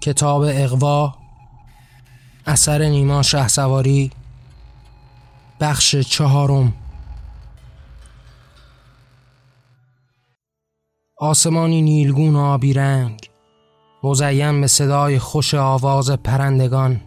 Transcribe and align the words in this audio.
کتاب 0.00 0.42
اقوا 0.48 1.14
اثر 2.46 2.82
نیما 2.82 3.22
شه 3.22 3.48
سواری 3.48 4.10
بخش 5.60 5.96
چهارم. 5.96 6.72
آسمانی 11.16 11.82
نیلگون 11.82 12.36
آبی 12.36 12.72
رنگ 12.72 13.30
مزین 14.02 14.60
به 14.60 14.66
صدای 14.66 15.18
خوش 15.18 15.54
آواز 15.54 16.10
پرندگان. 16.10 17.00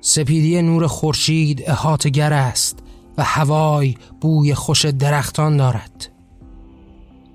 سپیدی 0.00 0.62
نور 0.62 0.86
خورشید 0.86 1.62
احاطهگر 1.66 2.32
است 2.32 2.78
و 3.18 3.24
هوای 3.24 3.96
بوی 4.20 4.54
خوش 4.54 4.84
درختان 4.84 5.56
دارد. 5.56 6.08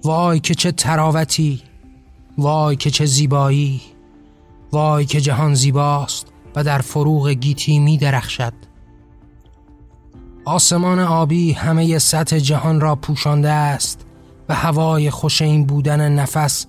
وای 0.04 0.40
که 0.40 0.56
چه 0.56 0.72
تراوتی! 0.72 1.69
وای 2.42 2.76
که 2.76 2.92
چه 2.92 3.06
زیبایی 3.06 3.82
وای 4.72 5.06
که 5.06 5.22
جهان 5.22 5.54
زیباست 5.54 6.28
و 6.56 6.64
در 6.64 6.80
فروغ 6.80 7.30
گیتی 7.30 7.80
می 7.80 7.98
درخشد. 7.98 8.54
آسمان 10.46 11.00
آبی 11.00 11.52
همه 11.52 12.00
سطح 12.00 12.38
جهان 12.38 12.82
را 12.82 12.96
پوشانده 12.96 13.50
است 13.50 14.06
و 14.50 14.56
هوای 14.56 15.10
خوش 15.10 15.42
این 15.42 15.66
بودن 15.66 16.12
نفس 16.12 16.66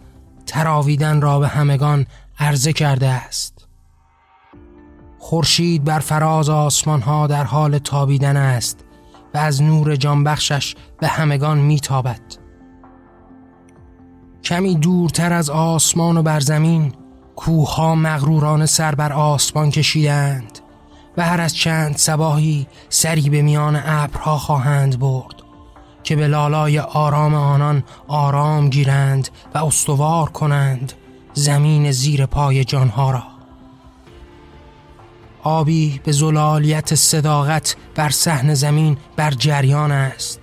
تراویدن 0.46 1.20
را 1.20 1.38
به 1.38 1.48
همگان 1.48 2.06
عرضه 2.38 2.72
کرده 2.72 3.08
است. 3.08 3.68
خورشید 5.18 5.84
بر 5.84 5.98
فراز 5.98 6.48
آسمان 6.48 7.00
ها 7.00 7.26
در 7.26 7.44
حال 7.44 7.78
تابیدن 7.78 8.36
است 8.36 8.84
و 9.34 9.38
از 9.38 9.62
نور 9.62 9.96
جانبخشش 9.96 10.74
به 11.00 11.08
همگان 11.08 11.58
میتابد 11.58 12.39
کمی 14.44 14.74
دورتر 14.74 15.32
از 15.32 15.50
آسمان 15.50 16.16
و 16.16 16.22
بر 16.22 16.40
زمین 16.40 16.92
کوها 17.36 17.94
مغرورانه 17.94 18.66
سر 18.66 18.94
بر 18.94 19.12
آسمان 19.12 19.70
کشیدند 19.70 20.58
و 21.16 21.26
هر 21.26 21.40
از 21.40 21.56
چند 21.56 21.96
سباهی 21.96 22.66
سری 22.88 23.30
به 23.30 23.42
میان 23.42 23.80
ابرها 23.84 24.38
خواهند 24.38 24.98
برد 24.98 25.34
که 26.02 26.16
به 26.16 26.26
لالای 26.26 26.78
آرام 26.78 27.34
آنان 27.34 27.84
آرام 28.08 28.70
گیرند 28.70 29.28
و 29.54 29.58
استوار 29.58 30.28
کنند 30.28 30.92
زمین 31.34 31.90
زیر 31.90 32.26
پای 32.26 32.64
جانها 32.64 33.10
را. 33.10 33.22
آبی 35.42 36.00
به 36.04 36.12
زلالیت 36.12 36.94
صداقت 36.94 37.76
بر 37.94 38.10
صحن 38.10 38.54
زمین 38.54 38.96
بر 39.16 39.30
جریان 39.30 39.92
است. 39.92 40.40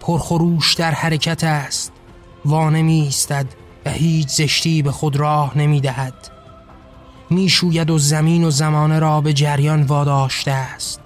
پرخروش 0.00 0.74
در 0.74 0.90
حرکت 0.90 1.44
است. 1.44 1.92
وانه 2.48 2.78
ایستد 2.78 3.46
و 3.86 3.90
هیچ 3.90 4.28
زشتی 4.28 4.82
به 4.82 4.92
خود 4.92 5.16
راه 5.16 5.58
نمی 5.58 5.80
دهد 5.80 6.14
می 7.30 7.48
شوید 7.48 7.90
و 7.90 7.98
زمین 7.98 8.44
و 8.44 8.50
زمانه 8.50 8.98
را 8.98 9.20
به 9.20 9.32
جریان 9.32 9.82
واداشته 9.82 10.50
است. 10.50 11.00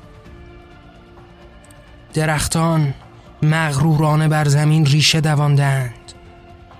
درختان 2.15 2.95
مغرورانه 3.43 4.29
بر 4.29 4.49
زمین 4.49 4.87
ریشه 4.87 5.21
دواندند. 5.21 6.13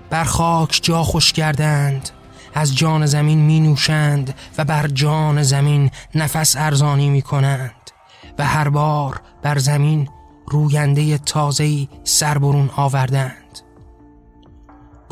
بر 0.09 0.23
خاک 0.23 0.79
جا 0.83 1.03
خوش 1.03 1.33
کردند 1.33 2.09
از 2.53 2.75
جان 2.75 3.05
زمین 3.05 3.39
می 3.39 3.59
نوشند 3.59 4.33
و 4.57 4.65
بر 4.65 4.87
جان 4.87 5.43
زمین 5.43 5.91
نفس 6.15 6.55
ارزانی 6.57 7.09
می 7.09 7.21
کنند. 7.21 7.71
و 8.39 8.45
هر 8.45 8.69
بار 8.69 9.21
بر 9.41 9.57
زمین 9.57 10.09
روینده 10.47 11.17
تازهی 11.17 11.89
سر 12.03 12.37
برون 12.37 12.69
آوردند. 12.75 13.59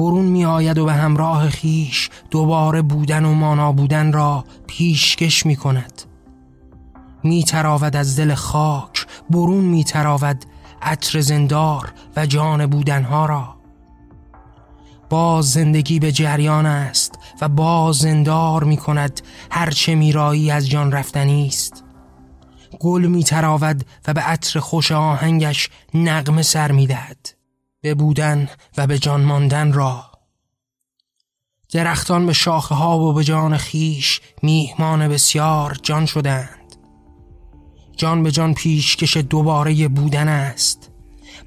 برون 0.01 0.25
می 0.25 0.45
آید 0.45 0.77
و 0.77 0.85
به 0.85 0.93
همراه 0.93 1.49
خیش 1.49 2.09
دوباره 2.31 2.81
بودن 2.81 3.25
و 3.25 3.33
مانا 3.33 3.71
بودن 3.71 4.13
را 4.13 4.45
پیشکش 4.67 5.45
می 5.45 5.55
کند 5.55 6.01
می 7.23 7.43
تراود 7.43 7.95
از 7.95 8.19
دل 8.19 8.33
خاک 8.33 9.07
برون 9.29 9.63
می 9.63 9.83
تراود 9.83 10.45
عطر 10.81 11.21
زندار 11.21 11.93
و 12.15 12.25
جان 12.25 12.65
بودنها 12.65 13.25
را. 13.25 13.55
باز 15.09 15.51
زندگی 15.51 15.99
به 15.99 16.11
جریان 16.11 16.65
است 16.65 17.19
و 17.41 17.47
باز 17.49 17.95
زندار 17.95 18.63
می 18.63 18.77
کند 18.77 19.21
هرچه 19.51 19.95
میرایی 19.95 20.51
از 20.51 20.69
جان 20.69 20.91
رفتنی 20.91 21.47
است. 21.47 21.83
گل 22.79 23.05
می 23.05 23.23
تراود 23.23 23.85
و 24.07 24.13
به 24.13 24.21
عطر 24.21 24.59
خوش 24.59 24.91
آهنگش 24.91 25.69
نغمه 25.93 26.41
سر 26.41 26.71
می 26.71 26.87
دهد 26.87 27.40
به 27.81 27.93
بودن 27.93 28.49
و 28.77 28.87
به 28.87 28.99
جان 28.99 29.21
ماندن 29.21 29.73
را. 29.73 30.05
درختان 31.73 32.25
به 32.25 32.33
شاخه 32.33 32.75
ها 32.75 32.99
و 32.99 33.13
به 33.13 33.23
جان 33.23 33.57
خیش 33.57 34.21
میهمان 34.41 35.07
بسیار 35.07 35.77
جان 35.83 36.05
شدند. 36.05 36.75
جان 37.97 38.23
به 38.23 38.31
جان 38.31 38.53
پیشکش 38.53 39.17
دوباره 39.17 39.87
بودن 39.87 40.27
است. 40.27 40.91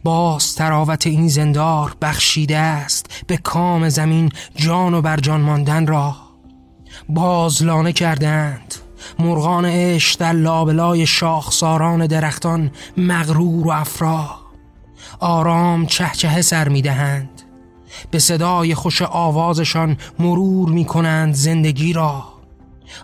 باز 0.04 0.54
تراوت 0.54 1.06
این 1.06 1.28
زندار 1.28 1.96
بخشیده 2.02 2.58
است 2.58 3.24
به 3.26 3.36
کام 3.36 3.88
زمین 3.88 4.32
جان 4.56 4.94
و 4.94 5.02
بر 5.02 5.16
جان 5.16 5.40
ماندن 5.40 5.86
را. 5.86 6.16
باز 7.08 7.62
لانه 7.62 7.92
کردند. 7.92 8.74
مرغان 9.18 9.64
عشق 9.64 10.20
در 10.20 10.32
لابلای 10.32 11.06
شاخساران 11.06 12.06
درختان 12.06 12.70
مغرور 12.96 13.66
و 13.66 13.70
افرا 13.70 14.43
آرام 15.24 15.86
چهچه 15.86 16.42
سر 16.42 16.68
می‌دهند. 16.68 17.42
به 18.10 18.18
صدای 18.18 18.74
خوش 18.74 19.02
آوازشان 19.02 19.96
مرور 20.18 20.68
می 20.68 20.84
کنند 20.84 21.34
زندگی 21.34 21.92
را. 21.92 22.24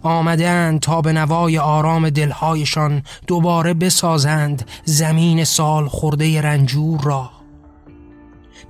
آمدند 0.02 0.80
تا 0.80 1.00
به 1.00 1.12
نوای 1.12 1.58
آرام 1.58 2.10
دلهایشان 2.10 3.02
دوباره 3.26 3.74
بسازند 3.74 4.68
زمین 4.84 5.44
سال 5.44 5.88
خورده 5.88 6.40
رنجور 6.40 7.00
را. 7.00 7.30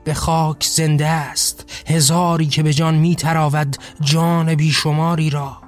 به 0.04 0.14
خاک 0.14 0.64
زنده 0.64 1.06
است 1.06 1.84
هزاری 1.86 2.46
که 2.46 2.62
به 2.62 2.72
جان 2.72 2.94
می 2.94 3.16
تراود 3.16 3.76
جان 4.00 4.54
بیشماری 4.54 5.30
را. 5.30 5.59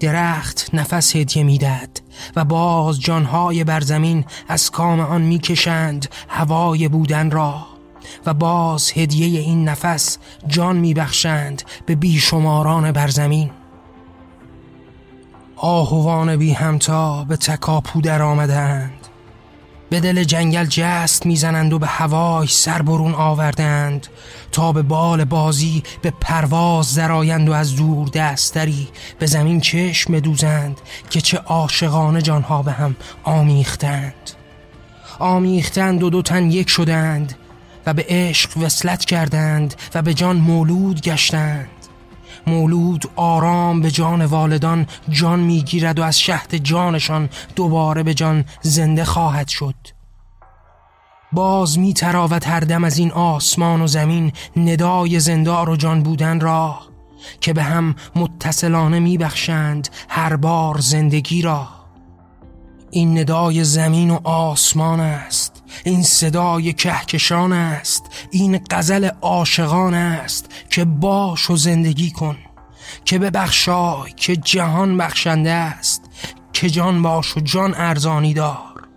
درخت 0.00 0.70
نفس 0.72 1.16
هدیه 1.16 1.42
می‌دهد 1.42 2.00
و 2.36 2.44
باز 2.44 3.00
جانهای 3.00 3.64
بر 3.64 3.80
زمین 3.80 4.24
از 4.48 4.70
کام 4.70 5.00
آن 5.00 5.22
می‌کشند 5.22 6.08
هوای 6.28 6.88
بودن 6.88 7.30
را 7.30 7.66
و 8.26 8.34
باز 8.34 8.92
هدیه 8.92 9.40
این 9.40 9.68
نفس 9.68 10.18
جان 10.46 10.76
میبخشند 10.76 11.62
به 11.86 11.94
بیشماران 11.94 12.92
بر 12.92 13.08
زمین. 13.08 13.50
آهوان 15.56 16.36
بی 16.36 16.52
همتا 16.52 17.24
به 17.24 17.36
تکاپو 17.36 18.00
در 18.00 18.22
آمدند 18.22 18.99
به 19.90 20.00
دل 20.00 20.24
جنگل 20.24 20.64
جست 20.64 21.26
می‌زنند 21.26 21.72
و 21.72 21.78
به 21.78 21.86
هوای 21.86 22.46
سر 22.46 22.82
برون 22.82 23.14
آوردند. 23.14 24.06
تا 24.52 24.72
به 24.72 24.82
بال 24.82 25.24
بازی 25.24 25.82
به 26.02 26.12
پرواز 26.20 26.94
درآیند 26.94 27.48
و 27.48 27.52
از 27.52 27.76
دور 27.76 28.08
دستری 28.08 28.88
به 29.18 29.26
زمین 29.26 29.60
چشم 29.60 30.12
بدوزند 30.12 30.80
که 31.10 31.20
چه 31.20 31.38
عاشقانه 31.38 32.22
جانها 32.22 32.62
به 32.62 32.72
هم 32.72 32.96
آمیختند. 33.24 34.30
آمیختند 35.18 36.02
و 36.02 36.10
دو 36.10 36.22
تن 36.22 36.50
یک 36.50 36.70
شدند 36.70 37.34
و 37.86 37.94
به 37.94 38.06
عشق 38.08 38.56
وصلت 38.56 39.04
کردند 39.04 39.74
و 39.94 40.02
به 40.02 40.14
جان 40.14 40.36
مولود 40.36 41.00
گشتند. 41.00 41.79
مولود 42.46 43.10
آرام 43.16 43.80
به 43.80 43.90
جان 43.90 44.24
والدان 44.24 44.86
جان 45.08 45.40
می‌گیرد 45.40 45.98
و 45.98 46.02
از 46.02 46.20
شهد 46.20 46.54
جانشان 46.54 47.28
دوباره 47.56 48.02
به 48.02 48.14
جان 48.14 48.44
زنده 48.62 49.04
خواهد 49.04 49.48
شد. 49.48 49.74
باز 51.32 51.78
می 51.78 51.94
تراود 51.94 52.44
هر 52.44 52.60
دم 52.60 52.84
از 52.84 52.98
این 52.98 53.12
آسمان 53.12 53.82
و 53.82 53.86
زمین 53.86 54.32
ندای 54.56 55.20
زندار 55.20 55.70
و 55.70 55.76
جان 55.76 56.02
بودن 56.02 56.40
را 56.40 56.78
که 57.40 57.52
به 57.52 57.62
هم 57.62 57.94
متصلانه 58.16 58.98
می 58.98 59.18
بخشند 59.18 59.88
هر 60.08 60.36
بار 60.36 60.78
زندگی 60.78 61.42
را. 61.42 61.79
این 62.90 63.18
ندای 63.18 63.64
زمین 63.64 64.10
و 64.10 64.20
آسمان 64.24 65.00
است 65.00 65.62
این 65.84 66.02
صدای 66.02 66.72
کهکشان 66.72 67.52
است 67.52 68.02
این 68.30 68.60
غزل 68.70 69.10
عاشقان 69.20 69.94
است 69.94 70.46
که 70.70 70.84
باش 70.84 71.50
و 71.50 71.56
زندگی 71.56 72.10
کن 72.10 72.36
که 73.04 73.18
ببخشای 73.18 74.12
که 74.16 74.36
جهان 74.36 74.96
بخشنده 74.96 75.50
است 75.50 76.02
که 76.52 76.70
جان 76.70 77.02
باش 77.02 77.36
و 77.36 77.40
جان 77.40 77.74
ارزانی 77.74 78.34
دار 78.34 78.88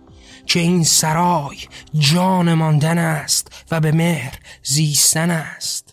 که 0.46 0.60
این 0.60 0.84
سرای 0.84 1.56
جان 1.98 2.54
ماندن 2.54 2.98
است 2.98 3.66
و 3.70 3.80
به 3.80 3.92
مهر 3.92 4.38
زیستن 4.62 5.30
است. 5.30 5.83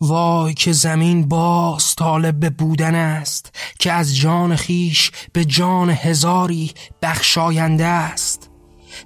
وای 0.00 0.54
که 0.54 0.72
زمین 0.72 1.28
باز 1.28 1.94
طالب 1.94 2.40
به 2.40 2.50
بودن 2.50 2.94
است 2.94 3.54
که 3.78 3.92
از 3.92 4.16
جان 4.16 4.56
خیش 4.56 5.10
به 5.32 5.44
جان 5.44 5.90
هزاری 5.90 6.72
بخشاینده 7.02 7.84
است. 7.84 8.50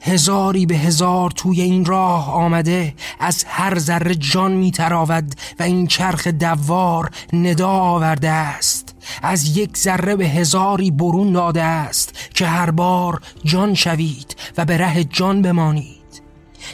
هزاری 0.03 0.67
به 0.67 0.77
هزار 0.77 1.31
توی 1.31 1.61
این 1.61 1.85
راه 1.85 2.31
آمده 2.31 2.95
از 3.21 3.45
هر 3.45 3.79
ذره 3.79 4.15
جان 4.15 4.53
میتراود 4.53 5.35
و 5.59 5.63
این 5.63 5.87
چرخ 5.87 6.27
دوار 6.27 7.11
ندا 7.33 7.69
آورده 7.69 8.31
است. 8.31 8.95
از 9.23 9.57
یک 9.57 9.77
ذره 9.77 10.17
به 10.17 10.29
هزاری 10.29 10.91
برون 10.91 11.33
داده 11.33 11.63
است 11.63 12.13
که 12.35 12.47
هر 12.47 12.71
بار 12.71 13.21
جان 13.45 13.75
شوید 13.75 14.37
و 14.57 14.65
به 14.65 14.77
ره 14.77 15.05
جان 15.05 15.43
بمانید. 15.43 16.00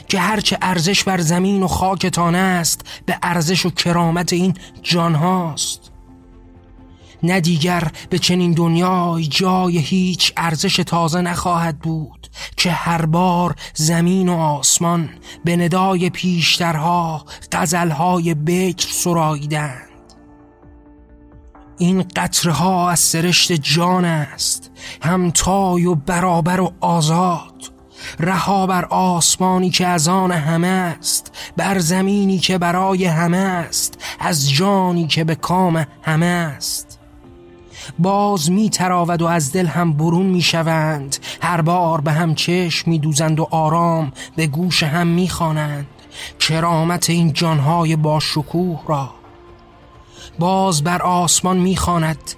که 0.07 0.19
هرچه 0.19 0.57
ارزش 0.61 1.03
بر 1.03 1.21
زمین 1.21 1.63
و 1.63 1.67
خاکتان 1.67 2.35
است 2.35 2.81
به 3.05 3.17
ارزش 3.23 3.65
و 3.65 3.69
کرامت 3.69 4.33
این 4.33 4.53
جان 4.83 5.15
هاست. 5.15 5.91
نه 7.23 7.41
دیگر 7.41 7.91
به 8.09 8.19
چنین 8.19 8.51
دنیای 8.51 9.27
جای 9.27 9.77
هیچ 9.77 10.33
ارزش 10.37 10.75
تازه 10.75 11.21
نخواهد 11.21 11.79
بود 11.79 12.27
که 12.57 12.71
هر 12.71 13.05
بار 13.05 13.55
زمین 13.73 14.29
و 14.29 14.37
آسمان 14.37 15.09
به 15.45 15.55
ندای 15.55 16.09
پیشترها 16.09 17.25
غزلهای 17.51 18.33
بکر 18.33 18.87
سراییدند. 18.91 19.87
این 21.77 22.05
قطرها 22.15 22.89
از 22.89 22.99
سرشت 22.99 23.51
جان 23.51 24.05
است 24.05 24.71
همتای 25.01 25.85
و 25.85 25.95
برابر 25.95 26.61
و 26.61 26.73
آزاد. 26.81 27.76
رها 28.19 28.67
بر 28.67 28.85
آسمانی 28.85 29.69
که 29.69 29.87
از 29.87 30.07
آن 30.07 30.31
همه 30.31 30.67
است 30.67 31.31
بر 31.57 31.79
زمینی 31.79 32.39
که 32.39 32.57
برای 32.57 33.05
همه 33.05 33.37
است 33.37 33.97
از 34.19 34.51
جانی 34.51 35.07
که 35.07 35.23
به 35.23 35.35
کام 35.35 35.85
همه 36.01 36.25
است. 36.25 36.99
باز 37.99 38.51
می 38.51 38.69
تراود 38.69 39.21
و 39.21 39.25
از 39.25 39.51
دل 39.51 39.65
هم 39.65 39.93
برون 39.93 40.25
می 40.25 40.41
شوند 40.41 41.17
هر 41.41 41.61
بار 41.61 42.01
به 42.01 42.11
هم 42.11 42.35
چشم 42.35 42.91
می 42.91 42.99
دوزند 42.99 43.39
و 43.39 43.47
آرام 43.51 44.11
به 44.35 44.47
گوش 44.47 44.83
هم 44.83 45.07
می 45.07 45.29
خوانند. 45.29 45.87
کرامت 46.39 47.09
این 47.09 47.33
جانهای 47.33 47.95
با 47.95 48.19
شکوه 48.19 48.79
را. 48.87 49.09
باز 50.39 50.83
بر 50.83 51.01
آسمان 51.01 51.57
می 51.57 51.77
خاند 51.77 52.33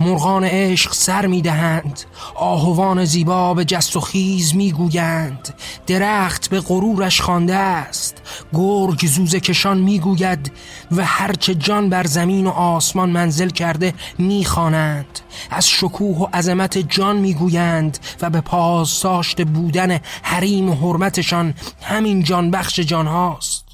مرغان 0.00 0.44
عشق 0.44 0.92
سر 0.92 1.26
می 1.26 1.42
دهند 1.42 2.00
آهوان 2.34 3.04
زیبا 3.04 3.54
به 3.54 3.64
جست 3.64 3.96
و 3.96 4.00
خیز 4.00 4.54
می 4.54 4.72
گویند 4.72 5.54
درخت 5.86 6.50
به 6.50 6.60
غرورش 6.60 7.20
خوانده 7.20 7.54
است. 7.54 8.22
گرگ 8.52 9.06
زوزه 9.06 9.40
کشان 9.40 9.78
می 9.78 9.98
گوید 9.98 10.52
و 10.90 11.04
هرچه 11.04 11.54
جان 11.54 11.88
بر 11.88 12.06
زمین 12.06 12.46
و 12.46 12.50
آسمان 12.50 13.10
منزل 13.10 13.48
کرده 13.48 13.94
می 14.18 14.44
خوانند 14.44 15.20
از 15.50 15.68
شکوه 15.68 16.18
و 16.18 16.26
عظمت 16.34 16.78
جان 16.78 17.16
می 17.16 17.34
گویند 17.34 17.98
و 18.22 18.30
به 18.30 18.40
پاسداشت 18.40 19.42
بودن 19.42 20.00
حریم 20.22 20.70
و 20.70 20.74
حرمتشان 20.74 21.54
همین 21.82 22.22
جان 22.22 22.50
بخش 22.50 22.80
جان 22.80 23.06
هاست. 23.06 23.64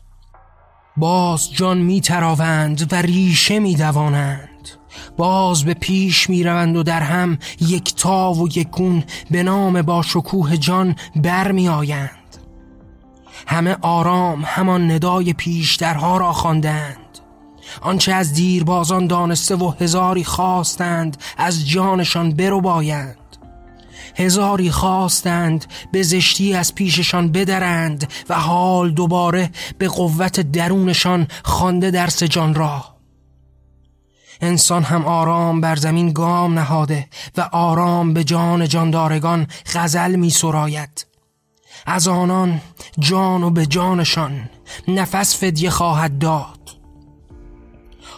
باز 0.96 1.52
جان 1.52 1.78
می 1.78 2.00
تراوند 2.00 2.92
و 2.92 2.96
ریشه 2.96 3.58
می 3.58 3.74
دوانند 3.74 4.47
باز 5.16 5.64
به 5.64 5.74
پیش 5.74 6.30
می 6.30 6.44
روند 6.44 6.76
و 6.76 6.82
در 6.82 7.00
هم 7.00 7.38
یک 7.60 7.94
تا 7.94 8.32
و 8.32 8.48
یکون 8.58 9.04
به 9.30 9.42
نام 9.42 9.82
با 9.82 10.02
شکوه 10.02 10.56
جان 10.56 10.96
بر 11.16 11.52
می 11.52 11.68
آیند 11.68 12.10
همه 13.46 13.76
آرام 13.80 14.42
همان 14.46 14.90
ندای 14.90 15.32
پیشترها 15.32 16.16
را 16.16 16.32
خواندند. 16.32 16.98
آنچه 17.80 18.12
از 18.12 18.32
دیربازان 18.32 19.06
دانسته 19.06 19.56
و 19.56 19.72
هزاری 19.80 20.24
خواستند 20.24 21.16
از 21.36 21.68
جانشان 21.68 22.30
برو 22.30 22.60
بایند 22.60 23.16
هزاری 24.16 24.70
خواستند 24.70 25.66
به 25.92 26.02
زشتی 26.02 26.54
از 26.54 26.74
پیششان 26.74 27.32
بدرند 27.32 28.12
و 28.28 28.34
حال 28.34 28.90
دوباره 28.90 29.50
به 29.78 29.88
قوت 29.88 30.40
درونشان 30.40 31.28
خوانده 31.44 31.90
درس 31.90 32.22
جان 32.22 32.54
را 32.54 32.84
انسان 34.40 34.82
هم 34.82 35.04
آرام 35.04 35.60
بر 35.60 35.76
زمین 35.76 36.12
گام 36.12 36.58
نهاده 36.58 37.08
و 37.36 37.48
آرام 37.52 38.12
به 38.12 38.24
جان 38.24 38.68
جاندارگان 38.68 39.46
غزل 39.74 40.16
می 40.16 40.30
سراید. 40.30 41.06
از 41.86 42.08
آنان 42.08 42.60
جان 42.98 43.42
و 43.42 43.50
به 43.50 43.66
جانشان 43.66 44.50
نفس 44.88 45.36
فدیه 45.36 45.70
خواهد 45.70 46.18
داد. 46.18 46.58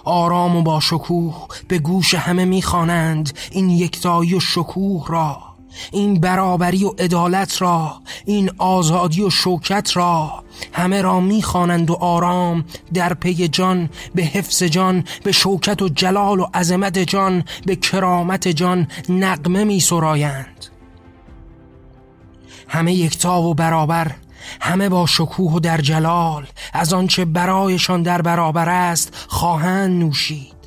آرام 0.05 0.56
و 0.56 0.62
با 0.62 0.81
شکوه 0.81 1.46
به 1.69 1.78
گوش 1.78 2.14
همه 2.14 2.44
می‌خوانند 2.44 3.38
این 3.50 3.70
یکتایی 3.70 4.34
و 4.34 4.40
شکوه 4.40 5.06
را. 5.08 5.50
این 5.93 6.21
برابری 6.21 6.85
و 6.85 6.88
عدالت 6.88 7.62
را 7.62 8.00
این 8.25 8.50
آزادی 8.59 9.23
و 9.23 9.31
شوکت 9.31 9.97
را 9.97 10.44
همه 10.73 11.03
را 11.03 11.21
می‌خوانند 11.21 11.91
و 11.91 11.94
آرام 11.94 12.65
در 12.94 13.15
پی 13.15 13.49
جان 13.49 13.91
به 14.15 14.23
حفظ 14.23 14.62
جان 14.62 15.05
به 15.25 15.32
شوکت 15.32 15.82
و 15.82 15.88
جلال 15.88 16.41
و 16.41 16.47
عظمت 16.55 16.99
جان 16.99 17.44
به 17.67 17.77
کرامت 17.77 18.49
جان 18.49 18.88
نقمه 19.09 19.65
می 19.65 19.81
سرایند 19.81 20.67
همه 22.69 22.94
یکتا 22.94 23.43
و 23.43 23.55
برابر 23.55 24.15
همه 24.61 24.88
با 24.88 25.06
شکوه 25.06 25.53
و 25.53 25.61
در 25.61 25.81
جلال 25.81 26.47
از 26.73 26.93
آنچه 26.93 27.25
برایشان 27.25 28.03
در 28.03 28.23
برابر 28.23 28.69
است 28.69 29.15
خواهند 29.29 30.03
نوشید. 30.03 30.59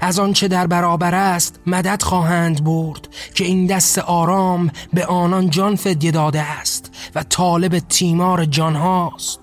از 0.00 0.18
آنچه 0.18 0.48
در 0.48 0.66
برابر 0.66 1.14
است 1.14 1.60
مدد 1.66 2.02
خواهند 2.02 2.64
برد 2.64 3.08
که 3.34 3.44
این 3.44 3.66
دست 3.66 3.98
آرام 3.98 4.70
به 4.92 5.06
آنان 5.06 5.50
جان 5.50 5.76
فدیه 5.76 6.10
داده 6.10 6.40
است 6.40 6.90
و 7.14 7.22
طالب 7.22 7.78
تیمار 7.78 8.44
جان 8.44 8.76
هاست. 8.76 9.40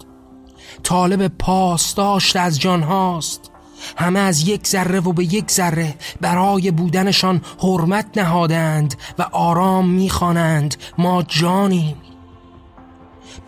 طالب 0.84 1.28
پاسداشت 1.28 2.36
از 2.36 2.60
جان 2.60 2.84
هاست. 2.84 3.52
همه 3.98 4.20
از 4.20 4.48
یک 4.48 4.68
ذره 4.68 5.00
و 5.00 5.14
به 5.14 5.24
یک 5.24 5.52
ذره 5.52 5.96
برای 6.22 6.72
بودنشان 6.72 7.42
حرمت 7.60 8.18
نهادند 8.18 8.96
و 9.20 9.22
آرام 9.32 9.90
می‌خوانند. 9.90 10.76
ما 10.98 11.24
جانیم. 11.24 11.96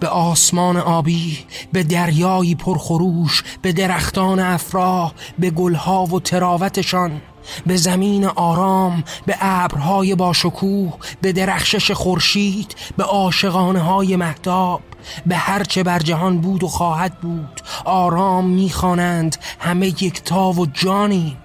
به 0.01 0.07
آسمان 0.07 0.77
آبی 0.77 1.37
به 1.71 1.83
دریایی 1.83 2.55
پرخروش 2.55 3.43
به 3.61 3.71
درختان 3.71 4.39
افراه 4.39 5.13
به 5.39 5.49
گلها 5.49 6.05
و 6.05 6.19
تراوتشان 6.19 7.21
به 7.65 7.77
زمین 7.77 8.25
آرام 8.25 9.03
به 9.25 9.35
ابرهای 9.39 10.15
باشکوه 10.15 10.93
به 11.21 11.31
درخشش 11.31 11.91
خورشید 11.91 12.75
به 12.97 13.03
عاشقانه 13.03 13.79
های 13.79 14.15
مهتاب 14.15 14.81
به 15.25 15.35
هرچه 15.35 15.83
بر 15.83 15.99
جهان 15.99 16.41
بود 16.41 16.63
و 16.63 16.67
خواهد 16.67 17.19
بود 17.19 17.61
آرام 17.85 18.45
می‌خوانند 18.45 19.37
همه 19.59 19.87
یکتا 19.87 20.51
و 20.51 20.65
جانیم. 20.65 21.37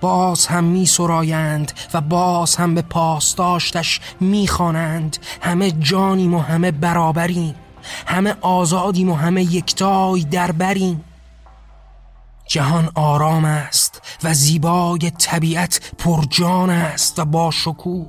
باز 0.00 0.46
هم 0.46 0.64
می 0.64 0.86
سرایند 0.86 1.72
و 1.94 2.00
باز 2.00 2.56
هم 2.56 2.74
به 2.74 2.82
پاسداشتش 2.82 4.00
می 4.20 4.48
خوانند 4.48 5.16
همه 5.40 5.70
جانیم 5.70 6.34
و 6.34 6.38
همه 6.38 6.70
برابریم. 6.70 7.54
همه 8.06 8.34
آزادیم 8.40 9.10
و 9.10 9.14
همه 9.14 9.42
یکتای 9.42 10.24
دربریم. 10.24 11.04
جهان 12.46 12.90
آرام 12.94 13.44
است 13.44 14.02
و 14.22 14.34
زیبای 14.34 15.10
طبیعت 15.18 15.92
پرجان 15.98 16.70
است 16.70 17.18
و 17.18 17.24
با 17.24 17.50
شکوه. 17.50 18.06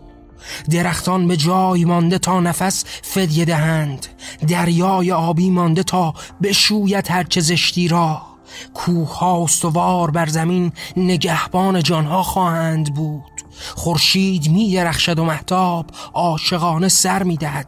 درختان 0.69 1.27
به 1.27 1.37
جای 1.37 1.85
مانده 1.85 2.17
تا 2.17 2.39
نفس 2.39 2.85
فدیه 3.01 3.45
دهند. 3.45 4.07
دریای 4.47 5.11
آبی 5.11 5.49
مانده 5.49 5.83
تا 5.83 6.13
بشوید 6.43 7.11
هرچه 7.11 7.41
زشتی 7.41 7.87
را. 7.87 8.30
کوه 8.73 9.17
ها 9.17 9.43
استوار 9.43 10.11
بر 10.11 10.25
زمین 10.25 10.71
نگهبان 10.97 11.83
جانها 11.83 12.23
خواهند 12.23 12.93
بود. 12.93 13.41
خورشید 13.75 14.49
می 14.49 14.73
درخشد 14.73 15.19
و 15.19 15.25
محتاب 15.25 15.85
عاشقانه 16.13 16.87
سر 16.87 17.23
می 17.23 17.37
دهد. 17.37 17.67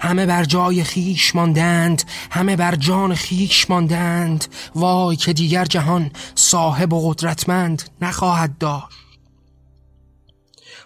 همه 0.00 0.26
بر 0.26 0.44
جای 0.44 0.84
خیش 0.84 1.36
ماندند 1.36 2.02
همه 2.30 2.56
بر 2.56 2.74
جان 2.74 3.14
خیش 3.14 3.70
ماندند. 3.70 4.44
وای 4.74 5.16
که 5.16 5.32
دیگر 5.32 5.64
جهان 5.64 6.10
صاحب 6.34 6.92
و 6.92 7.10
قدرتمند 7.10 7.82
نخواهد 8.00 8.58
داشت. 8.58 8.99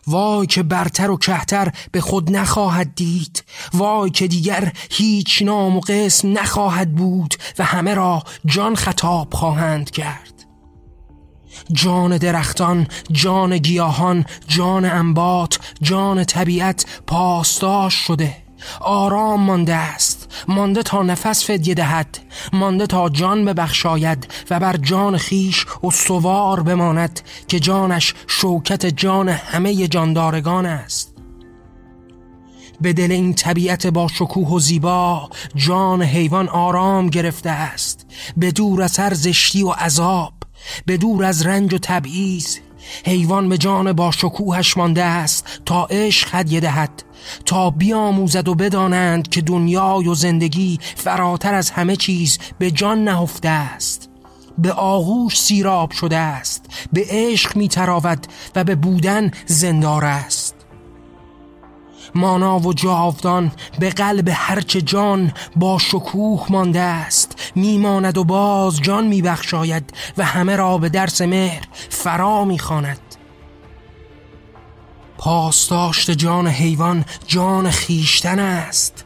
وای 0.06 0.46
که 0.46 0.62
برتر 0.62 1.10
و 1.10 1.16
کهتر 1.16 1.72
به 1.92 2.00
خود 2.00 2.36
نخواهد 2.36 2.94
دید. 2.94 3.44
وای 3.74 4.10
که 4.10 4.28
دیگر 4.28 4.72
هیچ 4.90 5.42
نام 5.42 5.76
و 5.76 5.80
قسم 5.80 6.38
نخواهد 6.38 6.94
بود 6.94 7.34
و 7.58 7.64
همه 7.64 7.94
را 7.94 8.22
جان 8.46 8.74
خطاب 8.74 9.34
خواهند 9.34 9.90
کرد. 9.90 10.34
جان 11.72 12.18
درختان، 12.18 12.86
جان 13.12 13.58
گیاهان، 13.58 14.24
جان 14.48 14.84
انبات، 14.84 15.58
جان 15.82 16.24
طبیعت 16.24 16.86
پاسداش 17.06 17.94
شده. 17.94 18.43
آرام 18.80 19.40
مانده 19.40 19.74
است. 19.74 20.32
مانده 20.48 20.82
تا 20.82 21.02
نفس 21.02 21.44
فدیه 21.44 21.74
دهد. 21.74 22.18
مانده 22.52 22.86
تا 22.86 23.08
جان 23.08 23.44
ببخشاید 23.44 24.26
و 24.50 24.60
بر 24.60 24.76
جان 24.76 25.16
خیش 25.16 25.66
استوار 25.82 26.62
بماند 26.62 27.20
که 27.48 27.60
جانش 27.60 28.14
شوکت 28.26 28.86
جان 28.86 29.28
همه 29.28 29.88
جاندارگان 29.88 30.66
است. 30.66 31.14
به 32.80 32.92
دل 32.92 33.12
این 33.12 33.34
طبیعت 33.34 33.86
با 33.86 34.08
شکوه 34.08 34.48
و 34.48 34.58
زیبا 34.58 35.30
جان 35.54 36.02
حیوان 36.02 36.48
آرام 36.48 37.08
گرفته 37.08 37.50
است. 37.50 38.06
به 38.36 38.50
دور 38.50 38.82
از 38.82 38.98
هر 38.98 39.14
زشتی 39.14 39.62
و 39.62 39.70
عذاب 39.70 40.32
به 40.86 40.96
دور 40.96 41.24
از 41.24 41.46
رنج 41.46 41.74
و 41.74 41.78
تبعیض 41.78 42.56
حیوان 43.06 43.48
به 43.48 43.58
جان 43.58 43.92
با 43.92 44.10
شکوهش 44.10 44.76
مانده 44.76 45.04
است 45.04 45.60
تا 45.66 45.84
عشق 45.84 46.28
هدیه 46.32 46.60
دهد 46.60 47.02
تا 47.44 47.70
بیاموزد 47.70 48.48
و 48.48 48.54
بدانند 48.54 49.28
که 49.28 49.40
دنیای 49.40 50.08
و 50.08 50.14
زندگی 50.14 50.78
فراتر 50.96 51.54
از 51.54 51.70
همه 51.70 51.96
چیز 51.96 52.38
به 52.58 52.70
جان 52.70 53.04
نهفته 53.04 53.48
است. 53.48 54.08
به 54.58 54.72
آغوش 54.72 55.40
سیراب 55.40 55.90
شده 55.90 56.16
است 56.16 56.64
به 56.92 57.06
عشق 57.08 57.56
میتراود 57.56 58.26
و 58.56 58.64
به 58.64 58.74
بودن 58.74 59.30
زندار 59.46 60.04
است. 60.04 60.53
مانا 62.14 62.58
و 62.58 62.72
جاودان 62.72 63.52
به 63.78 63.90
قلب 63.90 64.30
هرچه 64.32 64.80
جان 64.82 65.32
با 65.56 65.78
شکوه 65.78 66.46
مانده 66.50 66.80
است. 66.80 67.52
میماند 67.54 68.18
و 68.18 68.24
باز 68.24 68.80
جان 68.80 69.06
میبخشاید 69.06 69.94
و 70.18 70.24
همه 70.24 70.56
را 70.56 70.78
به 70.78 70.88
درس 70.88 71.20
مهر 71.20 71.62
فرا 71.90 72.44
می‌خواند. 72.44 72.98
پاسداشت 75.18 76.10
جان 76.10 76.46
حیوان 76.46 77.04
جان 77.26 77.70
خیشتن 77.70 78.38
است. 78.38 79.04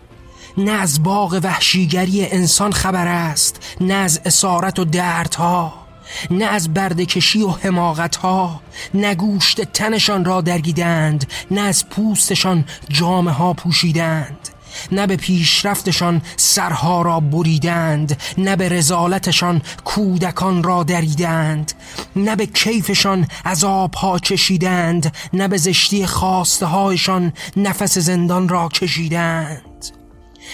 نه 0.59 0.73
از 0.73 1.03
باغ 1.03 1.41
وحشیگری 1.43 2.27
انسان 2.27 2.73
خبر 2.73 3.07
است 3.07 3.77
نه 3.81 3.95
از 3.95 4.21
اسارت 4.25 4.79
و 4.79 4.85
دردها. 4.85 5.88
نه 6.31 6.45
از 6.45 6.75
بردکشی 6.75 7.43
و 7.43 7.51
حماقت 7.51 8.17
ها 8.17 8.61
نه 8.95 9.15
گوشت 9.15 9.61
تنشان 9.63 10.25
را 10.25 10.41
درگیدند 10.41 11.27
نه 11.51 11.61
از 11.61 11.89
پوستشان 11.89 12.65
جامه 12.89 13.31
ها 13.33 13.53
پوشیدند 13.53 14.49
نه 14.93 15.07
به 15.07 15.17
پیشرفتشان 15.17 16.23
سرها 16.37 17.03
را 17.03 17.21
بریدند 17.21 18.17
نه 18.39 18.57
به 18.57 18.69
رزالتشان 18.69 19.63
کودکان 19.85 20.63
را 20.63 20.83
دریدند 20.83 21.73
نه 22.17 22.37
به 22.37 22.47
کیفشان 22.47 23.29
از 23.45 23.65
آبها 23.65 24.19
چشیدند 24.19 25.17
نه 25.33 25.49
به 25.49 25.57
زشتی 25.57 26.07
خواسته 26.07 26.67
هایشان 26.67 27.33
نفس 27.57 27.99
زندان 27.99 28.49
را 28.49 28.69
کشیدند. 28.69 29.68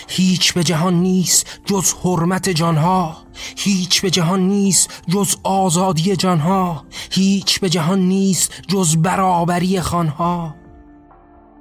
هیچ 0.09 0.53
به 0.53 0.65
جهان 0.65 0.95
نیست 0.95 1.61
جز 1.67 1.95
حرمت 2.05 2.49
جانها. 2.49 3.17
هیچ 3.57 4.03
به 4.03 4.11
جهان 4.11 4.41
نیست 4.41 4.91
جز 5.09 5.37
آزادی 5.43 6.17
جانها. 6.17 6.85
هیچ 7.11 7.61
به 7.61 7.69
جهان 7.69 7.99
نیست 7.99 8.53
جز 8.69 8.97
برابری 8.97 9.81
خانها. 9.81 10.55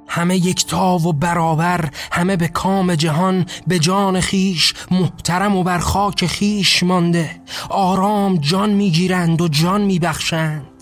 همه 0.07 0.37
یکتا 0.37 0.97
و 0.97 1.13
برابر 1.13 1.89
همه 2.11 2.35
به 2.35 2.47
کام 2.47 2.95
جهان 2.95 3.45
به 3.67 3.79
جان 3.79 4.19
خیش 4.19 4.73
محترم 4.91 5.55
و 5.55 5.63
بر 5.63 5.79
خاک 5.79 6.25
خیش 6.25 6.83
مانده. 6.83 7.41
آرام 7.69 8.37
جان 8.37 8.69
می‌گیرند 8.69 9.41
و 9.41 9.47
جان 9.47 9.81
میبخشند. 9.81 10.72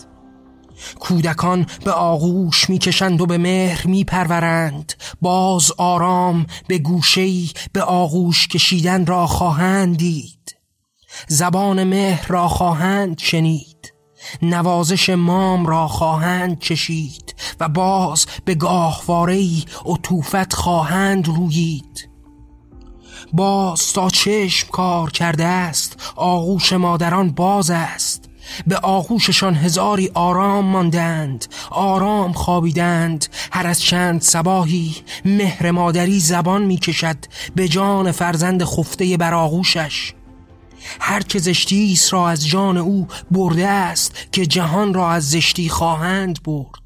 کودکان 1.00 1.66
به 1.84 1.92
آغوش 1.92 2.70
می‌کشند 2.70 3.20
و 3.20 3.26
به 3.26 3.38
مهر 3.38 3.86
میپرورند. 3.86 4.92
باز 5.20 5.72
آرام 5.78 6.46
به 6.68 6.78
گوشهی 6.78 7.50
به 7.72 7.82
آغوش 7.82 8.48
کشیدن 8.48 9.06
را 9.06 9.26
خواهند 9.26 9.96
دید. 9.96 10.56
زبان 11.28 11.84
مهر 11.84 12.26
را 12.28 12.48
خواهند 12.48 13.18
شنید. 13.18 13.92
نوازش 14.42 15.10
مام 15.10 15.66
را 15.66 15.88
خواهند 15.88 16.58
چشید 16.58 17.34
و 17.60 17.68
باز 17.68 18.26
به 18.44 18.54
گاهوارهی 18.54 19.64
توفت 20.02 20.52
خواهند 20.52 21.28
رویید. 21.28 22.08
باز 23.32 23.92
تا 23.92 24.10
چشم 24.10 24.68
کار 24.68 25.10
کرده 25.10 25.44
است 25.44 26.12
آغوش 26.16 26.72
مادران 26.72 27.30
باز 27.30 27.70
است. 27.70 28.28
به 28.66 28.76
آغوششان 28.76 29.54
هزاری 29.54 30.10
آرام 30.14 30.64
ماندند 30.64 31.46
آرام 31.70 32.32
خوابیدند. 32.32 33.26
هر 33.52 33.66
از 33.66 33.82
چند 33.82 34.20
سباهی 34.20 34.96
مهر 35.24 35.70
مادری 35.70 36.20
زبان 36.20 36.62
می‌کشد 36.62 37.16
به 37.54 37.68
جان 37.68 38.12
فرزند 38.12 38.64
خفته 38.64 39.16
بر 39.16 39.34
آغوشش. 39.34 40.12
هر 41.00 41.22
که 41.22 41.38
زشتیس 41.38 42.12
را 42.12 42.28
از 42.28 42.46
جان 42.46 42.78
او 42.78 43.08
برده 43.30 43.68
است 43.68 44.32
که 44.32 44.46
جهان 44.46 44.94
را 44.94 45.10
از 45.10 45.30
زشتی 45.30 45.68
خواهند 45.68 46.42
برد. 46.42 46.82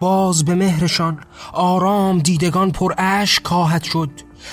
باز 0.00 0.44
به 0.44 0.54
مهرشان 0.54 1.18
آرام 1.52 2.18
دیدگان 2.18 2.70
پر 2.70 2.94
اشک 2.98 3.46
خواهد 3.46 3.82
شد. 3.82 4.10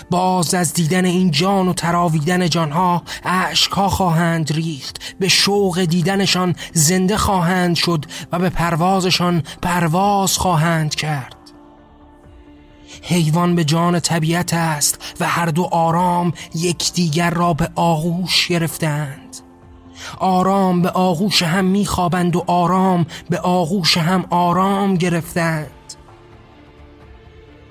باز 0.09 0.53
از 0.53 0.73
دیدن 0.73 1.05
این 1.05 1.31
جان 1.31 1.67
و 1.67 1.73
تراویدن 1.73 2.49
جانها 2.49 3.03
عشقها 3.25 3.89
خواهند 3.89 4.51
ریخت. 4.51 5.15
به 5.19 5.27
شوق 5.27 5.83
دیدنشان 5.83 6.55
زنده 6.73 7.17
خواهند 7.17 7.75
شد 7.75 8.05
و 8.31 8.39
به 8.39 8.49
پروازشان 8.49 9.43
پرواز 9.61 10.37
خواهند 10.37 10.95
کرد. 10.95 11.35
حیوان 13.01 13.55
به 13.55 13.63
جان 13.63 13.99
طبیعت 13.99 14.53
است 14.53 15.15
و 15.19 15.27
هر 15.27 15.45
دو 15.45 15.63
آرام 15.63 16.33
یکدیگر 16.55 17.29
را 17.29 17.53
به 17.53 17.69
آغوش 17.75 18.47
گرفتند. 18.47 19.37
آرام 20.19 20.81
به 20.81 20.89
آغوش 20.89 21.43
هم 21.43 21.65
میخوابند 21.65 22.35
و 22.35 22.43
آرام 22.47 23.05
به 23.29 23.39
آغوش 23.39 23.97
هم 23.97 24.25
آرام 24.29 24.95
گرفتند. 24.95 25.71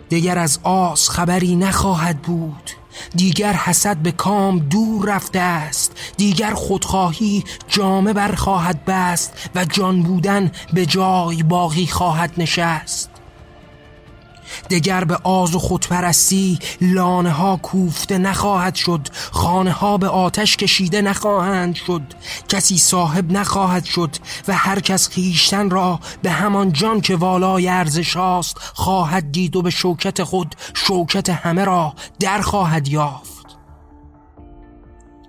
دیگر 0.08 0.38
از 0.38 0.58
آس 0.62 1.08
خبری 1.08 1.56
نخواهد 1.56 2.22
بود. 2.22 2.70
دیگر 3.14 3.52
حسد 3.52 3.96
به 3.96 4.12
کام 4.12 4.58
دور 4.58 5.14
رفته 5.14 5.40
است. 5.40 5.92
دیگر 6.16 6.54
خودخواهی 6.54 7.44
جامه 7.68 8.12
بر 8.12 8.34
خواهد 8.34 8.84
بست 8.84 9.50
و 9.54 9.64
جان 9.64 10.02
بودن 10.02 10.50
به 10.72 10.86
جای 10.86 11.42
باقی 11.42 11.86
خواهد 11.86 12.32
نشست. 12.38 13.15
دگر 14.70 15.04
به 15.04 15.16
آز 15.16 15.54
و 15.54 15.58
خودپرستی 15.58 16.58
لانه 16.80 17.30
ها 17.30 17.56
کوفته 17.56 18.18
نخواهد 18.18 18.74
شد 18.74 19.08
خانه 19.32 19.70
ها 19.70 19.98
به 19.98 20.08
آتش 20.08 20.56
کشیده 20.56 21.02
نخواهند 21.02 21.74
شد 21.74 22.02
کسی 22.48 22.78
صاحب 22.78 23.32
نخواهد 23.32 23.84
شد 23.84 24.16
و 24.48 24.52
هر 24.52 24.80
کس 24.80 25.08
خیشتن 25.08 25.70
را 25.70 26.00
به 26.22 26.30
همان 26.30 26.72
جان 26.72 27.00
که 27.00 27.16
والای 27.16 27.68
ارزش 27.68 28.16
هاست 28.16 28.56
خواهد 28.58 29.32
دید 29.32 29.56
و 29.56 29.62
به 29.62 29.70
شوکت 29.70 30.22
خود 30.22 30.54
شوکت 30.74 31.30
همه 31.30 31.64
را 31.64 31.94
در 32.20 32.40
خواهد 32.40 32.88
یافت. 32.88 33.36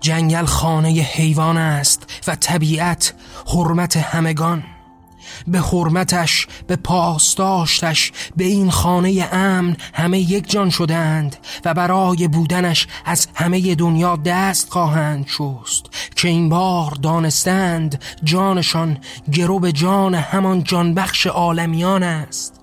جنگل 0.00 0.44
خانه 0.44 0.88
حیوان 0.88 1.56
است 1.56 2.22
و 2.26 2.34
طبیعت 2.34 3.14
حرمت 3.46 3.96
همگان. 3.96 4.77
به 5.46 5.60
حرمتش 5.60 6.46
به 6.66 6.76
پاسداشتش 6.76 8.12
به 8.36 8.44
این 8.44 8.70
خانه 8.70 9.28
امن 9.32 9.76
همه 9.94 10.18
یک 10.18 10.50
جان 10.50 10.70
شدند 10.70 11.36
و 11.64 11.74
برای 11.74 12.28
بودنش 12.28 12.86
از 13.04 13.28
همه 13.34 13.74
دنیا 13.74 14.16
دست 14.16 14.70
خواهند 14.70 15.26
شست 15.26 15.86
که 16.16 16.28
این 16.28 16.48
بار 16.48 16.90
دانستند 16.90 18.02
جانشان 18.24 18.98
گرو 19.32 19.70
جان 19.70 20.14
همان 20.14 20.64
جانبخش 20.64 21.26
عالمیان 21.26 22.02
است. 22.02 22.57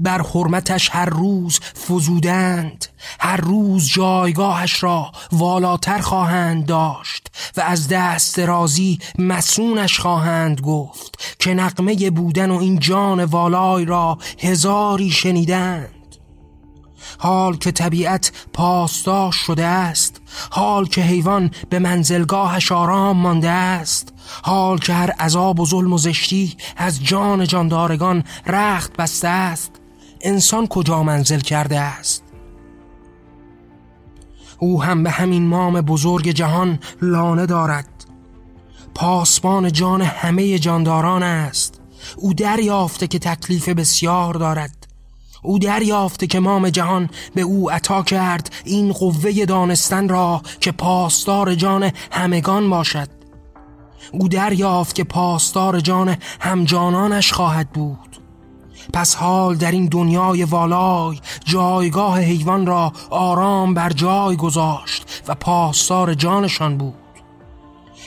بر 0.00 0.22
حرمتش 0.22 0.90
هر 0.92 1.08
روز 1.08 1.60
فزودند 1.60 2.86
هر 3.20 3.36
روز 3.36 3.88
جایگاهش 3.88 4.82
را 4.82 5.12
والاتر 5.32 5.98
خواهند 5.98 6.66
داشت 6.66 7.28
و 7.56 7.60
از 7.60 7.88
دست 7.88 8.38
رازی 8.38 8.98
مسونش 9.18 9.98
خواهند 9.98 10.60
گفت 10.60 11.36
که 11.38 11.54
نقمه 11.54 12.10
بودن 12.10 12.50
و 12.50 12.58
این 12.58 12.78
جان 12.78 13.24
والای 13.24 13.84
را 13.84 14.18
هزاری 14.38 15.10
شنیدند. 15.10 15.90
حال 17.18 17.56
که 17.56 17.72
طبیعت 17.72 18.32
پاسداش 18.52 19.36
شده 19.36 19.64
است 19.64 20.20
حال 20.50 20.86
که 20.86 21.00
حیوان 21.02 21.50
به 21.70 21.78
منزلگاهش 21.78 22.72
آرام 22.72 23.16
مانده 23.16 23.50
است 23.50 24.12
حال 24.42 24.78
که 24.78 24.92
هر 24.92 25.10
عذاب 25.10 25.60
و 25.60 25.66
ظلم 25.66 25.92
و 25.92 25.98
زشتی 25.98 26.56
از 26.76 27.04
جان 27.04 27.46
جاندارگان 27.46 28.24
رخت 28.46 28.96
بسته 28.96 29.28
است 29.28 29.79
انسان 30.20 30.66
کجا 30.66 31.02
منزل 31.02 31.40
کرده 31.40 31.80
است؟ 31.80 32.22
او 34.58 34.82
هم 34.82 35.02
به 35.02 35.10
همین 35.10 35.46
مام 35.46 35.80
بزرگ 35.80 36.28
جهان 36.28 36.78
لانه 37.02 37.46
دارد. 37.46 37.88
پاسبان 38.94 39.72
جان 39.72 40.02
همه 40.02 40.58
جانداران 40.58 41.22
است. 41.22 41.80
او 42.16 42.34
دریافته 42.34 43.06
که 43.06 43.18
تکلیف 43.18 43.68
بسیار 43.68 44.34
دارد. 44.34 44.86
او 45.42 45.58
دریافته 45.58 46.26
که 46.26 46.40
مام 46.40 46.70
جهان 46.70 47.10
به 47.34 47.40
او 47.40 47.70
عطا 47.70 48.02
کرد. 48.02 48.50
این 48.64 48.92
قوه 48.92 49.44
دانستن 49.44 50.08
را 50.08 50.42
که 50.60 50.72
پاسدار 50.72 51.54
جان 51.54 51.92
همگان 52.10 52.70
باشد. 52.70 53.08
او 54.12 54.28
دریافت 54.28 54.94
که 54.94 55.04
پاسدار 55.04 55.80
جان 55.80 56.16
همجانانش 56.40 57.32
خواهد 57.32 57.70
بود. 57.70 58.09
پس 58.92 59.14
حال 59.14 59.54
در 59.54 59.70
این 59.70 59.86
دنیای 59.86 60.44
والای 60.44 61.20
جایگاه 61.44 62.20
حیوان 62.20 62.66
را 62.66 62.92
آرام 63.10 63.74
بر 63.74 63.90
جای 63.90 64.36
گذاشت 64.36 65.22
و 65.28 65.34
پاسدار 65.34 66.14
جانشان 66.14 66.78
بود. 66.78 66.94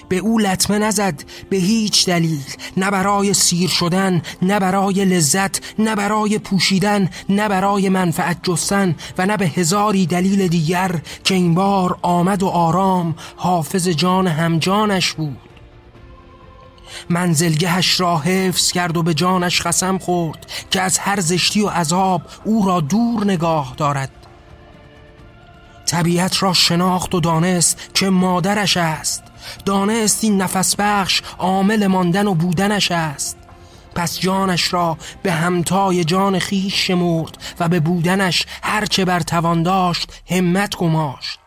به 0.10 0.18
او 0.18 0.40
لطمه 0.40 0.78
نزد 0.78 1.24
به 1.50 1.58
هیچ 1.58 2.06
دلیل 2.06 2.44
نه 2.78 2.92
برای 2.92 3.34
سیر 3.34 3.70
شدن 3.70 4.22
نه 4.42 4.60
برای 4.60 5.06
لذت 5.06 5.62
نه 5.80 5.96
برای 5.96 6.40
پوشیدن 6.40 7.10
نه 7.30 7.50
برای 7.50 7.90
منفعت 7.90 8.38
جستن 8.44 8.96
و 9.18 9.26
نه 9.26 9.38
به 9.38 9.48
هزاری 9.48 10.06
دلیل 10.06 10.48
دیگر 10.48 11.02
که 11.24 11.36
این 11.36 11.54
بار 11.54 11.98
آمد 12.02 12.44
و 12.44 12.48
آرام 12.48 13.16
حافظ 13.36 13.88
جان 13.88 14.28
همجانش 14.28 15.14
بود. 15.14 15.53
منزلگهش 17.10 18.00
را 18.00 18.18
حفظ 18.18 18.72
کرد 18.72 18.98
و 18.98 19.04
به 19.04 19.14
جانش 19.14 19.62
قسم 19.62 19.98
خورد 19.98 20.46
که 20.72 20.82
از 20.82 20.98
هر 20.98 21.20
زشتی 21.20 21.62
و 21.62 21.68
عذاب 21.68 22.22
او 22.44 22.66
را 22.68 22.82
دور 22.82 23.26
نگاه 23.26 23.74
دارد. 23.78 24.10
طبیعت 25.86 26.44
را 26.44 26.54
شناخت 26.54 27.16
و 27.16 27.20
دانست 27.20 27.90
که 27.94 28.10
مادرش 28.10 28.78
است. 28.78 29.24
دانست 29.66 30.24
این 30.24 30.42
نفس 30.42 30.76
بخش 30.76 31.22
عامل 31.40 31.88
ماندن 31.88 32.28
و 32.28 32.34
بودنش 32.34 32.92
است. 32.92 33.38
پس 33.96 34.20
جانش 34.20 34.74
را 34.74 34.98
به 35.24 35.32
همتای 35.32 36.04
جان 36.04 36.40
خیش 36.40 36.88
شمرد 36.88 37.38
و 37.60 37.70
به 37.70 37.80
بودنش 37.80 38.46
هرچه 38.64 39.06
بر 39.06 39.20
توان 39.20 39.64
داشت 39.64 40.22
همت 40.30 40.76
گماشت. 40.76 41.43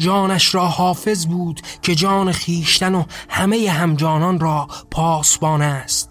جانش 0.00 0.54
را 0.54 0.66
حافظ 0.66 1.26
بود 1.26 1.60
که 1.82 1.94
جان 1.94 2.32
خیشتن 2.32 2.94
و 2.94 3.04
همه 3.28 3.70
همجانان 3.70 4.40
را 4.40 4.68
پاسبان 4.90 5.62
است. 5.62 6.10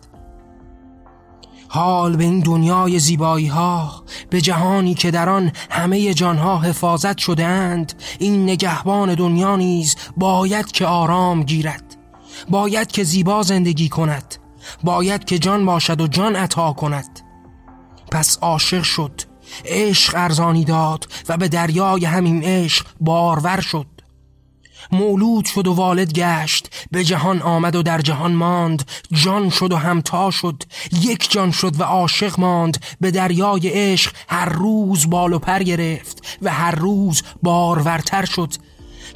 حال 1.68 2.16
به 2.16 2.24
این 2.24 2.40
دنیای 2.40 3.00
زیبایی 3.00 3.48
ها 3.48 4.04
به 4.30 4.42
جهانی 4.42 4.94
که 4.94 5.12
در 5.12 5.30
آن 5.30 5.52
همه 5.70 6.14
جانها 6.14 6.58
حفاظت 6.58 7.18
شده 7.18 7.46
اند 7.46 7.94
این 8.20 8.44
نگهبان 8.44 9.16
دنیا 9.16 9.56
نیز 9.56 9.96
باید 10.18 10.72
که 10.72 10.86
آرام 10.86 11.44
گیرد 11.44 11.98
باید 12.50 12.92
که 12.92 13.04
زیبا 13.04 13.44
زندگی 13.44 13.90
کند 13.90 14.36
باید 14.84 15.26
که 15.26 15.40
جان 15.40 15.66
باشد 15.66 16.02
و 16.02 16.08
جان 16.08 16.36
عطا 16.36 16.74
کند. 16.74 17.20
پس 18.12 18.38
عاشق 18.42 18.84
شد 18.84 19.29
عشق 19.66 20.14
ارزانی 20.18 20.66
داد 20.66 21.08
و 21.30 21.38
به 21.38 21.48
دریای 21.48 22.06
همین 22.06 22.44
عشق 22.44 22.86
بارور 23.00 23.62
شد. 23.62 23.86
مولود 24.92 25.46
شد 25.46 25.68
و 25.68 25.74
والد 25.74 26.14
گشت 26.14 26.88
به 26.92 27.04
جهان 27.04 27.42
آمد 27.42 27.76
و 27.76 27.84
در 27.84 28.02
جهان 28.02 28.32
ماند 28.32 28.92
جان 29.12 29.50
شد 29.50 29.72
و 29.72 29.76
همتا 29.76 30.32
شد 30.32 30.64
یک 31.02 31.32
جان 31.32 31.52
شد 31.52 31.80
و 31.80 31.84
عاشق 31.84 32.40
ماند 32.40 32.84
به 33.02 33.12
دریای 33.12 33.70
عشق 33.70 34.14
هر 34.30 34.50
روز 34.50 35.10
بال 35.10 35.34
و 35.34 35.40
پر 35.40 35.64
گرفت 35.64 36.38
و 36.42 36.54
هر 36.54 36.76
روز 36.76 37.24
بارورتر 37.44 38.26
شد 38.26 38.54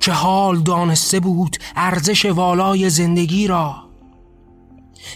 که 0.01 0.11
حال 0.11 0.59
دانسته 0.59 1.19
بود 1.19 1.57
ارزش 1.75 2.25
والای 2.25 2.89
زندگی 2.89 3.47
را. 3.47 3.75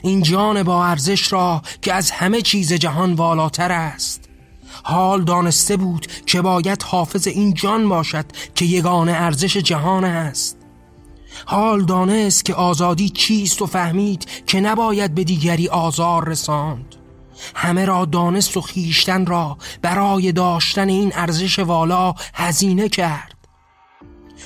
این 0.03 0.21
جان 0.21 0.63
با 0.63 0.85
ارزش 0.85 1.33
را 1.33 1.61
که 1.81 1.93
از 1.93 2.11
همه 2.11 2.41
چیز 2.41 2.73
جهان 2.73 3.13
والاتر 3.13 3.71
است. 3.71 4.26
حال 4.83 5.23
دانسته 5.23 5.77
بود 5.77 6.07
که 6.25 6.41
باید 6.41 6.83
حافظ 6.83 7.27
این 7.27 7.53
جان 7.53 7.89
باشد 7.89 8.25
که 8.55 8.65
یگان 8.65 9.09
ارزش 9.09 9.57
جهان 9.57 10.03
است. 10.03 10.57
حال 11.45 11.85
دانست 11.85 12.45
که 12.45 12.53
آزادی 12.53 13.09
چیست 13.09 13.61
و 13.61 13.65
فهمید 13.65 14.45
که 14.45 14.59
نباید 14.59 15.15
به 15.15 15.23
دیگری 15.23 15.67
آزار 15.67 16.29
رساند. 16.29 16.95
همه 17.55 17.85
را 17.85 18.05
دانست 18.05 18.57
و 18.57 18.61
خیشتن 18.61 19.25
را 19.25 19.57
برای 19.81 20.31
داشتن 20.31 20.89
این 20.89 21.11
ارزش 21.15 21.59
والا 21.59 22.13
هزینه 22.33 22.89
کرد. 22.89 23.33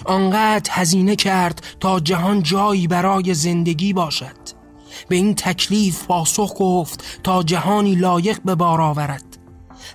آنقدر 0.05 0.71
هزینه 0.73 1.15
کرد 1.15 1.65
تا 1.79 1.99
جهان 1.99 2.43
جایی 2.43 2.87
برای 2.87 3.33
زندگی 3.33 3.93
باشد. 3.93 4.61
به 5.09 5.15
این 5.15 5.35
تکلیف 5.35 6.05
پاسخ 6.05 6.53
گفت 6.57 7.21
تا 7.23 7.43
جهانی 7.43 7.95
لایق 7.95 8.41
به 8.45 8.55
بار 8.55 8.81
آورد. 8.81 9.30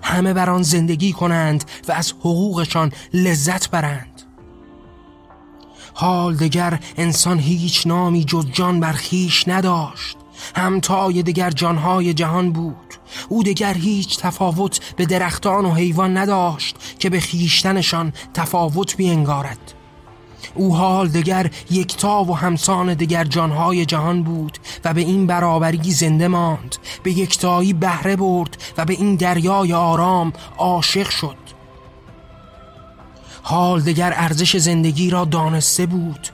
همه 0.03 0.33
بر 0.33 0.49
آن 0.49 0.63
زندگی 0.63 1.13
کنند 1.13 1.63
و 1.87 1.91
از 1.91 2.11
حقوقشان 2.11 2.91
لذت 3.13 3.69
برند. 3.69 4.21
حال 5.93 6.35
دگر 6.35 6.79
انسان 6.97 7.39
هیچ 7.39 7.87
نامی 7.87 8.23
جز 8.23 8.45
جان 8.51 8.79
برخیش 8.79 9.47
نداشت. 9.47 10.17
همتای 10.55 11.23
دگر 11.23 11.49
جانهای 11.49 12.13
جهان 12.13 12.51
بود. 12.51 12.93
او 13.29 13.43
دگر 13.43 13.73
هیچ 13.73 14.19
تفاوت 14.19 14.95
به 14.95 15.05
درختان 15.05 15.65
و 15.65 15.73
حیوان 15.73 16.17
نداشت 16.17 16.75
که 16.99 17.09
به 17.09 17.19
خیشتنشان 17.19 18.13
تفاوت 18.33 18.97
بینگارد. 18.97 19.76
او 20.57 20.75
حال 20.75 21.07
دگر 21.07 21.51
یکتا 21.71 22.23
و 22.23 22.37
همسان 22.37 22.93
دگر 22.93 23.23
جانهای 23.23 23.85
جهان 23.85 24.23
بود 24.23 24.57
و 24.85 24.93
به 24.93 25.01
این 25.01 25.27
برابری 25.27 25.91
زنده 25.91 26.27
ماند. 26.27 26.75
به 27.03 27.11
یکتایی 27.11 27.73
بهره 27.73 28.15
برد 28.15 28.57
و 28.77 28.85
به 28.85 28.93
این 28.93 29.15
دریای 29.15 29.73
آرام 29.73 30.33
عاشق 30.57 31.09
شد. 31.09 31.37
حال 33.43 33.81
دگر 33.81 34.13
ارزش 34.15 34.57
زندگی 34.57 35.09
را 35.09 35.25
دانسته 35.25 35.85
بود. 35.85 36.27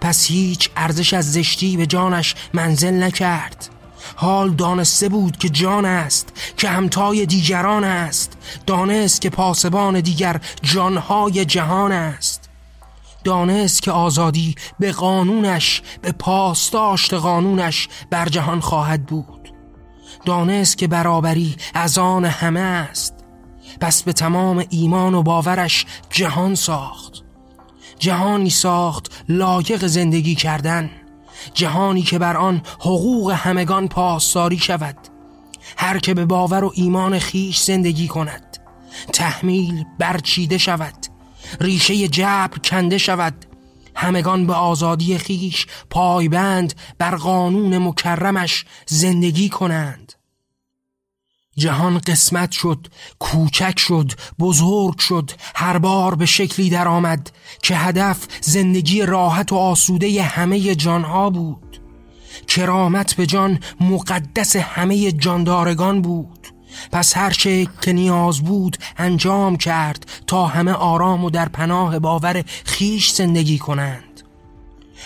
پس 0.00 0.26
هیچ 0.26 0.70
ارزش 0.76 1.14
از 1.14 1.32
زشتی 1.32 1.76
به 1.76 1.86
جانش 1.86 2.34
منزل 2.54 3.02
نکرد. 3.02 3.68
حال 4.16 4.50
دانسته 4.50 5.08
بود 5.08 5.36
که 5.36 5.48
جان 5.48 5.84
است 5.84 6.32
که 6.56 6.68
همتای 6.68 7.26
دیگران 7.26 7.84
است. 7.84 8.32
دانست 8.66 9.20
که 9.20 9.30
پاسبان 9.30 10.00
دیگر 10.00 10.40
جانهای 10.62 11.44
جهان 11.44 11.92
است. 11.92 12.47
دانست 13.28 13.82
که 13.82 13.90
آزادی 13.90 14.54
به 14.78 14.92
قانونش 14.92 15.82
به 16.02 16.12
پاسداشت 16.12 17.14
قانونش 17.14 17.88
بر 18.10 18.28
جهان 18.28 18.60
خواهد 18.60 19.06
بود. 19.06 19.54
دانست 20.24 20.78
که 20.78 20.86
برابری 20.88 21.56
از 21.74 21.98
آن 21.98 22.24
همه 22.24 22.60
است. 22.60 23.14
پس 23.80 24.02
به 24.02 24.12
تمام 24.12 24.64
ایمان 24.70 25.14
و 25.14 25.22
باورش 25.22 25.86
جهان 26.10 26.54
ساخت. 26.54 27.22
جهانی 27.98 28.50
ساخت 28.50 29.24
لایق 29.28 29.86
زندگی 29.86 30.34
کردن. 30.34 30.90
جهانی 31.54 32.02
که 32.02 32.18
بر 32.18 32.36
آن 32.36 32.62
حقوق 32.80 33.30
همگان 33.30 33.88
پاسداری 33.88 34.58
شود. 34.58 34.96
هر 35.76 35.98
که 35.98 36.14
به 36.14 36.24
باور 36.24 36.64
و 36.64 36.72
ایمان 36.74 37.18
خیش 37.18 37.60
زندگی 37.60 38.08
کند. 38.08 38.56
تحمیل 39.12 39.84
برچیده 39.98 40.58
شود. 40.58 41.07
ریشه 41.60 42.08
جبر 42.08 42.58
کنده 42.58 42.98
شود. 42.98 43.44
همگان 43.94 44.46
به 44.46 44.54
آزادی 44.54 45.18
خیش 45.18 45.66
پایبند 45.90 46.74
بر 46.98 47.16
قانون 47.16 47.78
مکرمش 47.78 48.64
زندگی 48.86 49.48
کنند. 49.48 50.12
جهان 51.56 51.98
قسمت 51.98 52.50
شد 52.50 52.86
کوچک 53.18 53.78
شد 53.78 54.12
بزرگ 54.38 54.98
شد 54.98 55.30
هر 55.54 55.78
بار 55.78 56.14
به 56.14 56.26
شکلی 56.26 56.70
درآمد 56.70 57.30
که 57.62 57.76
هدف 57.76 58.26
زندگی 58.40 59.02
راحت 59.06 59.52
و 59.52 59.56
آسوده 59.56 60.22
همه 60.22 60.74
جانها 60.74 61.30
بود. 61.30 61.80
کرامت 62.46 63.14
به 63.14 63.26
جان 63.26 63.60
مقدس 63.80 64.56
همه 64.56 65.12
جاندارگان 65.12 66.02
بود. 66.02 66.48
پس 66.92 67.16
هر 67.16 67.30
چه 67.30 67.66
که 67.80 67.92
نیاز 67.92 68.40
بود 68.40 68.76
انجام 68.96 69.56
کرد 69.56 70.06
تا 70.26 70.46
همه 70.46 70.72
آرام 70.72 71.24
و 71.24 71.30
در 71.30 71.48
پناه 71.48 71.98
باور 71.98 72.44
خیش 72.64 73.10
زندگی 73.10 73.58
کنند. 73.58 74.04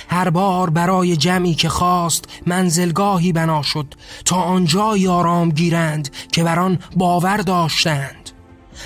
هر 0.09 0.31
بار 0.31 0.71
برای 0.71 1.17
جمعی 1.17 1.55
که 1.55 1.69
خواست 1.69 2.25
منزلگاهی 2.47 3.33
بنا 3.33 3.63
شد 3.63 3.95
تا 4.25 4.37
آنجایی 4.37 5.09
آرام 5.09 5.51
گیرند 5.51 6.11
که 6.33 6.45
بر 6.45 6.59
آن 6.59 6.79
باور 6.97 7.37
داشتند. 7.37 8.31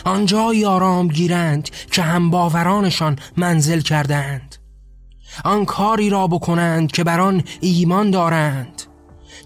آنجایی 0.04 0.64
آرام 0.64 1.08
گیرند 1.08 1.70
که 1.90 2.02
هم 2.02 2.30
باورانشان 2.30 3.18
منزل 3.36 3.80
کردند. 3.80 4.56
آن 5.44 5.64
کاری 5.64 6.10
را 6.10 6.26
بکنند 6.26 6.92
که 6.92 7.04
بر 7.04 7.20
آن 7.20 7.42
ایمان 7.60 8.10
دارند. 8.10 8.82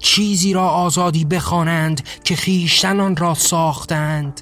چیزی 0.01 0.53
را 0.53 0.69
آزادی 0.69 1.25
بخوانند 1.25 2.03
که 2.25 2.37
خیشتن 2.37 3.17
را 3.17 3.35
ساختند. 3.35 4.41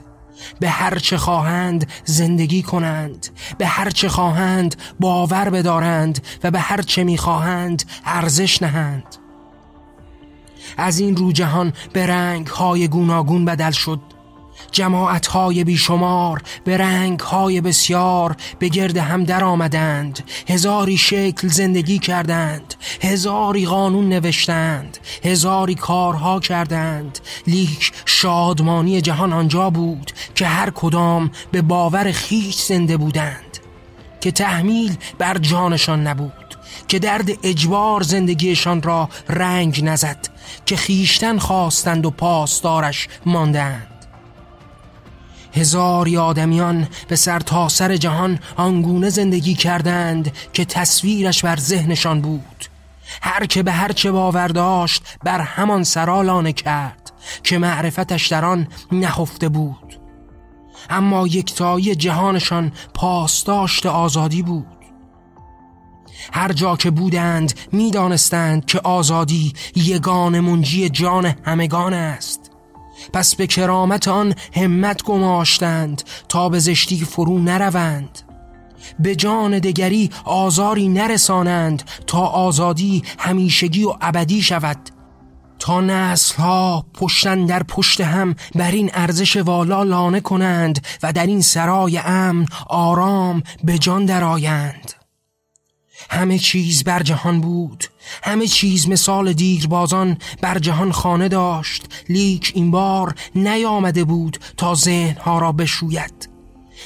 به 0.61 0.69
هر 0.69 0.99
چه 0.99 1.19
خواهند 1.19 1.87
زندگی 2.05 2.63
کنند 2.63 3.29
به 3.59 3.67
هر 3.67 3.91
چه 3.91 4.09
خواهند 4.09 4.77
باور 5.01 5.51
بدارند 5.51 6.27
و 6.45 6.51
به 6.51 6.61
هر 6.61 6.83
چه 6.83 7.05
می‌خواهند 7.05 7.83
ارزش 8.05 8.63
نهند. 8.63 9.17
از 10.77 10.99
این 10.99 11.17
رو 11.17 11.33
جهان 11.33 11.73
به 11.93 12.07
رنگ 12.07 12.47
های 12.47 12.89
گوناگون 12.89 13.45
بدل 13.45 13.71
شد. 13.71 14.01
جماعت 14.73 15.27
های 15.27 15.65
بیشمار 15.65 16.43
به 16.65 16.77
رنگ 16.77 17.21
های 17.21 17.61
بسیار 17.61 18.37
به 18.59 18.69
گرد 18.69 18.97
هم 18.97 19.25
در 19.25 19.45
آمدند. 19.45 20.21
هزاری 20.49 20.97
شکل 20.97 21.49
زندگی 21.49 21.99
کردند 21.99 22.75
هزاری 23.03 23.67
قانون 23.67 24.09
نوشتند 24.09 24.99
هزاری 25.25 25.75
کارها 25.75 26.41
کردند. 26.41 27.19
لیک 27.47 27.93
شادمانی 28.05 29.01
جهان 29.01 29.33
آنجا 29.33 29.71
بود 29.71 30.13
که 30.35 30.47
هر 30.47 30.71
کدام 30.71 31.31
به 31.53 31.63
باور 31.63 32.13
خیش 32.13 32.57
زنده 32.57 32.97
بودند 32.97 33.59
که 34.21 34.31
تحمیل 34.31 34.97
بر 35.19 35.39
جانشان 35.39 36.07
نبود 36.07 36.33
که 36.89 36.99
درد 36.99 37.31
اجبار 37.43 38.03
زندگیشان 38.03 38.83
را 38.83 39.09
رنگ 39.29 39.85
نزد 39.85 40.29
که 40.67 40.77
خیشتن 40.77 41.39
خواستند 41.39 42.07
و 42.07 42.11
پاسدارش 42.11 43.09
ماندند. 43.27 43.98
هزاری 45.55 46.17
آدمیان 46.17 46.89
به 47.09 47.17
سر 47.17 47.41
تا 47.41 47.69
سر 47.69 47.97
جهان 47.97 48.39
آنگونه 48.57 49.11
زندگی 49.11 49.55
کردند 49.55 50.33
که 50.53 50.65
تصویرش 50.65 51.45
بر 51.45 51.57
ذهنشان 51.57 52.21
بود. 52.21 52.65
هر 53.23 53.47
که 53.47 53.63
به 53.63 53.73
هر 53.73 53.93
چه 53.93 54.13
باور 54.13 54.49
داشت 54.49 55.03
بر 55.25 55.41
همان 55.41 55.85
سرالانه 55.85 56.53
کرد 56.53 57.13
که 57.43 57.59
معرفتش 57.59 58.27
در 58.27 58.45
آن 58.45 58.69
نهفته 58.93 59.49
بود. 59.49 60.01
اما 60.91 61.27
یکتایی 61.27 61.95
جهانشان 61.95 62.73
پاسداشت 62.95 63.87
آزادی 63.87 64.43
بود. 64.43 64.67
هر 66.33 66.53
جا 66.53 66.77
که 66.77 66.91
بودند 66.91 67.53
می‌دانستند 67.73 68.65
که 68.65 68.81
آزادی 68.81 69.53
یگان 69.77 70.41
منجی 70.41 70.89
جان 70.89 71.35
همگان 71.45 71.95
است. 71.95 72.48
پس 73.13 73.35
به 73.35 73.47
کرامت 73.47 74.09
آن 74.09 74.35
همت 74.55 75.03
گماشتند 75.03 76.03
تا 76.29 76.49
به 76.49 76.59
زشتی 76.59 77.01
فرو 77.01 77.39
نروند. 77.39 78.19
به 78.99 79.17
جان 79.17 79.59
دگری 79.59 80.11
آزاری 80.25 80.89
نرسانند 80.89 81.83
تا 82.07 82.21
آزادی 82.21 83.03
همیشگی 83.19 83.85
و 83.85 83.95
ابدی 84.01 84.43
شود. 84.43 84.91
تا 85.59 85.81
نسل 85.81 86.37
ها 86.37 86.87
پشتن 86.95 87.47
در 87.47 87.63
پشت 87.63 88.01
هم 88.01 88.35
بر 88.55 88.71
این 88.71 88.91
ارزش 88.95 89.37
والا 89.37 89.83
لانه 89.83 90.21
کنند 90.21 90.87
و 91.03 91.13
در 91.13 91.27
این 91.27 91.41
سرای 91.41 91.99
امن 91.99 92.47
آرام 92.69 93.43
به 93.65 93.79
جان 93.79 94.05
درآیند. 94.05 94.98
همه 96.11 96.39
چیز 96.39 96.85
بر 96.85 97.03
جهان 97.03 97.41
بود. 97.41 97.85
همه 98.23 98.47
چیز 98.47 98.89
مثال 98.89 99.33
دیربازان 99.33 100.17
بر 100.41 100.59
جهان 100.59 100.93
خانه 100.93 101.29
داشت. 101.29 102.05
لیک 102.09 102.53
این 102.55 102.71
بار 102.71 103.15
نیامده 103.35 104.05
بود 104.05 104.39
تا 104.57 104.75
ذهنها 104.75 105.39
را 105.39 105.53
بشوید. 105.53 106.29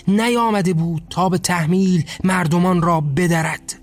نیامده 0.09 0.73
بود 0.73 1.03
تا 1.11 1.29
به 1.29 1.39
تحمیل 1.39 2.05
مردمان 2.25 2.83
را 2.83 3.01
بدرد. 3.01 3.79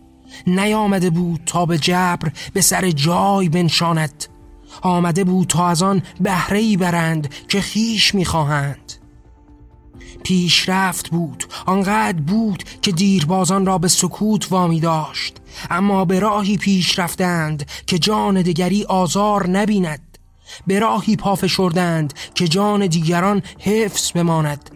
نیامده 0.47 1.09
بود 1.09 1.41
تا 1.45 1.65
به 1.65 1.77
جبر 1.77 2.31
به 2.53 2.61
سر 2.61 2.91
جای 2.91 3.49
بنشاند. 3.49 4.25
آمده 4.81 5.23
بود 5.23 5.47
تا 5.47 5.67
از 5.67 5.83
آن 5.83 6.01
بهره 6.19 6.77
برند 6.77 7.33
که 7.47 7.61
خیش 7.61 8.15
می‌خواهند. 8.15 8.88
پیشرفت 10.23 11.09
بود. 11.09 11.43
آنقدر 11.65 12.21
بود 12.21 12.63
که 12.81 12.91
دیربازان 12.91 13.65
را 13.65 13.77
به 13.77 13.87
سکوت 13.87 14.51
وامی 14.51 14.79
داشت. 14.79 15.37
اما 15.69 16.05
به 16.05 16.19
راهی 16.19 16.57
پیش 16.57 16.99
رفتند 16.99 17.65
که 17.87 17.99
جان 17.99 18.41
دیگری 18.41 18.83
آزار 18.83 19.49
نبیند. 19.49 20.17
به 20.67 20.79
راهی 20.79 21.15
پافشردند 21.15 22.13
که 22.35 22.47
جان 22.47 22.87
دیگران 22.87 23.41
حفظ 23.59 24.11
بماند. 24.11 24.69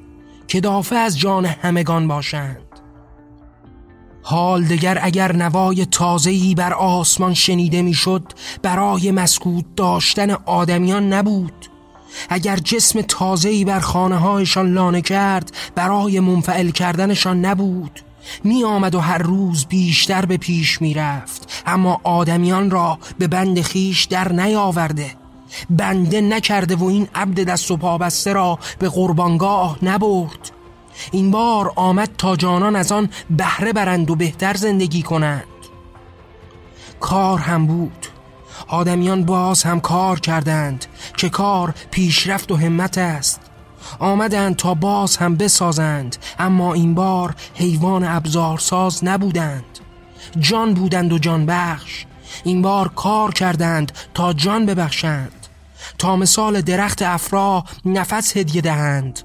که 0.48 0.62
دافع 0.62 0.96
از 0.96 1.20
جان 1.20 1.46
همگان 1.46 2.08
باشند. 2.08 2.58
حال 4.26 4.64
دیگر 4.64 5.00
اگر 5.02 5.36
نوای 5.36 5.86
تازه‌ای 5.86 6.56
بر 6.56 6.74
آسمان 6.74 7.34
شنیده 7.34 7.82
می‌شد 7.82 8.24
برای 8.62 9.12
مسکوت 9.12 9.66
داشتن 9.76 10.32
آدمیان 10.32 11.14
نبود. 11.14 11.66
اگر 12.30 12.58
جسم 12.58 13.02
تازه‌ای 13.02 13.66
بر 13.66 13.80
خانه 13.80 14.18
هایشان 14.18 14.74
لانه 14.74 15.02
کرد 15.02 15.52
برای 15.76 16.20
منفعل 16.20 16.70
کردنشان 16.70 17.46
نبود. 17.46 18.00
می 18.44 18.64
آمد 18.64 18.96
و 18.96 19.00
هر 19.00 19.18
روز 19.18 19.66
بیشتر 19.66 20.26
به 20.26 20.38
پیش 20.38 20.82
می 20.82 20.94
رفت 20.94 21.64
اما 21.66 22.02
آدمیان 22.04 22.72
را 22.72 23.00
به 23.20 23.28
بند 23.28 23.62
خیش 23.62 24.04
در 24.04 24.32
نیاورده. 24.32 25.12
بنده 25.70 26.22
نکرده 26.22 26.76
و 26.76 26.84
این 26.84 27.08
عبد 27.16 27.40
دست 27.40 27.72
و 27.72 27.78
پابسته 27.78 28.34
را 28.34 28.60
به 28.80 28.90
قربانگاه 28.90 29.78
نبرد. 29.82 30.52
این 31.12 31.32
بار 31.32 31.74
آمد 31.76 32.10
تا 32.18 32.36
جانان 32.36 32.76
از 32.76 32.92
آن 32.92 33.10
بهره 33.30 33.74
برند 33.74 34.12
و 34.12 34.16
بهتر 34.16 34.54
زندگی 34.54 35.02
کنند. 35.02 35.44
کار 37.00 37.40
هم 37.40 37.68
بود. 37.68 38.08
آدمیان 38.74 39.24
باز 39.26 39.64
هم 39.64 39.80
کار 39.80 40.20
کردند 40.20 40.86
که 41.18 41.30
کار 41.30 41.74
پیشرفت 41.92 42.52
و 42.52 42.56
همت 42.56 42.98
است. 42.98 43.42
آمدند 44.00 44.56
تا 44.56 44.74
باز 44.74 45.18
هم 45.18 45.36
بسازند 45.36 46.16
اما 46.40 46.74
این 46.74 46.94
بار 46.94 47.36
حیوان 47.56 48.04
ابزارساز 48.04 49.04
نبودند. 49.04 49.80
جان 50.40 50.74
بودند 50.74 51.14
و 51.14 51.18
جان 51.18 51.46
بخش. 51.46 52.06
این 52.44 52.62
بار 52.62 52.88
کار 52.88 53.34
کردند 53.34 53.92
تا 54.14 54.34
جان 54.34 54.66
ببخشند. 54.66 55.48
تا 55.98 56.16
مثال 56.16 56.62
درخت 56.62 57.02
افرا 57.02 57.64
نفس 57.86 58.38
هدیه 58.38 58.62
دهند. 58.62 59.20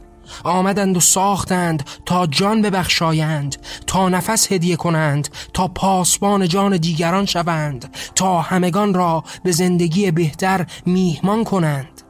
آمدند 0.44 0.96
و 0.96 1.00
ساختند 1.00 1.82
تا 2.06 2.26
جان 2.26 2.62
ببخشایند 2.62 3.56
تا 3.86 4.08
نفس 4.08 4.52
هدیه 4.52 4.76
کنند 4.76 5.28
تا 5.54 5.68
پاسبان 5.68 6.48
جان 6.48 6.76
دیگران 6.76 7.26
شوند 7.26 7.96
تا 8.14 8.40
همگان 8.40 8.94
را 8.94 9.24
به 9.44 9.52
زندگی 9.52 10.10
بهتر 10.10 10.66
میهمان 10.86 11.44
کنند. 11.44 12.02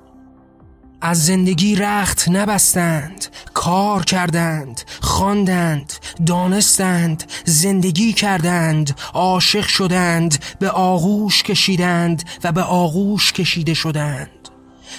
از 1.00 1.26
زندگی 1.26 1.76
رخت 1.76 2.28
نبستند 2.28 3.26
کار 3.54 4.04
کردند 4.04 4.80
خواندند 5.00 5.92
دانستند 6.26 7.24
زندگی 7.44 8.12
کردند 8.12 9.00
عاشق 9.14 9.66
شدند 9.66 10.44
به 10.60 10.70
آغوش 10.70 11.42
کشیدند 11.42 12.24
و 12.44 12.52
به 12.52 12.62
آغوش 12.62 13.32
کشیده 13.32 13.74
شدند. 13.74 14.47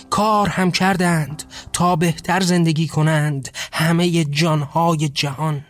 کار 0.10 0.48
هم 0.48 0.72
کردند 0.72 1.43
تا 1.74 1.95
بهتر 1.95 2.39
زندگی 2.39 2.88
کنند 2.88 3.50
همه 3.74 4.24
جانهای 4.26 5.10
جهان. 5.10 5.65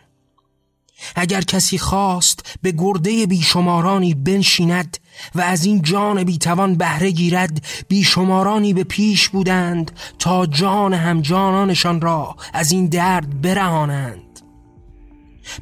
اگر 1.16 1.40
کسی 1.40 1.78
خواست 1.78 2.58
به 2.62 2.72
گرده 2.72 3.26
بیشمارانی 3.26 4.14
بنشیند 4.14 4.98
و 5.34 5.40
از 5.40 5.64
این 5.64 5.82
جان 5.82 6.24
بیتوان 6.24 6.74
بهره 6.74 7.10
گیرد 7.10 7.66
بیشمارانی 7.88 8.72
به 8.72 8.84
پیش 8.84 9.28
بودند 9.28 9.90
تا 10.18 10.46
جان 10.46 10.94
هم 10.94 11.20
جانانشان 11.20 12.00
را 12.00 12.36
از 12.52 12.72
این 12.72 12.86
درد 12.86 13.40
برهانند. 13.40 14.29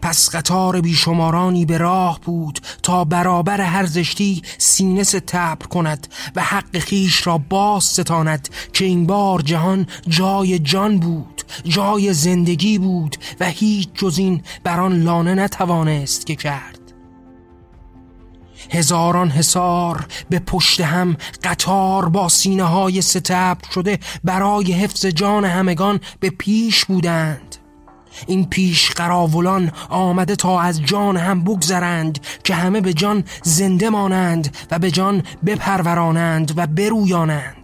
پس 0.02 0.34
قطار 0.34 0.80
بیشمارانی 0.80 1.64
به 1.64 1.78
راه 1.78 2.20
بود 2.20 2.60
تا 2.82 3.04
برابر 3.04 3.60
هر 3.60 3.86
زشتی 3.86 4.42
سینه 4.58 5.04
تبر 5.04 5.66
کند 5.66 6.06
و 6.36 6.42
حق 6.42 6.78
خیش 6.78 7.26
را 7.26 7.38
باز 7.38 7.84
ستاند 7.84 8.48
که 8.72 8.84
این 8.84 9.06
بار 9.06 9.40
جهان 9.42 9.86
جای 10.08 10.58
جان 10.58 10.98
بود 10.98 11.42
جای 11.64 12.14
زندگی 12.14 12.78
بود 12.78 13.16
و 13.40 13.46
هیچ 13.46 13.88
جز 13.94 14.18
این 14.18 14.42
بر 14.64 14.88
لانه 14.88 15.34
نتوانست 15.34 16.26
که 16.26 16.36
کرد. 16.36 16.78
هزاران 18.70 19.30
حصار 19.30 20.06
به 20.30 20.38
پشت 20.38 20.80
هم 20.80 21.16
قطار 21.44 22.08
با 22.08 22.28
سینه 22.28 22.64
های 22.64 23.02
شده 23.74 23.98
برای 24.24 24.72
حفظ 24.72 25.06
جان 25.06 25.44
همگان 25.44 26.00
به 26.20 26.30
پیش 26.30 26.84
بودند. 26.84 27.47
این 28.26 28.46
پیش 28.46 28.90
قراولان 28.90 29.72
آمده 29.88 30.36
تا 30.36 30.60
از 30.60 30.82
جان 30.82 31.16
هم 31.16 31.44
بگذرند 31.44 32.18
که 32.44 32.54
همه 32.54 32.80
به 32.80 32.92
جان 32.92 33.24
زنده 33.42 33.90
مانند 33.90 34.56
و 34.70 34.78
به 34.78 34.90
جان 34.90 35.22
بپرورانند 35.46 36.52
و 36.56 36.66
برویانند. 36.66 37.54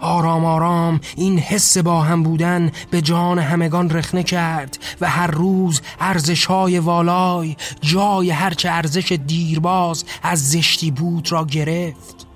آرام 0.00 0.44
آرام 0.44 1.00
این 1.16 1.38
حس 1.38 1.78
با 1.78 2.02
هم 2.02 2.22
بودن 2.22 2.70
به 2.90 3.00
جان 3.00 3.38
همگان 3.38 3.90
رخنه 3.90 4.22
کرد 4.22 4.78
و 5.00 5.10
هر 5.10 5.26
روز 5.26 5.80
ارزش 6.00 6.44
های 6.44 6.78
والای 6.78 7.56
جای 7.80 8.30
هرچه 8.30 8.70
ارزش 8.70 9.18
دیرباز 9.26 10.04
از 10.22 10.50
زشتی 10.50 10.90
بود 10.90 11.32
را 11.32 11.44
گرفت. 11.44 12.26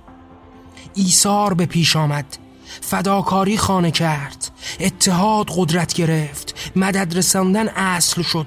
ایثار 0.95 1.55
به 1.55 1.67
پیش 1.67 1.97
آمد. 1.97 2.38
فداکاری 2.90 3.59
خانه 3.59 3.90
کرد. 3.90 4.51
اتحاد 4.81 5.46
قدرت 5.57 5.94
گرفت. 5.94 6.72
مدد 6.77 7.16
رساندن 7.16 7.68
اصل 7.68 8.22
شد. 8.22 8.46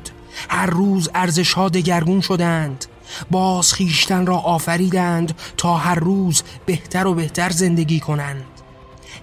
هر 0.50 0.66
روز 0.66 1.10
ارزش 1.16 1.54
ها 1.54 1.70
دگرگون 1.70 2.22
شدند. 2.22 2.86
باز 3.32 3.74
خیشتن 3.74 4.26
را 4.26 4.38
آفریدند 4.38 5.34
تا 5.58 5.78
هر 5.78 5.96
روز 5.96 6.44
بهتر 6.66 7.08
و 7.08 7.14
بهتر 7.14 7.50
زندگی 7.50 8.00
کنند. 8.00 8.44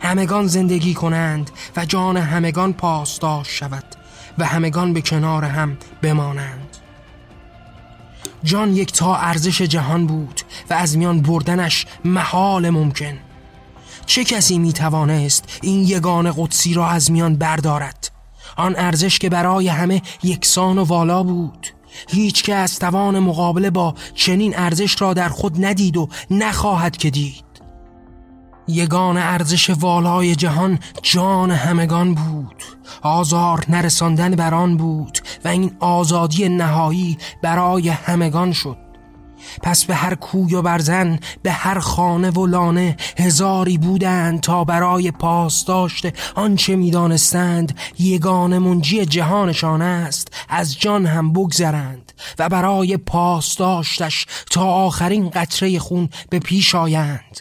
همگان 0.01 0.47
زندگی 0.47 0.95
کنند 0.95 1.51
و 1.77 1.85
جان 1.85 2.17
همگان 2.17 2.73
پاسداشت 2.73 3.51
شود 3.51 3.85
و 4.39 4.45
همگان 4.45 4.93
به 4.93 5.01
کنار 5.01 5.45
هم 5.45 5.77
بمانند. 6.03 6.77
جان 8.45 8.77
یک 8.77 8.93
تا 8.93 9.17
ارزش 9.17 9.63
جهان 9.63 10.07
بود 10.07 10.41
و 10.71 10.75
از 10.75 10.99
میان 10.99 11.23
بردنش 11.23 11.87
محال 12.05 12.71
ممکن. 12.71 13.19
چه 14.09 14.25
کسی 14.25 14.59
می 14.59 14.73
توانست 14.73 15.45
این 15.63 15.83
یگان 15.83 16.33
قدسی 16.37 16.75
را 16.75 16.89
از 16.89 17.11
میان 17.11 17.37
بردارد؟ 17.37 18.11
آن 18.57 18.75
ارزش 18.79 19.19
که 19.19 19.29
برای 19.29 19.69
همه 19.69 20.03
یکسان 20.23 20.79
و 20.79 20.85
والا 20.85 21.23
بود. 21.23 21.67
هیچ 22.09 22.43
که 22.43 22.55
از 22.55 22.79
توان 22.79 23.19
مقابله 23.19 23.71
با 23.71 23.95
چنین 24.15 24.59
ارزش 24.59 25.03
را 25.03 25.15
در 25.15 25.29
خود 25.29 25.65
ندید 25.65 25.97
و 25.97 26.09
نخواهد 26.31 26.97
که 26.97 27.11
دید. 27.11 27.45
یگان 28.69 29.17
ارزش 29.17 29.71
والای 29.71 30.35
جهان 30.35 30.79
جان 31.03 31.51
همگان 31.51 32.15
بود. 32.15 32.63
آزار 33.03 33.65
نرساندن 33.69 34.31
بر 34.31 34.55
آن 34.55 34.77
بود 34.77 35.19
و 35.45 35.49
این 35.49 35.77
آزادی 35.81 36.49
نهایی 36.49 37.19
برای 37.43 37.89
همگان 37.89 38.53
شد. 38.53 38.88
پس 39.63 39.85
به 39.85 39.95
هر 39.95 40.15
کوی 40.15 40.55
و 40.55 40.63
برزن 40.63 41.19
به 41.43 41.53
هر 41.53 41.79
خانه 41.79 42.31
و 42.31 42.47
لانه 42.47 42.97
هزاری 43.19 43.79
بودند 43.79 44.41
تا 44.41 44.65
برای 44.65 45.11
پاسداشت 45.11 46.07
آنچه 46.35 46.77
می‌دانستند 46.77 47.79
یگان 47.99 48.59
منجی 48.59 49.07
جهانشان 49.07 49.83
است 49.83 50.29
از 50.49 50.79
جان 50.79 51.07
هم 51.07 51.33
بگذرند 51.33 52.13
و 52.39 52.49
برای 52.49 52.97
پاسداشتش 52.97 54.27
تا 54.51 54.65
آخرین 54.65 55.31
قطره 55.31 55.79
خون 55.79 56.09
به 56.31 56.39
پیش 56.39 56.75
آیند. 56.75 57.41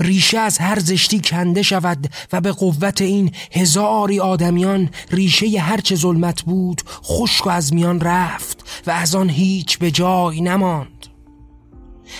ریشه 0.00 0.38
از 0.38 0.58
هر 0.58 0.78
زشتی 0.78 1.20
کنده 1.20 1.62
شود 1.62 2.12
و 2.32 2.40
به 2.40 2.52
قوت 2.52 3.00
این 3.00 3.32
هزاری 3.52 4.20
آدمیان 4.20 4.90
ریشه 5.10 5.60
هرچه 5.60 5.94
ظلمت 5.94 6.42
بود 6.42 6.82
خشک 7.04 7.46
و 7.46 7.50
از 7.50 7.74
میان 7.74 8.00
رفت 8.00 8.82
و 8.86 8.90
از 8.90 9.14
آن 9.14 9.30
هیچ 9.30 9.78
به 9.78 9.90
جای 9.90 10.40
نماند. 10.40 11.15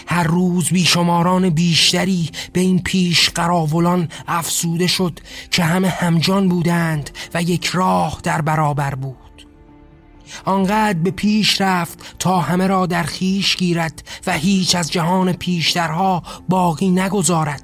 هر 0.06 0.22
روز 0.22 0.68
بیشماران 0.68 1.50
بیشتری 1.50 2.30
به 2.52 2.60
این 2.60 2.82
پیش 2.82 3.30
قراولان 3.30 4.08
افسوده 4.28 4.86
شد 4.86 5.20
که 5.50 5.64
همه 5.64 5.88
همجان 5.88 6.48
بودند 6.48 7.10
و 7.34 7.42
یک 7.42 7.66
راه 7.66 8.20
در 8.22 8.40
برابر 8.40 8.94
بود. 8.94 9.16
آنقدر 10.44 10.98
به 10.98 11.10
پیش 11.10 11.60
رفت 11.60 12.16
تا 12.18 12.40
همه 12.40 12.66
را 12.66 12.86
در 12.86 13.02
خیش 13.02 13.56
گیرد 13.56 14.02
و 14.26 14.32
هیچ 14.32 14.74
از 14.74 14.92
جهان 14.92 15.32
پیشترها 15.32 16.22
باقی 16.48 16.90
نگذارد. 16.90 17.62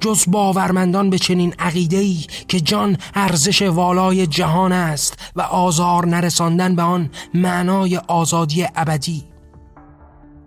جز 0.00 0.24
باورمندان 0.28 1.10
به 1.10 1.18
چنین 1.18 1.54
عقیده‌ای 1.58 2.24
که 2.48 2.60
جان 2.60 2.96
ارزش 3.14 3.62
والای 3.62 4.26
جهان 4.26 4.72
است 4.72 5.18
و 5.36 5.40
آزار 5.40 6.06
نرساندن 6.06 6.76
به 6.76 6.82
آن 6.82 7.10
معنای 7.34 7.96
آزادی 7.96 8.66
ابدی. 8.76 9.24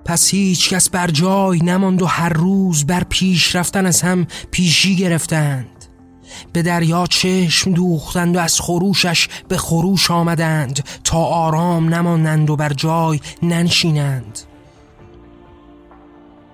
پس 0.05 0.29
هیچ 0.29 0.69
کس 0.69 0.89
بر 0.89 1.07
جای 1.07 1.59
نماند 1.59 2.01
و 2.01 2.05
هر 2.05 2.29
روز 2.29 2.85
بر 2.85 3.03
پیش 3.03 3.55
رفتن 3.55 3.85
از 3.85 4.01
هم 4.01 4.27
پیشی 4.51 4.95
گرفتند. 4.95 5.85
به 6.53 6.61
دریا 6.61 7.07
چشم 7.07 7.71
دوختند 7.71 8.35
و 8.35 8.39
از 8.39 8.59
خروشش 8.59 9.27
به 9.47 9.57
خروش 9.57 10.11
آمدند 10.11 10.83
تا 11.03 11.17
آرام 11.17 11.93
نمانند 11.93 12.49
و 12.49 12.55
بر 12.55 12.73
جای 12.73 13.19
ننشینند. 13.43 14.39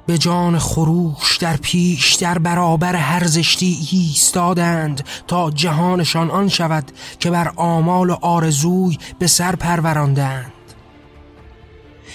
به 0.06 0.18
جان 0.18 0.60
خروش 0.60 1.38
در 1.38 1.58
پیش 1.58 2.14
در 2.14 2.38
برابر 2.38 2.96
هر 2.96 3.28
زشتی 3.28 3.78
ایستادند 3.92 5.04
تا 5.28 5.52
جهانشان 5.52 6.32
آن 6.32 6.48
شود 6.48 6.92
که 7.20 7.32
بر 7.32 7.52
آمال 7.56 8.10
و 8.10 8.18
آرزوی 8.22 8.98
به 9.20 9.28
سر 9.28 9.56
پروراندند. 9.56 10.54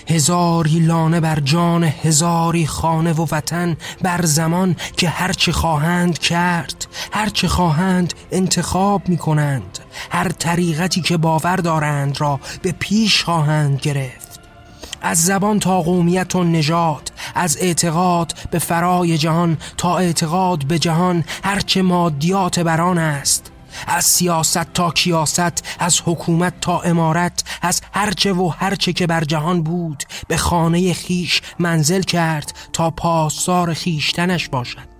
هزاری 0.09 0.79
لانه 0.79 1.21
بر 1.21 1.41
جان 1.41 1.85
هزاری 1.85 2.67
خانه 2.67 3.13
و 3.13 3.27
وطن 3.33 3.77
بر 4.03 4.25
زمان 4.25 4.77
که 4.97 5.09
هرچه 5.09 5.53
خواهند 5.53 6.19
کرد 6.19 6.87
هرچه 7.13 7.49
خواهند 7.49 8.15
انتخاب 8.33 9.09
می 9.09 9.17
کنند 9.17 9.79
هر 10.11 10.29
طریقتی 10.29 11.03
که 11.03 11.17
باور 11.17 11.57
دارند 11.57 12.21
را 12.21 12.41
به 12.63 12.73
پیش 12.73 13.25
خواهند 13.25 13.81
گرفت. 13.81 14.33
از 15.03 15.25
زبان 15.25 15.59
تا 15.59 15.83
قومیت 15.83 16.35
و 16.35 16.45
نجات 16.45 17.13
از 17.35 17.57
اعتقاد 17.61 18.35
به 18.51 18.59
فرای 18.59 19.19
جهان 19.19 19.59
تا 19.77 19.99
اعتقاد 19.99 20.65
به 20.65 20.79
جهان 20.79 21.25
هرچه 21.45 21.83
مادیات 21.83 22.61
بران 22.61 22.99
است. 22.99 23.52
از 23.87 24.05
سیاست 24.05 24.73
تا 24.73 24.91
کیاست 24.91 25.65
از 25.79 26.01
حکومت 26.05 26.61
تا 26.61 26.81
امارت 26.81 27.45
از 27.63 27.81
هرچه 27.93 28.33
و 28.33 28.49
هرچه 28.49 28.93
که 28.93 29.07
بر 29.07 29.25
جهان 29.25 29.63
بود 29.63 30.05
به 30.29 30.37
خانه 30.37 30.93
خیش 30.93 31.43
منزل 31.59 32.03
کرد 32.03 32.55
تا 32.73 32.91
پاسار 32.91 33.75
خیشتنش 33.75 34.49
باشد. 34.49 34.93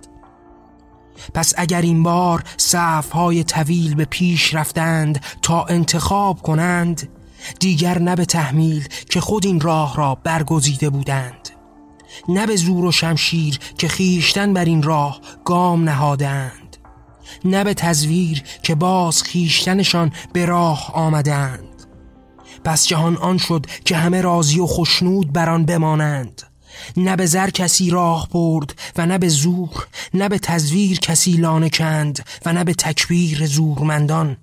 پس 1.33 1.53
اگر 1.57 1.81
این 1.81 2.03
بار 2.03 2.43
صفهای 2.57 3.43
طویل 3.43 3.95
به 3.95 4.05
پیش 4.05 4.53
رفتند 4.53 5.25
تا 5.41 5.63
انتخاب 5.63 6.41
کنند 6.41 7.09
دیگر 7.59 7.99
نه 7.99 8.15
به 8.15 8.25
تحمیل 8.25 8.87
که 9.09 9.21
خود 9.21 9.45
این 9.45 9.59
راه 9.61 9.95
را 9.95 10.15
برگزیده 10.15 10.89
بودند 10.89 11.49
نه 12.29 12.47
به 12.47 12.55
زور 12.55 12.85
و 12.85 12.91
شمشیر 12.91 13.59
که 13.77 13.87
خیشتن 13.87 14.53
بر 14.53 14.65
این 14.65 14.83
راه 14.83 15.21
گام 15.45 15.83
نهادند 15.83 16.62
نه 17.45 17.63
به 17.63 17.73
تزویر 17.73 18.43
که 18.63 18.75
باز 18.75 19.23
خیشتنشان 19.23 20.11
به 20.33 20.45
راه 20.45 20.91
آمدند. 20.93 21.67
پس 22.63 22.87
جهان 22.87 23.17
آن 23.17 23.37
شد 23.37 23.65
که 23.85 23.97
همه 23.97 24.21
راضی 24.21 24.59
و 24.59 24.67
خشنود 24.67 25.33
بر 25.33 25.49
آن 25.49 25.65
بمانند. 25.65 26.41
نه 26.97 27.15
به 27.15 27.25
زر 27.25 27.49
کسی 27.49 27.89
راه 27.89 28.29
برد 28.29 28.75
و 28.97 29.05
نه 29.05 29.17
به 29.17 29.27
زور 29.27 29.87
نه 30.13 30.29
به 30.29 30.39
تزویر 30.39 30.99
کسی 30.99 31.31
لانه 31.31 31.69
کند 31.69 32.25
و 32.45 32.53
نه 32.53 32.63
به 32.63 32.73
تکبیر 32.73 33.45
زورمندان. 33.45 34.37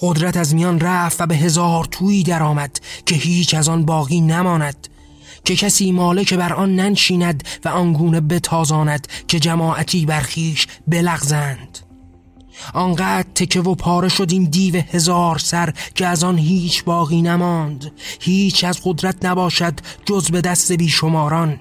قدرت 0.00 0.36
از 0.36 0.54
میان 0.54 0.80
رفت 0.80 1.20
و 1.20 1.26
به 1.26 1.36
هزار 1.36 1.84
تویی 1.84 2.22
درآمد 2.22 2.80
که 3.06 3.14
هیچ 3.14 3.54
از 3.54 3.68
آن 3.68 3.84
باقی 3.84 4.20
نماند. 4.20 4.88
که 5.44 5.56
کسی 5.56 5.92
مالک 5.92 6.34
بر 6.34 6.52
آن 6.52 6.76
ننشیند 6.76 7.44
و 7.64 7.68
آنگونه 7.68 8.20
بتازاند 8.20 9.08
که 9.28 9.40
جماعتی 9.40 10.06
برخیش 10.06 10.66
بلغزند. 10.88 11.78
آنقدر 12.74 13.28
تکه 13.34 13.60
و 13.60 13.74
پاره 13.74 14.08
شد 14.08 14.32
این 14.32 14.44
دیو 14.44 14.74
هزار 14.74 15.38
سر 15.38 15.74
که 15.94 16.06
از 16.06 16.24
آن 16.24 16.38
هیچ 16.38 16.84
باقی 16.84 17.22
نماند. 17.22 17.92
هیچ 18.20 18.64
از 18.64 18.80
قدرت 18.84 19.24
نباشد 19.24 19.74
جز 20.06 20.30
به 20.30 20.40
دست 20.40 20.72
بیشماران. 20.72 21.58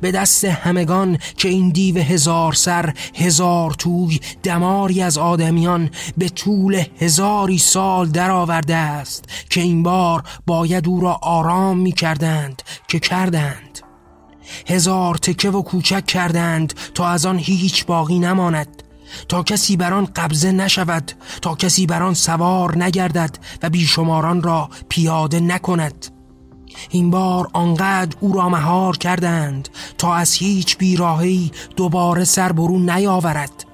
به 0.00 0.12
دست 0.12 0.44
همگان 0.44 1.18
که 1.36 1.48
این 1.48 1.70
دیو 1.70 1.98
هزار 1.98 2.52
سر 2.52 2.94
هزار 3.14 3.70
توی 3.70 4.20
دماری 4.42 5.02
از 5.02 5.18
آدمیان 5.18 5.90
به 6.18 6.28
طول 6.28 6.84
هزاری 6.98 7.58
سال 7.58 8.08
درآورده 8.08 8.76
است 8.76 9.24
که 9.50 9.60
این 9.60 9.82
بار 9.82 10.22
باید 10.46 10.88
او 10.88 11.00
را 11.00 11.18
آرام 11.22 11.78
می 11.78 11.92
کردند 11.92 12.62
که 12.88 12.98
کردند. 12.98 13.78
هزار 14.66 15.14
تکه 15.14 15.50
و 15.50 15.62
کوچک 15.62 16.06
کردند 16.06 16.74
تا 16.94 17.08
از 17.08 17.26
آن 17.26 17.38
هیچ 17.38 17.86
باقی 17.86 18.18
نماند 18.18 18.82
تا 19.28 19.42
کسی 19.42 19.76
بر 19.76 19.92
آن 19.92 20.04
قبضه 20.04 20.52
نشود 20.52 21.12
تا 21.42 21.54
کسی 21.54 21.86
بر 21.86 22.02
آن 22.02 22.14
سوار 22.14 22.78
نگردد 22.78 23.38
و 23.62 23.70
بیشماران 23.70 24.42
را 24.42 24.70
پیاده 24.88 25.40
نکند. 25.40 26.13
این 26.90 27.10
بار 27.10 27.48
آنقدر 27.52 28.16
او 28.20 28.32
را 28.32 28.48
مهار 28.48 28.96
کردند 28.96 29.68
تا 29.98 30.14
از 30.14 30.34
هیچ 30.34 30.78
بیراهی 30.78 31.52
دوباره 31.76 32.24
سر 32.24 32.52
برون 32.52 32.90
نیاورد. 32.90 33.64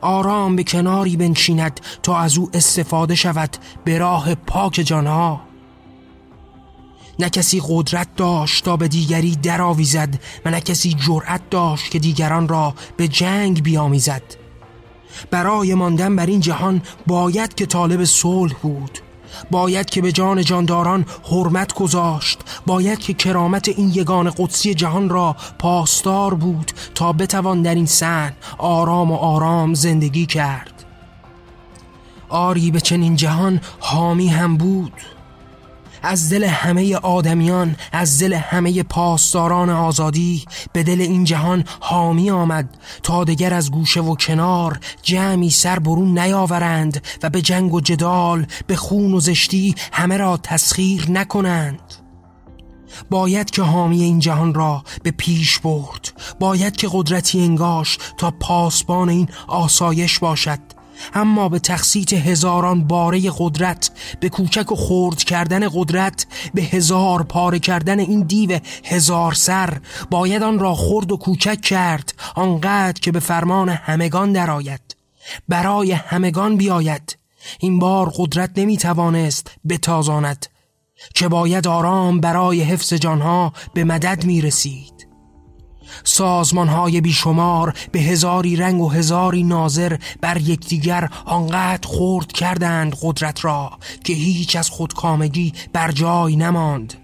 آرام 0.00 0.56
به 0.56 0.64
کناری 0.64 1.16
بنشیند 1.16 1.80
تا 2.02 2.18
از 2.18 2.38
او 2.38 2.50
استفاده 2.54 3.14
شود 3.14 3.56
به 3.84 3.98
راه 3.98 4.34
پاک 4.34 4.72
جانها. 4.72 5.40
نه 7.18 7.30
کسی 7.30 7.62
قدرت 7.68 8.08
داشت 8.16 8.64
تا 8.64 8.76
به 8.76 8.88
دیگری 8.88 9.36
درآویزد 9.36 10.20
و 10.44 10.50
نه 10.50 10.60
کسی 10.60 10.94
جرأت 10.94 11.50
داشت 11.50 11.90
که 11.90 11.98
دیگران 11.98 12.48
را 12.48 12.74
به 12.96 13.08
جنگ 13.08 13.62
بیامیزد. 13.62 14.22
برای 15.30 15.74
ماندن 15.74 16.16
بر 16.16 16.26
این 16.26 16.40
جهان 16.40 16.82
باید 17.06 17.54
که 17.54 17.66
طالب 17.66 18.04
صلح 18.04 18.54
بود. 18.62 18.98
باید 19.50 19.90
که 19.90 20.02
به 20.02 20.12
جان 20.12 20.42
جانداران 20.42 21.06
حرمت 21.30 21.74
گذاشت. 21.74 22.40
باید 22.66 22.98
که 22.98 23.14
کرامت 23.14 23.68
این 23.68 23.90
یگان 23.94 24.30
قدسی 24.30 24.74
جهان 24.74 25.08
را 25.08 25.36
پاسدار 25.58 26.34
بود 26.34 26.72
تا 26.94 27.12
بتوان 27.12 27.62
در 27.62 27.74
این 27.74 27.86
سن 27.86 28.32
آرام 28.58 29.12
و 29.12 29.16
آرام 29.16 29.74
زندگی 29.74 30.26
کرد. 30.26 30.72
آری 32.28 32.70
به 32.70 32.80
چنین 32.80 33.16
جهان 33.16 33.60
حامی 33.80 34.28
هم 34.28 34.56
بود. 34.56 34.92
از 36.06 36.30
دل 36.30 36.44
همه 36.44 36.96
آدمیان 36.96 37.76
از 37.92 38.18
دل 38.18 38.32
همه 38.32 38.82
پاسداران 38.82 39.70
آزادی 39.70 40.44
به 40.72 40.82
دل 40.82 41.00
این 41.00 41.24
جهان 41.24 41.64
حامی 41.80 42.30
آمد 42.30 42.76
تا 43.02 43.24
دگر 43.24 43.54
از 43.54 43.70
گوشه 43.70 44.00
و 44.00 44.14
کنار 44.14 44.80
جمعی 45.02 45.50
سر 45.50 45.78
برون 45.78 46.18
نیاورند 46.18 47.06
و 47.22 47.30
به 47.30 47.42
جنگ 47.42 47.74
و 47.74 47.80
جدال 47.80 48.46
به 48.66 48.76
خون 48.76 49.14
و 49.14 49.20
زشتی 49.20 49.74
همه 49.92 50.16
را 50.16 50.36
تسخیر 50.36 51.10
نکنند. 51.10 51.94
باید 53.10 53.50
که 53.50 53.62
حامی 53.62 54.02
این 54.02 54.18
جهان 54.18 54.54
را 54.54 54.84
به 55.02 55.10
پیش 55.10 55.58
برد 55.58 56.12
باید 56.40 56.76
که 56.76 56.88
قدرتی 56.92 57.40
انگاش 57.40 57.98
تا 58.18 58.30
پاسبان 58.30 59.08
این 59.08 59.28
آسایش 59.48 60.18
باشد. 60.18 60.75
اما 61.14 61.48
به 61.48 61.58
تخصیت 61.58 62.12
هزاران 62.12 62.86
باره 62.86 63.30
قدرت 63.38 63.90
به 64.20 64.28
کوچک 64.28 64.72
و 64.72 64.76
خرد 64.76 65.24
کردن 65.24 65.68
قدرت 65.72 66.26
به 66.54 66.62
هزار 66.62 67.22
پاره 67.22 67.58
کردن 67.58 67.98
این 67.98 68.20
دیو 68.20 68.60
هزار 68.84 69.34
سر 69.34 69.80
باید 70.10 70.42
آن 70.42 70.58
را 70.58 70.74
خرد 70.74 71.12
و 71.12 71.16
کوچک 71.16 71.60
کرد 71.60 72.14
آنقدر 72.34 73.00
که 73.00 73.12
به 73.12 73.20
فرمان 73.20 73.68
همگان 73.68 74.32
درآید 74.32 74.96
برای 75.48 75.92
همگان 75.92 76.56
بیاید. 76.56 77.18
این 77.58 77.78
بار 77.78 78.12
قدرت 78.16 78.50
نمی‌توانست 78.56 79.50
بتازاند 79.68 80.46
که 81.14 81.28
باید 81.28 81.68
آرام 81.68 82.20
برای 82.20 82.62
حفظ 82.62 82.94
جانها 82.94 83.52
به 83.74 83.84
مدد 83.84 84.24
می 84.24 84.40
رسید 84.40 84.95
سازمان 86.04 86.68
های 86.68 87.00
بیشمار 87.00 87.74
به 87.92 88.00
هزاری 88.00 88.56
رنگ 88.56 88.80
و 88.80 88.88
هزاری 88.88 89.42
ناظر 89.42 89.96
بر 90.20 90.36
یکدیگر 90.36 91.10
آنقدر 91.24 91.88
خورد 91.88 92.32
کردند 92.32 92.96
قدرت 93.02 93.44
را 93.44 93.78
که 94.04 94.12
هیچ 94.12 94.56
از 94.56 94.70
خودکامگی 94.70 95.52
بر 95.72 95.92
جای 95.92 96.36
نماند 96.36 96.94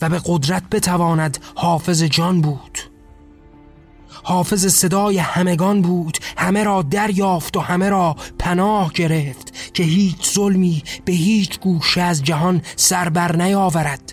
و 0.00 0.08
به 0.08 0.20
قدرت 0.24 0.62
بتواند 0.70 1.38
حافظ 1.54 2.02
جان 2.02 2.40
بود. 2.40 2.78
حافظ 4.22 4.66
صدای 4.66 5.18
همگان 5.18 5.82
بود 5.82 6.18
همه 6.36 6.64
را 6.64 6.82
دریافت 6.82 7.56
و 7.56 7.60
همه 7.60 7.88
را 7.88 8.16
پناه 8.38 8.92
گرفت 8.92 9.74
که 9.74 9.82
هیچ 9.82 10.34
ظلمی 10.34 10.82
به 11.04 11.12
هیچ 11.12 11.60
گوشه 11.60 12.00
از 12.00 12.22
جهان 12.22 12.62
سر 12.76 13.08
بر 13.08 13.36
نیاورد 13.36 14.12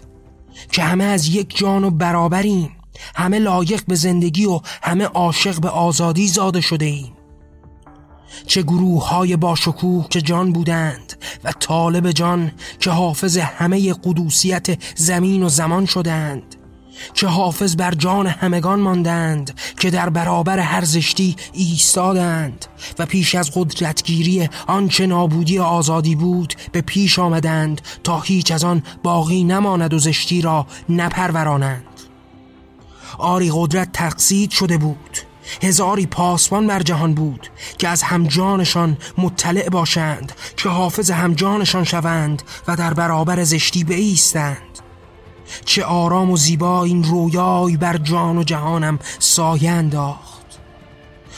که 0.72 0.84
همه 0.84 1.04
از 1.04 1.28
یک 1.28 1.58
جان 1.58 1.84
و 1.84 1.90
برابریم. 1.90 2.79
همه 3.16 3.40
لایق 3.40 3.82
به 3.88 3.96
زندگی 3.96 4.46
و 4.46 4.62
همه 4.84 5.06
عاشق 5.06 5.60
به 5.60 5.70
آزادی 5.70 6.28
زاده 6.28 6.62
شده 6.62 6.86
ایم. 6.86 7.14
چه 8.48 8.62
گروه 8.62 9.10
های 9.10 9.38
باشکوه 9.38 10.08
که 10.10 10.22
جان 10.22 10.54
بودند 10.54 11.14
و 11.44 11.52
طالب 11.52 12.12
جان 12.12 12.52
که 12.80 12.90
حافظ 12.90 13.38
همه 13.38 13.94
قدوسیت 13.94 14.78
زمین 14.96 15.44
و 15.44 15.50
زمان 15.50 15.86
شدند 15.86 16.56
که 17.14 17.28
حافظ 17.28 17.76
بر 17.76 17.94
جان 17.94 18.28
همگان 18.28 18.80
ماندند 18.80 19.60
که 19.80 19.90
در 19.90 20.10
برابر 20.10 20.60
هر 20.60 20.84
زشتی 20.84 21.36
ایستادند 21.54 22.66
و 23.00 23.06
پیش 23.06 23.36
از 23.36 23.52
قدرتگیری 23.56 24.50
آنچه 24.68 25.08
نابودی 25.08 25.60
آزادی 25.60 26.16
بود 26.16 26.54
به 26.72 26.82
پیش 26.82 27.20
آمدند 27.20 27.82
تا 28.04 28.20
هیچ 28.20 28.52
از 28.52 28.64
آن 28.64 28.84
باقی 29.04 29.44
نماند 29.44 29.94
و 29.94 30.00
زشتی 30.00 30.42
را 30.42 30.68
نپرورانند. 30.90 31.89
آری 33.18 33.52
قدرت 33.54 33.92
تقصید 33.92 34.52
شده 34.52 34.78
بود. 34.78 35.18
هزاری 35.64 36.06
پاسبان 36.06 36.68
بر 36.68 36.82
جهان 36.82 37.14
بود 37.14 37.48
که 37.78 37.88
از 37.88 38.04
همجانشان 38.04 38.98
مطلع 39.18 39.70
باشند 39.70 40.32
که 40.58 40.70
حافظ 40.70 41.12
همجانشان 41.12 41.84
شوند 41.84 42.44
و 42.68 42.76
در 42.76 42.94
برابر 42.94 43.44
زشتی 43.44 43.84
بایستند 43.84 44.80
چه 45.66 45.84
آرام 45.84 46.32
و 46.32 46.38
زیبا 46.38 46.84
این 46.84 47.04
رویای 47.04 47.78
بر 47.78 47.98
جان 47.98 48.38
و 48.38 48.44
جهانم 48.44 49.00
سایه 49.20 49.72
انداخت. 49.72 50.30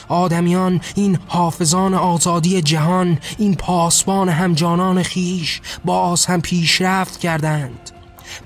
آدمیان 0.10 0.82
این 0.96 1.20
حافظان 1.28 1.94
آزادی 1.94 2.62
جهان 2.62 3.20
این 3.38 3.56
پاسبان 3.56 4.30
همجانان 4.30 5.04
خیش 5.04 5.62
باز 5.86 6.26
هم 6.26 6.42
پیشرفت 6.42 7.20
کردند. 7.20 7.90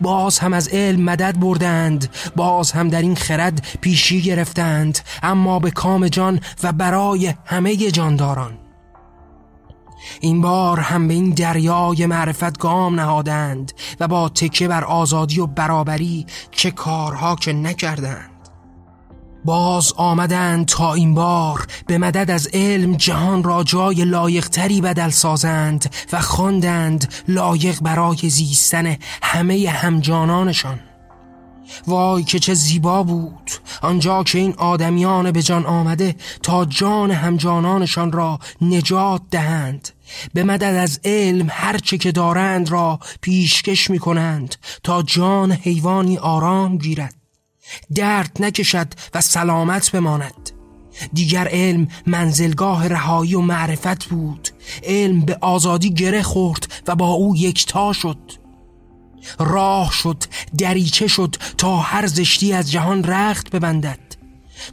باز 0.02 0.40
هم 0.40 0.54
از 0.54 0.68
علم 0.68 1.02
مدد 1.02 1.40
بردند 1.40 2.10
باز 2.36 2.72
هم 2.72 2.90
در 2.90 3.02
این 3.02 3.16
خرد 3.16 3.68
پیشی 3.82 4.22
گرفتند 4.22 5.00
اما 5.24 5.60
به 5.60 5.72
کام 5.72 6.08
جان 6.08 6.40
و 6.64 6.72
برای 6.72 7.34
همه 7.46 7.76
جانداران. 7.76 8.58
این 10.20 10.42
بار 10.42 10.80
هم 10.80 11.08
به 11.08 11.14
این 11.14 11.30
دریای 11.30 12.06
معرفت 12.06 12.58
گام 12.58 13.00
نهادند 13.00 13.72
و 14.00 14.08
با 14.08 14.30
تکه 14.30 14.68
بر 14.68 14.84
آزادی 14.84 15.40
و 15.40 15.48
برابری 15.48 16.26
چه 16.52 16.72
کارها 16.72 17.36
که 17.36 17.54
نکردند. 17.54 18.35
باز 19.46 19.94
آمدند 19.98 20.66
تا 20.66 20.94
این 20.94 21.14
بار 21.14 21.68
به 21.88 21.98
مدد 21.98 22.32
از 22.32 22.48
علم 22.54 22.96
جهان 22.96 23.44
را 23.44 23.64
جای 23.64 24.06
لایقتری 24.06 24.82
بدل 24.82 25.10
سازند 25.10 25.96
و 26.12 26.22
خواندند 26.22 27.14
لایق 27.28 27.80
برای 27.82 28.30
زیستن 28.30 28.98
همه 29.22 29.70
همجانانشان. 29.70 30.80
وای 31.88 32.24
که 32.24 32.40
چه 32.40 32.54
زیبا 32.54 33.04
بود 33.04 33.52
آنجا 33.82 34.24
که 34.24 34.38
این 34.38 34.54
آدمیان 34.58 35.32
به 35.32 35.42
جان 35.42 35.66
آمده 35.66 36.16
تا 36.44 36.66
جان 36.66 37.12
همجانانشان 37.12 38.12
را 38.12 38.40
نجات 38.62 39.22
دهند. 39.32 39.90
به 40.34 40.44
مدد 40.44 40.64
از 40.64 41.00
علم 41.04 41.48
هرچه 41.50 41.98
که 41.98 42.12
دارند 42.12 42.70
را 42.70 43.00
پیشکش 43.22 43.90
می 43.90 44.00
کنند 44.00 44.56
تا 44.84 45.02
جان 45.02 45.52
حیوانی 45.52 46.18
آرام 46.18 46.78
گیرد. 46.78 47.25
درد 47.96 48.38
نکشد 48.40 48.88
و 49.14 49.22
سلامت 49.22 49.92
بماند. 49.92 50.52
دیگر 51.14 51.48
علم 51.48 51.88
منزلگاه 52.08 52.88
رهایی 52.88 53.36
و 53.36 53.42
معرفت 53.42 54.06
بود. 54.06 54.50
علم 54.84 55.22
به 55.22 55.38
آزادی 55.42 55.94
گره 55.94 56.22
خورد 56.22 56.84
و 56.88 56.96
با 56.96 57.08
او 57.08 57.38
یکتا 57.38 57.94
شد. 57.94 58.18
راه 59.40 59.92
شد 59.92 60.24
دریچه 60.58 61.08
شد 61.08 61.36
تا 61.58 61.78
هر 61.78 62.08
زشتی 62.08 62.54
از 62.54 62.72
جهان 62.72 63.04
رخت 63.04 63.50
ببندد. 63.50 64.00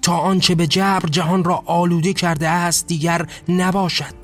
تا 0.02 0.16
آنچه 0.16 0.54
به 0.54 0.66
جبر 0.66 1.08
جهان 1.08 1.44
را 1.44 1.62
آلوده 1.66 2.12
کرده 2.12 2.48
است 2.48 2.86
دیگر 2.86 3.26
نباشد. 3.48 4.14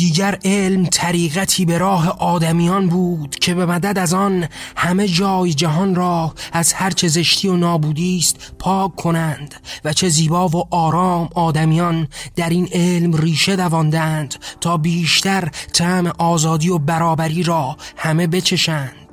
دیگر 0.00 0.38
علم 0.44 0.86
طریقتی 0.86 1.64
به 1.64 1.78
راه 1.78 2.08
آدمیان 2.18 2.88
بود 2.88 3.34
که 3.34 3.54
به 3.54 3.66
مدد 3.66 3.98
از 3.98 4.14
آن 4.14 4.48
همه 4.76 5.08
جای 5.08 5.54
جهان 5.54 5.94
را 5.94 6.34
از 6.52 6.72
هر 6.72 6.90
چه 6.90 7.08
زشتی 7.08 7.48
و 7.48 7.56
نابودی 7.56 8.18
است 8.18 8.52
پاک 8.58 8.96
کنند 8.96 9.54
و 9.84 9.92
چه 9.92 10.08
زیبا 10.08 10.48
و 10.48 10.74
آرام 10.74 11.28
آدمیان 11.34 12.08
در 12.36 12.48
این 12.48 12.68
علم 12.72 13.16
ریشه 13.16 13.56
دواندند 13.56 14.34
تا 14.60 14.76
بیشتر 14.76 15.48
طعم 15.72 16.06
آزادی 16.06 16.68
و 16.68 16.78
برابری 16.78 17.42
را 17.42 17.76
همه 17.96 18.26
بچشند. 18.26 19.09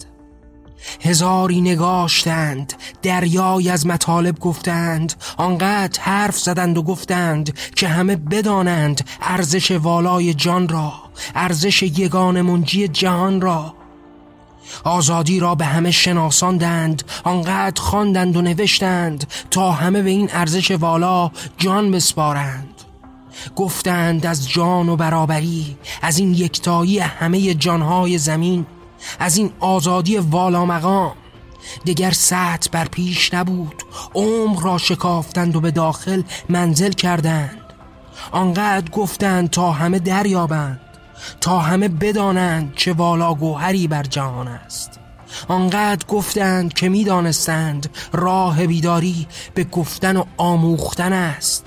هزاری 1.01 1.61
نگاشتند 1.61 2.73
دریای 3.01 3.69
از 3.69 3.87
مطالب 3.87 4.39
گفتند 4.39 5.13
آنقدر 5.37 6.01
حرف 6.01 6.37
زدند 6.37 6.77
و 6.77 6.83
گفتند 6.83 7.57
که 7.75 7.87
همه 7.87 8.15
بدانند 8.15 9.09
ارزش 9.21 9.71
والای 9.71 10.33
جان 10.33 10.67
را 10.67 10.93
ارزش 11.35 11.83
یگان 11.83 12.41
منجی 12.41 12.87
جهان 12.87 13.41
را. 13.41 13.73
آزادی 14.83 15.39
را 15.39 15.55
به 15.55 15.65
همه 15.65 15.91
شناساندند 15.91 17.03
آنقدر 17.23 17.81
خواندند 17.81 18.37
و 18.37 18.41
نوشتند 18.41 19.27
تا 19.51 19.71
همه 19.71 20.01
به 20.01 20.09
این 20.09 20.29
ارزش 20.31 20.71
والا 20.71 21.31
جان 21.57 21.91
بسپارند. 21.91 22.67
گفتند 23.55 24.25
از 24.25 24.49
جان 24.49 24.89
و 24.89 24.95
برابری 24.95 25.77
از 26.01 26.19
این 26.19 26.33
یکتایی 26.33 26.99
همه 26.99 27.53
جانهای 27.53 28.17
زمین 28.17 28.65
از 29.19 29.37
این 29.37 29.51
آزادی 29.59 30.17
والا 30.17 30.65
مقام 30.65 31.13
دیگر 31.85 32.11
سطح 32.11 32.69
بر 32.71 32.85
پیش 32.85 33.33
نبود. 33.33 33.83
عمق 34.15 34.65
را 34.65 34.77
شکافتند 34.77 35.55
و 35.55 35.61
به 35.61 35.71
داخل 35.71 36.21
منزل 36.49 36.91
کردند. 36.91 37.61
آنقدر 38.31 38.91
گفتند 38.91 39.49
تا 39.49 39.71
همه 39.71 39.99
دریابند. 39.99 40.79
تا 41.41 41.59
همه 41.59 41.87
بدانند 41.87 42.73
چه 42.75 42.93
والا 42.93 43.33
گوهری 43.33 43.87
بر 43.87 44.03
جهان 44.03 44.47
است. 44.47 44.99
آنقدر 45.47 46.05
گفتند 46.07 46.73
که 46.73 46.89
می‌دانستند 46.89 47.89
راه 48.13 48.67
بیداری 48.67 49.27
به 49.53 49.63
گفتن 49.63 50.17
و 50.17 50.23
آموختن 50.37 51.13
است. 51.13 51.65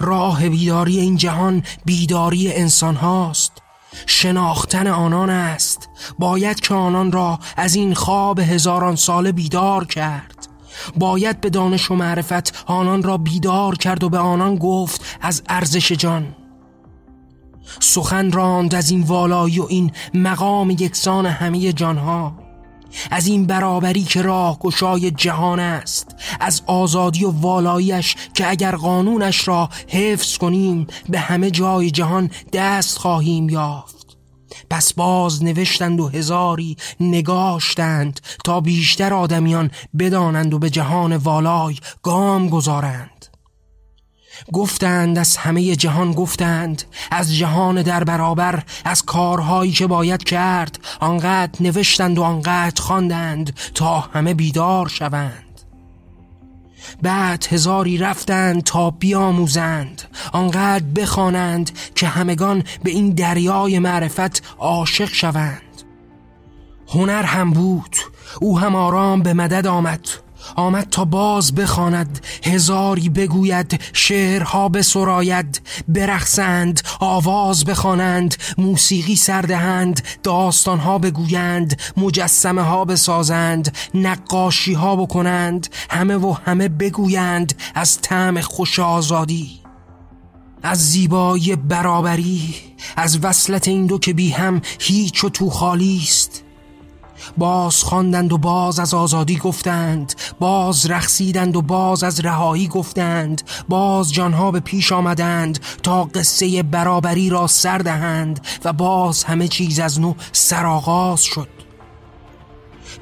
راه 0.00 0.48
بیداری 0.48 0.98
این 0.98 1.16
جهان 1.16 1.62
بیداری 1.84 2.52
انسان 2.52 2.96
هاست 2.96 3.52
شناختن 4.06 4.86
آنان 4.86 5.30
است. 5.30 5.88
باید 6.18 6.60
که 6.60 6.74
آنان 6.74 7.12
را 7.12 7.38
از 7.56 7.74
این 7.74 7.94
خواب 7.94 8.38
هزاران 8.38 8.96
ساله 8.96 9.32
بیدار 9.32 9.84
کرد. 9.84 10.48
باید 10.96 11.40
به 11.40 11.50
دانش 11.50 11.90
و 11.90 11.94
معرفت 11.94 12.64
آنان 12.66 13.02
را 13.02 13.16
بیدار 13.16 13.76
کرد 13.76 14.04
و 14.04 14.08
به 14.08 14.18
آنان 14.18 14.56
گفت 14.56 15.18
از 15.20 15.42
ارزش 15.48 15.92
جان. 15.92 16.34
سخن 17.80 18.32
راند 18.32 18.74
از 18.74 18.90
این 18.90 19.02
والایی 19.02 19.60
و 19.60 19.66
این 19.68 19.92
مقام 20.14 20.70
یکسان 20.70 21.26
همه 21.26 21.72
جانها. 21.72 22.39
از 23.10 23.26
این 23.26 23.46
برابری 23.46 24.02
که 24.02 24.22
راه 24.22 24.58
گشای 24.58 25.10
جهان 25.10 25.60
است 25.60 26.16
از 26.40 26.62
آزادی 26.66 27.24
و 27.24 27.30
والاییش 27.30 28.16
که 28.34 28.50
اگر 28.50 28.76
قانونش 28.76 29.48
را 29.48 29.68
حفظ 29.88 30.38
کنیم 30.38 30.86
به 31.08 31.18
همه 31.18 31.50
جای 31.50 31.90
جهان 31.90 32.30
دست 32.52 32.98
خواهیم 32.98 33.48
یافت. 33.48 34.00
پس 34.70 34.92
باز 34.92 35.44
نوشتند 35.44 36.00
و 36.00 36.08
هزاری 36.08 36.76
نگاشتند 37.00 38.20
تا 38.44 38.60
بیشتر 38.60 39.14
آدمیان 39.14 39.70
بدانند 39.98 40.54
و 40.54 40.58
به 40.58 40.70
جهان 40.70 41.16
والای 41.16 41.76
گام 42.02 42.48
گذارند. 42.48 43.19
گفتند 44.52 45.18
از 45.18 45.36
همه 45.36 45.76
جهان 45.76 46.12
گفتند 46.12 46.82
از 47.10 47.36
جهان 47.36 47.82
در 47.82 48.04
برابر 48.04 48.62
از 48.84 49.02
کارهایی 49.02 49.72
که 49.72 49.86
باید 49.86 50.24
کرد 50.24 50.78
آنقدر 51.00 51.62
نوشتند 51.62 52.18
و 52.18 52.22
آنقدر 52.22 52.82
خواندند 52.82 53.56
تا 53.74 54.00
همه 54.00 54.34
بیدار 54.34 54.88
شوند. 54.88 55.44
بعد 57.02 57.46
هزاری 57.50 57.98
رفتند 57.98 58.62
تا 58.62 58.90
بیاموزند 58.90 60.02
آنقدر 60.32 60.84
بخوانند 60.84 61.70
که 61.94 62.06
همگان 62.06 62.62
به 62.82 62.90
این 62.90 63.10
دریای 63.10 63.78
معرفت 63.78 64.42
عاشق 64.58 65.12
شوند. 65.12 65.60
هنر 66.88 67.22
هم 67.22 67.50
بود 67.50 67.96
او 68.40 68.58
هم 68.58 68.76
آرام 68.76 69.22
به 69.22 69.34
مدد 69.34 69.66
آمد. 69.66 70.08
آمد 70.56 70.86
تا 70.90 71.04
باز 71.04 71.54
بخواند 71.54 72.26
هزاری 72.44 73.08
بگوید 73.08 73.80
شعرها 73.92 74.68
بسراید 74.68 75.62
برخسند 75.88 76.80
آواز 77.00 77.64
بخوانند 77.64 78.34
موسیقی 78.58 79.16
سردهند 79.16 80.02
داستانها 80.22 80.98
بگویند 80.98 81.80
مجسمه 81.96 82.62
ها 82.62 82.84
بسازند 82.84 83.76
نقاشی 83.94 84.72
ها 84.72 84.96
بکنند 84.96 85.68
همه 85.90 86.16
و 86.16 86.36
همه 86.46 86.68
بگویند 86.68 87.54
از 87.74 88.00
طعم 88.00 88.40
خوش 88.40 88.78
آزادی 88.78 89.60
از 90.62 90.90
زیبایی 90.90 91.56
برابری 91.56 92.54
از 92.96 93.18
وصلت 93.24 93.68
این 93.68 93.86
دو 93.86 93.98
که 93.98 94.12
بی 94.12 94.30
هم 94.30 94.60
هیچ 94.78 95.24
و 95.24 95.28
تو 95.28 95.50
خالی 95.50 96.00
است. 96.02 96.44
باز 97.38 97.82
خواندند 97.82 98.32
و 98.32 98.38
باز 98.38 98.78
از 98.78 98.94
آزادی 98.94 99.36
گفتند 99.36 100.14
باز 100.40 100.90
رخصیدند 100.90 101.56
و 101.56 101.62
باز 101.62 102.04
از 102.04 102.20
رهایی 102.20 102.68
گفتند 102.68 103.42
باز 103.68 104.12
جانها 104.12 104.50
به 104.50 104.60
پیش 104.60 104.92
آمدند 104.92 105.60
تا 105.82 106.04
قصه 106.04 106.62
برابری 106.62 107.30
را 107.30 107.46
سر 107.46 107.78
دهند 107.78 108.46
و 108.64 108.72
باز 108.72 109.24
همه 109.24 109.48
چیز 109.48 109.80
از 109.80 110.00
نو 110.00 110.14
سرآغاز 110.32 111.22
شد. 111.22 111.59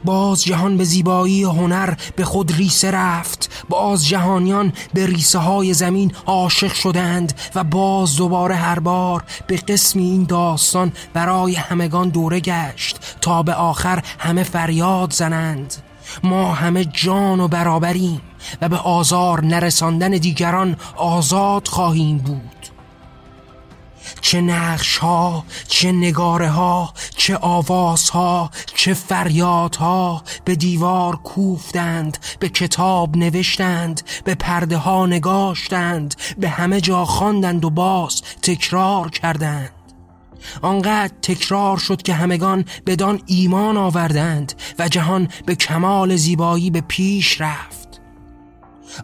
باز 0.05 0.45
جهان 0.45 0.77
به 0.77 0.85
زیبایی 0.85 1.43
هنر 1.43 1.95
به 2.17 2.25
خود 2.25 2.53
ریسه 2.53 2.91
رفت. 2.91 3.65
باز 3.69 4.07
جهانیان 4.09 4.73
به 4.95 5.07
ریسه 5.07 5.39
های 5.39 5.75
زمین 5.75 6.13
عاشق 6.27 6.73
شدند 6.75 7.33
و 7.55 7.65
باز 7.65 8.17
دوباره 8.17 8.55
هر 8.55 8.79
بار 8.79 9.25
به 9.47 9.57
قسمی 9.57 10.11
این 10.11 10.25
داستان 10.25 10.93
برای 11.13 11.55
همگان 11.55 12.09
دوره 12.09 12.41
گشت 12.41 13.17
تا 13.21 13.43
به 13.43 13.55
آخر 13.55 14.03
همه 14.19 14.43
فریاد 14.43 15.13
زنند. 15.13 15.75
ما 16.23 16.55
همه 16.55 16.85
جان 16.85 17.41
و 17.41 17.49
برابریم 17.49 18.21
و 18.63 18.69
به 18.69 18.77
آزار 18.77 19.45
نرساندن 19.45 20.11
دیگران 20.11 20.77
آزاد 20.97 21.69
خواهیم 21.69 22.19
بود. 22.19 22.78
چه 24.21 24.41
نقش 24.41 24.97
ها 24.97 25.45
چه 25.69 25.93
نگاره 25.93 26.49
ها 26.49 26.93
چه 27.17 27.37
آواز 27.37 28.11
ها 28.11 28.51
چه 28.75 28.95
فریاد 28.95 29.77
ها 29.77 30.23
به 30.45 30.55
دیوار 30.55 31.17
کوفتند 31.17 32.19
به 32.41 32.49
کتاب 32.49 33.17
نوشتند 33.17 34.03
به 34.25 34.35
پرده 34.35 34.77
ها 34.77 35.07
نگاشتند 35.07 36.15
به 36.39 36.49
همه 36.49 36.81
جا 36.81 37.05
خواندند 37.05 37.65
و 37.65 37.71
باز 37.71 38.23
تکرار 38.43 39.11
کردند. 39.11 39.71
آنقدر 40.63 41.15
تکرار 41.23 41.77
شد 41.77 42.03
که 42.03 42.15
همگان 42.15 42.65
بدان 42.87 43.21
ایمان 43.27 43.77
آوردند 43.77 44.53
و 44.79 44.89
جهان 44.89 45.29
به 45.47 45.55
کمال 45.55 46.17
زیبایی 46.17 46.71
به 46.71 46.81
پیش 46.81 47.41
رفت. 47.41 47.78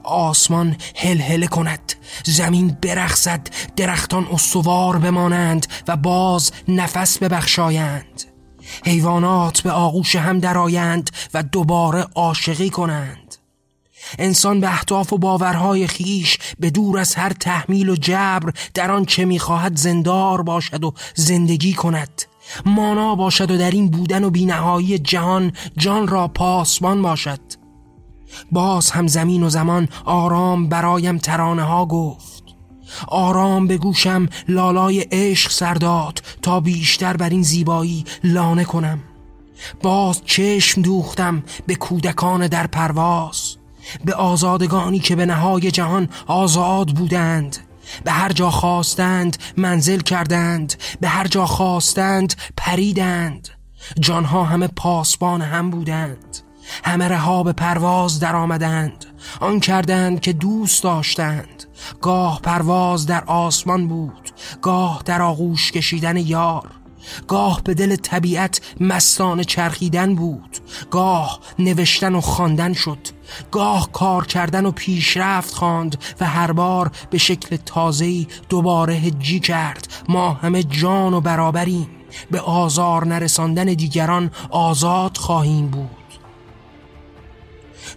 آسمان 0.02 0.76
هل 0.96 1.46
کند. 1.46 1.92
زمین 2.24 2.76
برخصد 2.82 3.40
درختان 3.76 4.26
استوار 4.32 4.98
بمانند 4.98 5.66
و 5.88 5.96
باز 5.96 6.52
نفس 6.68 7.18
ببخشایند. 7.18 8.22
حیوانات 8.84 9.60
به 9.60 9.70
آغوش 9.70 10.16
هم 10.16 10.38
درآیند 10.38 11.10
و 11.34 11.42
دوباره 11.42 12.06
عاشقی 12.14 12.70
کنند. 12.70 13.36
انسان 14.18 14.60
به 14.60 14.68
اهداف 14.68 15.12
و 15.12 15.18
باورهای 15.18 15.86
خیش 15.86 16.38
به 16.60 16.70
دور 16.70 16.98
از 16.98 17.14
هر 17.14 17.32
تحمیل 17.32 17.88
و 17.88 17.96
جبر 17.96 18.52
در 18.74 18.90
آن 18.90 19.04
چه 19.04 19.24
می‌خواهد 19.24 19.76
زندار 19.76 20.42
باشد 20.42 20.84
و 20.84 20.94
زندگی 21.14 21.74
کند. 21.74 22.22
مانا 22.66 23.14
باشد 23.14 23.50
و 23.50 23.58
در 23.58 23.70
این 23.70 23.90
بودن 23.90 24.24
و 24.24 24.30
بینهایی 24.30 24.98
جهان 24.98 25.52
جان 25.76 26.08
را 26.08 26.28
پاسبان 26.28 27.02
باشد. 27.02 27.63
باز 28.52 28.90
هم 28.90 29.06
زمین 29.06 29.42
و 29.42 29.48
زمان 29.48 29.88
آرام 30.04 30.68
برایم 30.68 31.18
ترانه 31.18 31.62
ها 31.62 31.86
گفت. 31.86 32.44
آرام 33.08 33.66
به 33.66 33.78
گوشم 33.78 34.28
لالای 34.48 35.00
عشق 35.00 35.50
سرداد 35.50 36.22
تا 36.42 36.60
بیشتر 36.60 37.16
بر 37.16 37.28
این 37.28 37.42
زیبایی 37.42 38.04
لانه 38.24 38.64
کنم. 38.64 38.98
باز 39.82 40.22
چشم 40.24 40.82
دوختم 40.82 41.42
به 41.66 41.74
کودکان 41.74 42.46
در 42.46 42.66
پرواز. 42.66 43.56
به 44.04 44.14
آزادگانی 44.14 44.98
که 44.98 45.16
به 45.16 45.26
نهای 45.26 45.70
جهان 45.70 46.08
آزاد 46.26 46.88
بودند. 46.90 47.56
به 48.04 48.12
هر 48.12 48.32
جا 48.32 48.50
خواستند 48.50 49.36
منزل 49.56 50.00
کردند. 50.00 50.74
به 51.00 51.08
هر 51.08 51.26
جا 51.26 51.46
خواستند 51.46 52.34
پریدند. 52.56 53.48
جانها 54.00 54.44
همه 54.44 54.66
پاسبان 54.66 55.42
هم 55.42 55.70
بودند. 55.70 56.38
همه 56.84 57.08
رها 57.08 57.42
به 57.42 57.52
پرواز 57.52 58.20
در 58.20 58.36
آمدند. 58.36 59.04
آن 59.40 59.60
کردند 59.60 60.20
که 60.20 60.32
دوست 60.32 60.82
داشتند. 60.82 61.64
گاه 62.00 62.40
پرواز 62.42 63.06
در 63.06 63.24
آسمان 63.24 63.88
بود. 63.88 64.30
گاه 64.62 65.02
در 65.04 65.22
آغوش 65.22 65.72
کشیدن 65.72 66.16
یار. 66.16 66.70
گاه 67.28 67.60
به 67.64 67.74
دل 67.74 67.96
طبیعت 67.96 68.60
مستان 68.80 69.42
چرخیدن 69.42 70.14
بود. 70.14 70.58
گاه 70.90 71.40
نوشتن 71.58 72.14
و 72.14 72.20
خواندن 72.20 72.72
شد. 72.72 72.98
گاه 73.50 73.92
کار 73.92 74.26
کردن 74.26 74.66
و 74.66 74.70
پیشرفت 74.70 75.54
خواند 75.54 76.04
و 76.20 76.26
هر 76.26 76.52
بار 76.52 76.90
به 77.10 77.18
شکل 77.18 77.56
تازه‌ای 77.56 78.26
دوباره 78.48 78.94
هجی 78.94 79.40
کرد. 79.40 79.88
ما 80.08 80.32
همه 80.32 80.62
جان 80.62 81.14
و 81.14 81.20
برابریم. 81.20 81.88
به 82.30 82.40
آزار 82.40 83.06
نرساندن 83.06 83.64
دیگران 83.64 84.30
آزاد 84.50 85.16
خواهیم 85.16 85.66
بود. 85.66 86.03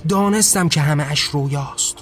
دانستم 0.07 0.69
که 0.69 0.81
همه 0.81 1.03
اش 1.03 1.21
رویاست. 1.21 1.97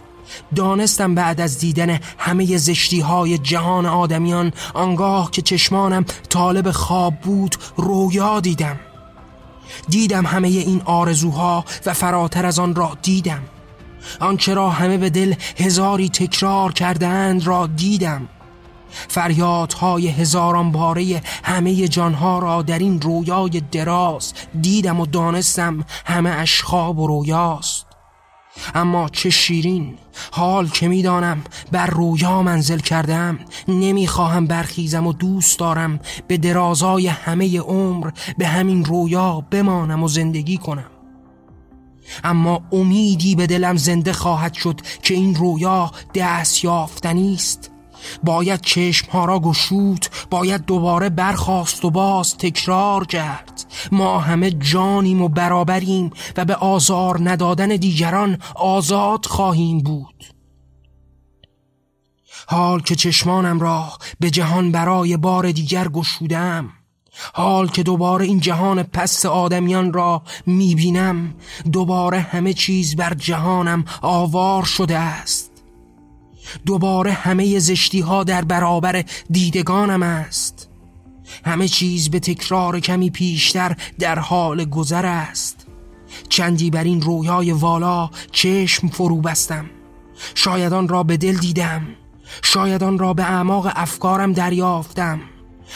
دانستم 0.56 1.16
بعد 1.16 1.42
از 1.42 1.58
دیدن 1.58 2.00
همه 2.18 2.58
زشتی 2.58 3.00
های 3.00 3.38
جهان 3.38 3.86
آدمیان 3.86 4.54
آنگاه 4.74 5.32
که 5.32 5.42
چشمانم 5.42 6.06
طالب 6.30 6.72
خواب 6.72 7.16
بود 7.16 7.56
رویا 7.78 8.40
دیدم. 8.40 8.80
دیدم 9.90 10.26
همه 10.26 10.48
این 10.48 10.82
آرزوها 10.86 11.66
و 11.86 11.94
فراتر 11.94 12.46
از 12.46 12.60
آن 12.60 12.76
را 12.76 12.98
دیدم. 13.02 13.42
آنچه 14.20 14.54
را 14.54 14.70
همه 14.70 14.98
به 14.98 15.10
دل 15.10 15.34
هزاری 15.58 16.10
تکرار 16.10 16.72
کردند 16.72 17.48
را 17.48 17.68
دیدم. 17.68 18.30
فریادهای 19.08 20.08
هزاران 20.08 20.72
باره 20.72 21.22
همه 21.44 21.88
جانها 21.88 22.40
را 22.40 22.62
در 22.62 22.80
این 22.80 23.02
رویای 23.02 23.62
دراز 23.72 24.34
دیدم 24.62 25.00
و 25.00 25.06
دانستم 25.06 25.86
همه 26.06 26.30
اشخاب 26.30 27.00
و 27.00 27.08
رویاست. 27.08 27.95
اما 28.76 29.10
چه 29.10 29.30
شیرین 29.30 29.96
حال 30.32 30.68
که 30.70 30.88
می‌دانم 30.88 31.44
بر 31.72 31.88
رویا 31.88 32.42
منزل 32.42 32.80
کردم 32.80 33.40
نمی‌خواهم 33.68 34.48
برخیزم 34.48 35.08
و 35.08 35.14
دوست 35.14 35.60
دارم 35.60 36.00
به 36.28 36.38
درازای 36.38 37.08
همه 37.08 37.60
عمر 37.60 38.12
به 38.38 38.48
همین 38.48 38.86
رویا 38.86 39.48
بمانم 39.52 40.04
و 40.04 40.08
زندگی 40.08 40.58
کنم. 40.58 40.92
اما 42.24 42.62
امیدی 42.72 43.36
به 43.36 43.48
دلم 43.48 43.78
زنده 43.78 44.14
خواهد 44.14 44.54
شد 44.54 44.82
که 45.04 45.14
این 45.14 45.36
رویا 45.36 45.92
دست 46.14 46.64
یافتنی 46.64 47.34
است. 47.34 47.72
باید 48.24 48.62
چشم 48.62 49.12
ها 49.12 49.26
را 49.26 49.40
گشود 49.40 50.06
باید 50.30 50.66
دوباره 50.66 51.10
برخواست 51.10 51.86
و 51.86 51.90
باز 51.90 52.38
تکرار 52.38 53.06
کرد. 53.06 53.66
ما 53.92 54.20
همه 54.20 54.52
جانیم 54.52 55.22
و 55.22 55.28
برابریم 55.28 56.12
و 56.38 56.46
به 56.46 56.56
آزار 56.56 57.30
ندادن 57.30 57.68
دیگران 57.68 58.38
آزاد 58.56 59.26
خواهیم 59.26 59.80
بود. 59.80 60.26
حال 62.48 62.80
که 62.80 62.96
چشمانم 62.96 63.60
را 63.60 63.90
به 64.20 64.30
جهان 64.30 64.72
برای 64.72 65.18
بار 65.18 65.52
دیگر 65.52 65.88
گشودم 65.88 66.70
حال 67.34 67.68
که 67.68 67.84
دوباره 67.84 68.26
این 68.26 68.40
جهان 68.40 68.84
پست 68.84 69.26
آدمیان 69.26 69.94
را 69.94 70.22
می‌بینم 70.46 71.34
دوباره 71.72 72.20
همه 72.20 72.54
چیز 72.54 72.96
بر 72.96 73.14
جهانم 73.14 73.86
آوار 74.02 74.64
شده 74.64 74.98
است. 74.98 75.55
دوباره 76.66 77.12
همه 77.12 77.60
زشتی 77.60 78.00
ها 78.00 78.24
در 78.24 78.42
برابر 78.42 79.04
دیدگانم 79.30 80.04
است. 80.04 80.70
همه 81.46 81.68
چیز 81.68 82.10
به 82.10 82.20
تکرار 82.20 82.80
کمی 82.80 83.10
پیشتر 83.10 83.76
در 84.00 84.20
حال 84.20 84.66
گذر 84.66 85.06
است. 85.06 85.66
چندی 86.30 86.70
بر 86.70 86.84
این 86.84 87.02
رویای 87.02 87.52
والا 87.52 88.10
چشم 88.32 88.88
فرو 88.88 89.22
بستم. 89.22 89.66
شاید 90.36 90.74
آن 90.74 90.88
را 90.88 91.04
به 91.04 91.18
دل 91.18 91.38
دیدم. 91.38 91.88
شاید 92.44 92.84
آن 92.84 93.00
را 93.00 93.14
به 93.14 93.24
اعماق 93.24 93.72
افکارم 93.76 94.34
دریافتم. 94.34 95.20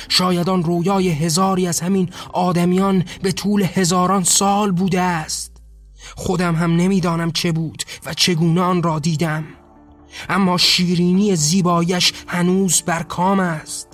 شاید 0.09 0.49
آن 0.49 0.63
رویای 0.63 1.09
هزاری 1.09 1.67
از 1.67 1.79
همین 1.79 2.09
آدمیان 2.33 3.03
به 3.21 3.31
طول 3.31 3.67
هزاران 3.73 4.23
سال 4.23 4.71
بوده 4.71 5.01
است. 5.01 5.51
خودم 6.15 6.55
هم 6.55 6.75
نمی‌دانم 6.75 7.31
چه 7.31 7.51
بود 7.51 7.83
و 8.05 8.13
چگونه 8.13 8.61
آن 8.61 8.83
را 8.83 8.99
دیدم. 8.99 9.43
اما 10.29 10.57
شیرینی 10.57 11.35
زیبایش 11.35 12.13
هنوز 12.27 12.81
بر 12.81 13.03
کام 13.03 13.39
است. 13.39 13.87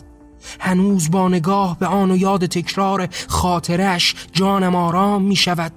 هنوز 0.59 1.11
با 1.11 1.28
نگاه 1.28 1.80
به 1.80 1.86
آن 1.86 2.11
و 2.11 2.18
یاد 2.18 2.45
تکرار 2.45 3.07
خاطرش 3.28 4.16
جانم 4.34 4.76
آرام 4.76 5.22
می 5.22 5.36
شود 5.36 5.74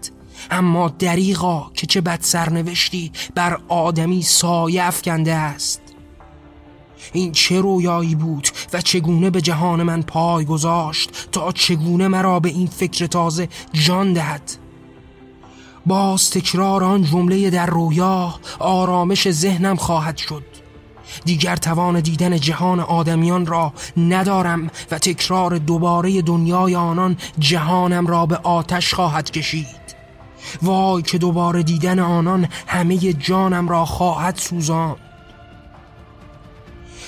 اما 0.51 0.89
دریغا 0.89 1.71
که 1.75 1.87
چه 1.87 2.01
بد 2.01 2.19
سرنوشتی 2.23 3.13
بر 3.35 3.61
آدمی 3.69 4.23
سایه 4.23 4.85
افکنده 4.85 5.35
است. 5.35 5.81
این 7.13 7.33
چه 7.33 7.61
رویایی 7.61 8.15
بود 8.15 8.49
و 8.73 8.81
چگونه 8.81 9.31
به 9.31 9.41
جهان 9.41 9.83
من 9.83 10.03
پای 10.03 10.45
گذاشت 10.45 11.29
تا 11.33 11.53
چگونه 11.53 12.09
مرا 12.09 12.41
به 12.41 12.49
این 12.49 12.67
فکر 12.67 13.07
تازه 13.07 13.49
جان 13.73 14.13
دهد؟ 14.13 14.68
باز 15.89 16.31
تکرار 16.31 16.85
آن 16.85 17.03
جمله 17.03 17.51
در 17.51 17.67
رویا 17.67 18.35
آرامش 18.59 19.31
ذهنم 19.31 19.77
خواهد 19.77 20.17
شد. 20.17 20.45
دیگر 21.25 21.57
توان 21.57 22.01
دیدن 22.01 22.37
جهان 22.37 22.81
آدمیان 22.81 23.47
را 23.47 23.73
ندارم 23.97 24.71
و 24.91 24.99
تکرار 24.99 25.59
دوباره 25.59 26.23
دنیای 26.23 26.77
آنان 26.77 27.17
جهانم 27.39 28.07
را 28.07 28.27
به 28.27 28.37
آتش 28.37 28.95
خواهد 28.95 29.31
کشید. 29.31 29.89
وای 30.63 31.03
که 31.03 31.19
دوباره 31.19 31.63
دیدن 31.63 31.99
آنان 31.99 32.49
همه 32.67 32.97
جانم 33.13 33.69
را 33.69 33.85
خواهد 33.85 34.37
سوزان 34.37 34.97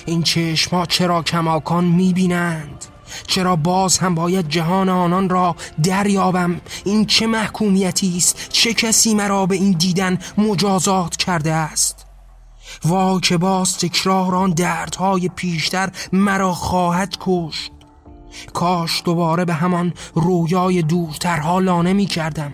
این 0.05 0.23
چشما 0.23 0.85
چرا 0.85 1.23
کماکان 1.23 1.83
می‌بینند؟ 1.83 2.85
چرا 3.27 3.55
باز 3.55 3.97
هم 3.97 4.15
باید 4.15 4.49
جهان 4.49 4.89
آنان 4.89 5.29
را 5.29 5.55
دریابم؟ 5.83 6.61
این 6.85 7.05
چه 7.05 7.27
محکومیتی 7.27 8.17
است؟ 8.17 8.49
چه 8.49 8.73
کسی 8.73 9.15
مرا 9.15 9.45
به 9.45 9.55
این 9.55 9.71
دیدن 9.71 10.19
مجازات 10.37 11.15
کرده 11.15 11.53
است؟ 11.53 12.05
وا 12.85 13.19
که 13.19 13.37
باز 13.37 13.77
تکرار 13.77 14.35
آن 14.35 14.51
دردهای 14.51 15.29
پیشتر 15.29 15.89
مرا 16.13 16.53
خواهد 16.53 17.17
کشت. 17.19 17.71
کاش 18.53 19.01
دوباره 19.05 19.45
به 19.45 19.53
همان 19.53 19.93
رویای 20.15 20.81
دورترها 20.81 21.59
لانه 21.59 21.93
می 21.93 22.05
کردم. 22.05 22.53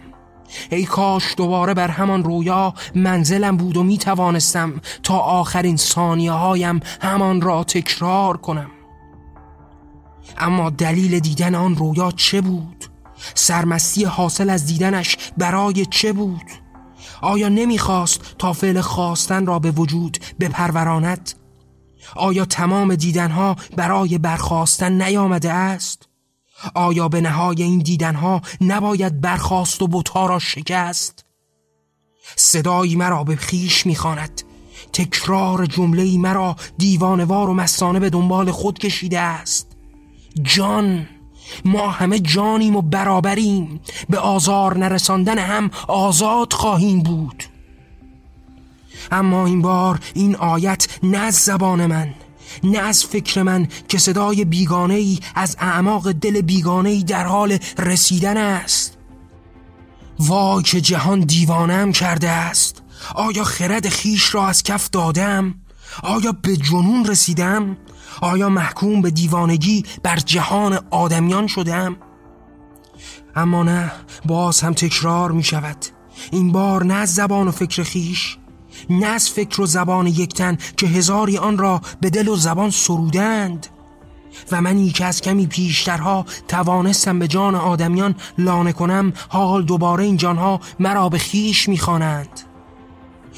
ای 0.70 0.86
کاش 0.86 1.34
دوباره 1.38 1.74
بر 1.74 1.88
همان 1.88 2.24
رویا 2.24 2.74
منزلم 2.96 3.58
بود 3.58 3.78
و 3.78 3.84
می 3.84 3.98
توانستم 3.98 4.82
تا 5.04 5.18
آخرین 5.18 5.78
ثانیه 5.78 6.32
هایم 6.32 6.80
همان 7.02 7.42
را 7.42 7.64
تکرار 7.64 8.38
کنم. 8.38 8.72
اما 10.38 10.70
دلیل 10.70 11.20
دیدن 11.20 11.56
آن 11.56 11.76
رویا 11.76 12.12
چه 12.12 12.42
بود؟ 12.42 12.86
سرمستی 13.36 14.04
حاصل 14.04 14.50
از 14.50 14.66
دیدنش 14.66 15.18
برای 15.38 15.86
چه 15.86 16.14
بود؟ 16.14 16.52
آیا 17.22 17.50
نمی‌خواست 17.50 18.36
تا 18.40 18.54
فعل 18.54 18.82
خواستن 18.82 19.46
را 19.46 19.60
به 19.60 19.72
وجود 19.72 20.18
بپروراند؟ 20.40 21.32
آیا 22.16 22.46
تمام 22.46 22.96
دیدنها 22.96 23.56
برای 23.76 24.18
برخواستن 24.18 25.02
نیامده 25.02 25.52
است؟ 25.52 26.08
آیا 26.74 27.08
به 27.08 27.22
نهای 27.22 27.64
این 27.64 27.80
دیدنها 27.80 28.42
نباید 28.62 29.22
برخواست 29.22 29.82
و 29.82 29.88
بوتا 29.88 30.26
را 30.26 30.40
شکست؟ 30.40 31.26
صدایی 32.36 32.96
مرا 32.96 33.24
به 33.24 33.36
خیش 33.36 33.86
می‌خواند 33.86 34.42
تکرار 34.94 35.66
جمله 35.66 36.18
مرا 36.18 36.56
دیوانوار 36.78 37.50
و 37.50 37.54
مستانه 37.54 38.00
به 38.00 38.10
دنبال 38.10 38.52
خود 38.52 38.80
کشیده 38.80 39.20
است 39.20 39.77
جان. 40.44 41.08
ما 41.66 41.90
همه 41.90 42.20
جانیم 42.20 42.76
و 42.76 42.82
برابریم. 42.82 43.80
به 44.10 44.20
آزار 44.20 44.78
نرساندن 44.78 45.40
هم 45.40 45.72
آزاد 45.88 46.54
خواهیم 46.54 47.02
بود. 47.04 47.44
اما 49.12 49.46
این 49.46 49.62
بار 49.62 50.00
این 50.14 50.36
آیت 50.36 50.88
نه 51.04 51.18
از 51.18 51.36
زبان 51.36 51.86
من 51.86 52.14
نه 52.64 52.80
از 52.80 53.06
فکر 53.06 53.44
من 53.44 53.68
که 53.88 53.98
صدای 53.98 54.46
بیگانه 54.46 54.94
ای 54.94 55.20
از 55.36 55.58
اعماق 55.60 56.12
دل 56.12 56.42
بیگانه 56.42 56.90
ای 56.90 57.04
در 57.04 57.26
حال 57.26 57.58
رسیدن 57.78 58.38
است. 58.38 58.98
وای 60.20 60.64
که 60.64 60.82
جهان 60.82 61.20
دیوانم 61.20 61.92
کرده 61.92 62.30
است. 62.30 62.82
آیا 63.16 63.44
خرد 63.44 63.90
خیش 63.90 64.36
را 64.36 64.48
از 64.48 64.64
کف 64.64 64.90
دادم؟ 64.90 65.56
آیا 66.04 66.32
به 66.32 66.58
جنون 66.58 67.06
رسیدم؟ 67.06 67.78
آیا 68.22 68.50
محکوم 68.50 69.02
به 69.02 69.12
دیوانگی 69.12 69.84
بر 70.04 70.16
جهان 70.16 70.80
آدمیان 70.92 71.48
شدم؟ 71.48 71.96
اما 73.36 73.64
نه 73.64 73.92
باز 74.26 74.62
هم 74.62 74.74
تکرار 74.74 75.32
می 75.32 75.44
شود 75.44 75.78
این 76.32 76.52
بار 76.52 76.84
نه 76.84 76.94
از 76.94 77.16
زبان 77.16 77.48
و 77.48 77.52
فکر 77.52 77.84
خیش 77.84 78.38
نه 78.90 79.06
از 79.06 79.30
فکر 79.30 79.62
و 79.62 79.66
زبان 79.66 80.08
یکتن 80.08 80.58
که 80.78 80.88
هزاری 80.88 81.38
آن 81.38 81.58
را 81.58 81.82
به 82.02 82.10
دل 82.10 82.28
و 82.28 82.36
زبان 82.36 82.70
سرودند. 82.70 83.68
و 84.52 84.62
منی 84.62 84.90
که 84.90 85.06
از 85.06 85.22
کمی 85.22 85.48
پیشترها 85.48 86.26
توانستم 86.48 87.20
به 87.20 87.28
جان 87.28 87.56
آدمیان 87.56 88.16
لانه 88.38 88.74
کنم 88.74 89.14
حال 89.30 89.64
دوباره 89.64 90.04
این 90.04 90.18
جانها 90.18 90.60
مرا 90.80 91.10
به 91.10 91.18
خیش 91.18 91.70
می‌خوانند. 91.70 92.42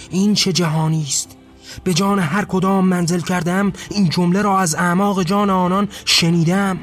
این 0.10 0.34
چه 0.34 0.54
جهانی 0.54 1.04
است؟ 1.04 1.39
به 1.84 1.94
جان 1.94 2.20
هر 2.20 2.46
کدام 2.46 2.86
منزل 2.86 3.20
کردم 3.20 3.74
این 3.90 4.10
جمله 4.10 4.42
را 4.42 4.60
از 4.60 4.76
اعماق 4.76 5.24
جان 5.24 5.50
آنان 5.50 5.88
شنیدم. 6.06 6.80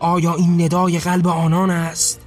آیا 0.00 0.34
این 0.34 0.62
ندای 0.62 0.98
قلب 0.98 1.28
آنان 1.28 1.70
است؟ 1.70 2.20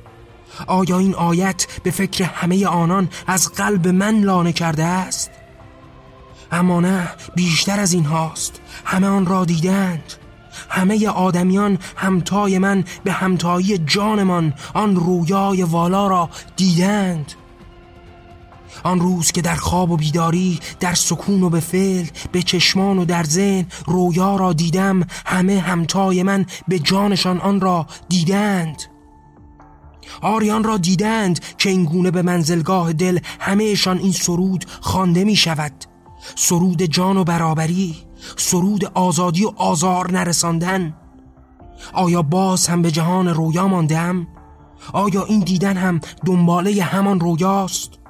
آیا 0.68 1.00
این 1.00 1.16
آیت 1.16 1.68
به 1.84 1.92
فکر 1.92 2.24
همه 2.24 2.68
آنان 2.68 3.10
از 3.28 3.50
قلب 3.50 3.88
من 3.88 4.20
لانه 4.22 4.54
کرده 4.54 4.84
است؟ 4.84 5.32
اما 6.52 6.82
نه 6.82 7.10
بیشتر 7.36 7.80
از 7.80 7.94
این 7.94 8.06
هاست. 8.06 8.62
همه 8.86 9.08
آن 9.08 9.26
را 9.26 9.46
دیدند. 9.46 10.14
همه 10.70 11.10
آدمیان 11.10 11.78
همتای 11.96 12.60
من 12.60 12.84
به 13.04 13.12
همتایی 13.12 13.78
جانمان 13.78 14.54
آن 14.74 14.96
رویای 14.96 15.64
والا 15.64 16.08
را 16.08 16.30
دیدند. 16.56 17.34
آن 18.84 19.00
روز 19.00 19.32
که 19.32 19.42
در 19.42 19.56
خواب 19.56 19.92
و 19.92 19.98
بیداری 19.98 20.60
در 20.80 20.94
سکون 20.94 21.44
و 21.44 21.50
به 21.50 21.60
فعل 21.60 22.06
به 22.32 22.42
چشمان 22.42 22.98
و 22.98 23.06
در 23.06 23.24
ذهن 23.24 23.66
رویا 23.86 24.36
را 24.36 24.54
دیدم 24.54 25.08
همه 25.26 25.60
همتای 25.60 26.24
من 26.24 26.46
به 26.68 26.80
جانشان 26.80 27.40
آن 27.40 27.62
را 27.62 27.88
دیدند 28.10 28.84
آریان 30.22 30.64
را 30.64 30.78
دیدند 30.78 31.40
که 31.58 31.70
این 31.70 31.86
گونه 31.86 32.12
به 32.12 32.22
منزلگاه 32.22 32.94
دل 32.94 33.20
همهشان 33.40 33.98
این 33.98 34.12
سرود 34.12 34.66
خوانده 34.82 35.24
می 35.24 35.36
شود 35.36 35.72
سرود 36.36 36.82
جان 36.82 37.18
و 37.18 37.24
برابری 37.24 37.96
سرود 38.38 38.86
آزادی 38.86 39.46
و 39.46 39.52
آزار 39.56 40.12
نرساندن 40.12 40.94
آیا 41.94 42.22
باز 42.22 42.68
هم 42.68 42.82
به 42.82 42.92
جهان 42.92 43.28
رویا 43.28 43.68
ماندم؟ 43.68 44.28
آیا 44.94 45.26
این 45.26 45.40
دیدن 45.40 45.78
هم 45.78 46.00
دنباله 46.26 46.84
همان 46.84 47.20
رویاست؟ 47.20 48.03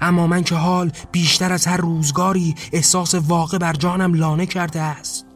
اما 0.00 0.26
من 0.26 0.44
که 0.44 0.54
حال 0.54 0.92
بیشتر 1.12 1.52
از 1.52 1.66
هر 1.66 1.76
روزگاری 1.76 2.54
احساس 2.72 3.14
واقع 3.14 3.58
بر 3.58 3.72
جانم 3.72 4.14
لانه 4.14 4.46
کرده 4.46 4.80
است. 4.80 5.26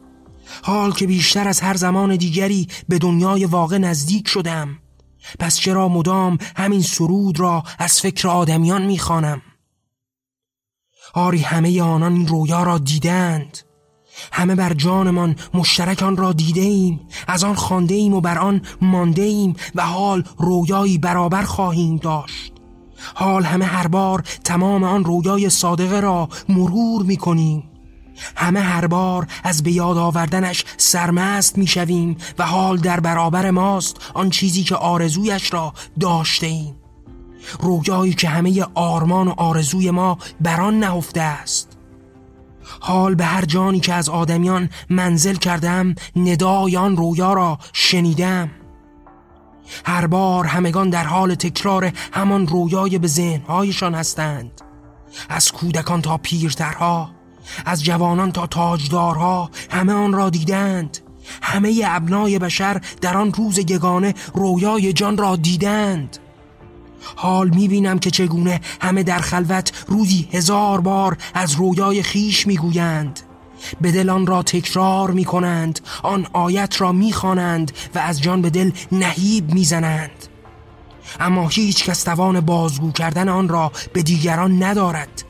حال 0.63 0.91
که 0.91 1.07
بیشتر 1.07 1.47
از 1.47 1.61
هر 1.61 1.77
زمان 1.77 2.15
دیگری 2.15 2.67
به 2.89 2.97
دنیای 2.97 3.45
واقع 3.45 3.77
نزدیک 3.77 4.27
شدم. 4.27 4.79
پس 5.39 5.55
چرا 5.57 5.89
مدام 5.89 6.37
همین 6.55 6.81
سرود 6.81 7.39
را 7.39 7.63
از 7.79 7.99
فکر 7.99 8.27
آدمیان 8.27 8.85
می‌خوانم؟ 8.85 9.41
آری 11.13 11.39
همه 11.39 11.81
آنان 11.81 12.13
این 12.13 12.27
رویا 12.27 12.63
را 12.63 12.77
دیدند. 12.77 13.57
همه 14.31 14.55
بر 14.55 14.73
جانمان 14.73 15.35
مشترک 15.53 16.03
آن 16.03 16.17
را 16.17 16.33
دیده 16.33 16.61
ایم 16.61 16.99
از 17.27 17.43
آن 17.43 17.55
خانده 17.55 17.95
ایم 17.95 18.13
و 18.13 18.21
بر 18.21 18.37
آن 18.37 18.61
مانده 18.81 19.21
ایم 19.21 19.55
و 19.75 19.85
حال 19.85 20.23
رویایی 20.37 20.97
برابر 20.97 21.43
خواهیم 21.43 21.97
داشت. 21.97 22.56
حال 23.15 23.43
همه 23.43 23.65
هر 23.65 23.87
بار 23.87 24.23
تمام 24.43 24.83
آن 24.83 25.03
رویای 25.03 25.49
صادقه 25.49 25.99
را 25.99 26.29
مرور 26.49 27.03
می 27.03 27.17
کنیم 27.17 27.63
همه 28.35 28.59
هر 28.59 28.87
بار 28.87 29.27
از 29.43 29.63
به 29.63 29.71
یاد 29.71 29.97
آوردنش 29.97 30.65
سرمست 30.77 31.57
می‌شویم 31.57 32.17
و 32.39 32.45
حال 32.45 32.77
در 32.77 32.99
برابر 32.99 33.51
ماست 33.51 33.97
آن 34.13 34.29
چیزی 34.29 34.63
که 34.63 34.75
آرزویش 34.75 35.53
را 35.53 35.73
داشته 35.99 36.47
ایم 36.47 36.75
رویایی 37.59 38.13
که 38.13 38.29
همه 38.29 38.65
آرمان 38.75 39.27
و 39.27 39.33
آرزوی 39.37 39.91
ما 39.91 40.17
بران 40.41 40.79
نهفته 40.79 41.21
است. 41.21 41.77
حال 42.79 43.15
به 43.15 43.25
هر 43.25 43.45
جانی 43.45 43.79
که 43.79 43.93
از 43.93 44.09
آدمیان 44.09 44.69
منزل 44.89 45.35
کردم 45.35 45.95
ندای 46.15 46.77
آن 46.77 46.97
رویا 46.97 47.33
را 47.33 47.59
شنیدم. 47.73 48.49
هر 49.85 50.07
بار 50.07 50.45
همگان 50.45 50.89
در 50.89 51.03
حال 51.03 51.35
تکرار 51.35 51.91
همان 52.13 52.47
رویای 52.47 52.97
به 52.97 53.07
ذهنهایشان 53.07 53.95
هستند. 53.95 54.61
از 55.29 55.51
کودکان 55.51 56.01
تا 56.01 56.17
پیرترها 56.17 57.09
از 57.65 57.83
جوانان 57.83 58.31
تا 58.31 58.47
تاجدارها 58.47 59.49
همه 59.69 59.93
آن 59.93 60.13
را 60.13 60.29
دیدند. 60.29 60.97
همه 61.41 61.81
ابنای 61.85 62.39
بشر 62.39 62.81
در 63.01 63.17
آن 63.17 63.33
روز 63.33 63.57
یگانه 63.57 64.13
رویای 64.33 64.93
جان 64.93 65.17
را 65.17 65.35
دیدند. 65.35 66.17
حال 67.15 67.49
می‌بینم 67.49 67.99
که 67.99 68.11
چگونه 68.11 68.61
همه 68.81 69.03
در 69.03 69.19
خلوت 69.19 69.71
روزی 69.87 70.29
هزار 70.31 70.81
بار 70.81 71.17
از 71.33 71.53
رویای 71.53 72.03
خیش 72.03 72.47
می‌گویند. 72.47 73.19
به 73.81 73.91
دل 73.91 74.09
آن 74.09 74.27
را 74.27 74.43
تکرار 74.43 75.11
می 75.11 75.25
کنند 75.25 75.79
آن 76.03 76.27
آیت 76.33 76.81
را 76.81 76.91
می 76.91 77.13
خوانند 77.13 77.71
و 77.95 77.99
از 77.99 78.21
جان 78.21 78.41
به 78.41 78.49
دل 78.49 78.71
نهیب 78.91 79.53
می‌زنند. 79.53 80.25
اما 81.19 81.47
هیچ 81.47 81.85
کس 81.85 82.03
توان 82.03 82.39
بازگو 82.39 82.91
کردن 82.91 83.29
آن 83.29 83.49
را 83.49 83.71
به 83.93 84.03
دیگران 84.03 84.63
ندارد. 84.63 85.23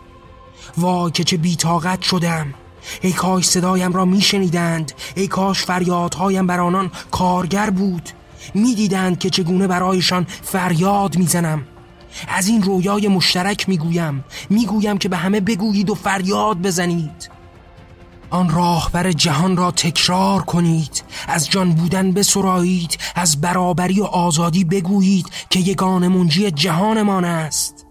وای 0.78 1.12
که 1.12 1.24
چه 1.24 1.38
بیتاقت 1.38 2.02
شدم! 2.02 2.54
ای 3.02 3.12
کاش 3.12 3.46
صدایم 3.46 3.94
را 3.94 4.06
میشنیدند 4.06 4.92
ای 5.16 5.28
کاش 5.28 5.64
فریادهایم 5.64 6.48
بر 6.48 6.60
آنان 6.60 6.92
کارگر 7.12 7.70
بود. 7.70 8.10
می‌دیدند 8.54 9.20
که 9.20 9.30
چگونه 9.30 9.68
برایشان 9.68 10.28
فریاد 10.44 11.18
می‌زنم. 11.18 11.64
از 12.28 12.48
این 12.48 12.64
رویای 12.64 13.08
مشترک 13.08 13.70
می‌گویم 13.70 14.24
می‌گویم 14.50 14.98
که 14.98 15.10
به 15.10 15.18
همه 15.18 15.40
بگویید 15.40 15.90
و 15.90 15.96
فریاد 15.96 16.58
بزنید. 16.58 17.30
آن 18.30 18.50
راهبر 18.50 19.12
جهان 19.12 19.58
را 19.58 19.72
تکرار 19.72 20.42
کنید. 20.42 21.04
از 21.28 21.50
جان 21.50 21.74
بودن 21.74 22.12
بسرایید. 22.12 22.98
از 23.16 23.42
برابری 23.42 24.02
و 24.02 24.04
آزادی 24.04 24.64
بگویید 24.64 25.28
که 25.50 25.60
یگان 25.60 26.08
منجی 26.08 26.52
جهانمان 26.52 27.26
است. 27.26 27.88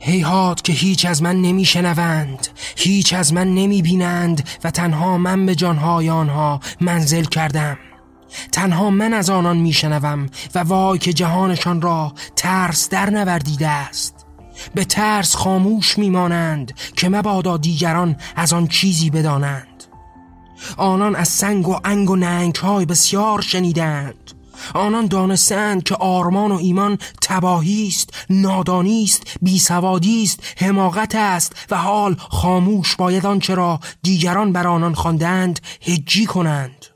هیهات 0.00 0.64
که 0.64 0.72
هیچ 0.72 1.06
از 1.06 1.22
من 1.22 1.42
نمیشنوند 1.42 2.48
هیچ 2.76 3.14
از 3.14 3.32
من 3.32 3.54
نمی‌بینند 3.54 4.48
و 4.64 4.70
تنها 4.70 5.18
من 5.18 5.46
به 5.46 5.54
جانهای 5.54 6.10
آنها 6.10 6.60
منزل 6.80 7.24
کردم. 7.24 7.78
تنها 8.52 8.90
من 8.90 9.14
از 9.14 9.30
آنان 9.30 9.56
میشنوم 9.56 10.26
و 10.54 10.58
وای 10.58 10.98
که 10.98 11.12
جهانشان 11.12 11.82
را 11.82 12.12
ترس 12.36 12.88
در 12.88 13.10
نوردیده 13.10 13.68
است. 13.68 14.17
به 14.74 14.84
ترس 14.84 15.36
خاموش 15.36 15.98
میمانند 15.98 16.72
که 16.96 17.08
مبادا 17.08 17.56
دیگران 17.56 18.16
از 18.36 18.52
آن 18.52 18.66
چیزی 18.66 19.10
بدانند. 19.10 19.84
آنان 20.76 21.16
از 21.16 21.28
سنگ 21.28 21.68
و 21.68 21.76
انگ 21.84 22.10
و 22.10 22.16
ننگ 22.16 22.54
های 22.54 22.86
بسیار 22.86 23.40
شنیدند. 23.40 24.14
آنان 24.74 25.06
دانستند 25.06 25.82
که 25.82 25.94
آرمان 25.94 26.52
و 26.52 26.56
ایمان 26.56 26.98
تباهی 27.22 27.88
است 27.88 28.10
نادانی 28.30 29.04
است 29.04 29.22
بیسوادی 29.42 30.22
است 30.22 30.40
حماقت 30.56 31.14
است 31.14 31.66
و 31.70 31.76
حال 31.76 32.16
خاموش 32.18 32.96
باید 32.96 33.26
آنچه 33.26 33.54
را 33.54 33.80
دیگران 34.02 34.52
بر 34.52 34.66
آنان 34.66 34.94
خواندند 34.94 35.60
هجی 35.82 36.26
کنند. 36.26 36.86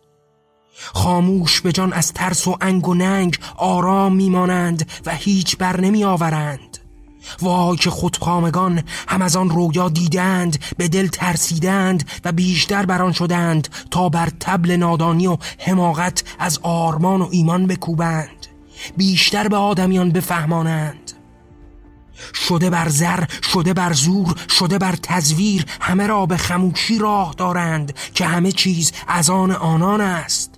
خاموش 0.93 1.61
به 1.61 1.73
جان 1.73 1.93
از 1.93 2.13
ترس 2.13 2.49
و 2.49 2.57
انگ 2.61 2.89
و 2.89 2.95
ننگ 2.95 3.39
آرام 3.57 4.15
میمانند 4.15 4.91
و 5.07 5.15
هیچ 5.15 5.57
بر 5.57 5.81
نمی 5.81 6.05
آورند 6.05 6.72
وای 7.43 7.77
که 7.77 7.91
خودخامگان 7.91 8.83
هم 9.09 9.23
از 9.23 9.37
آن 9.37 9.51
رویا 9.51 9.89
دیدند 9.89 10.59
به 10.77 10.89
دل 10.89 11.07
ترسیدند 11.07 12.11
و 12.25 12.33
بیشتر 12.33 12.87
بران 12.87 13.13
شدند 13.13 13.69
تا 13.91 14.09
بر 14.09 14.29
تبل 14.41 14.71
نادانی 14.77 15.27
و 15.27 15.39
حماقت 15.59 16.25
از 16.39 16.59
آرمان 16.63 17.23
و 17.23 17.29
ایمان 17.31 17.67
بکوبند. 17.67 18.47
بیشتر 18.97 19.49
به 19.49 19.57
آدمیان 19.57 20.11
بفهمانند. 20.11 21.13
شده 22.35 22.71
بر 22.71 22.89
زر 22.89 23.25
شده 23.53 23.75
بر 23.75 23.93
زور 23.93 24.35
شده 24.51 24.79
بر 24.79 24.97
تزویر 25.03 25.67
همه 25.81 26.07
را 26.07 26.27
به 26.27 26.37
خموشی 26.37 26.99
راه 26.99 27.35
دارند 27.37 27.93
که 28.15 28.25
همه 28.27 28.53
چیز 28.53 28.93
از 29.09 29.31
آن 29.31 29.51
آنان 29.51 30.01
است. 30.01 30.52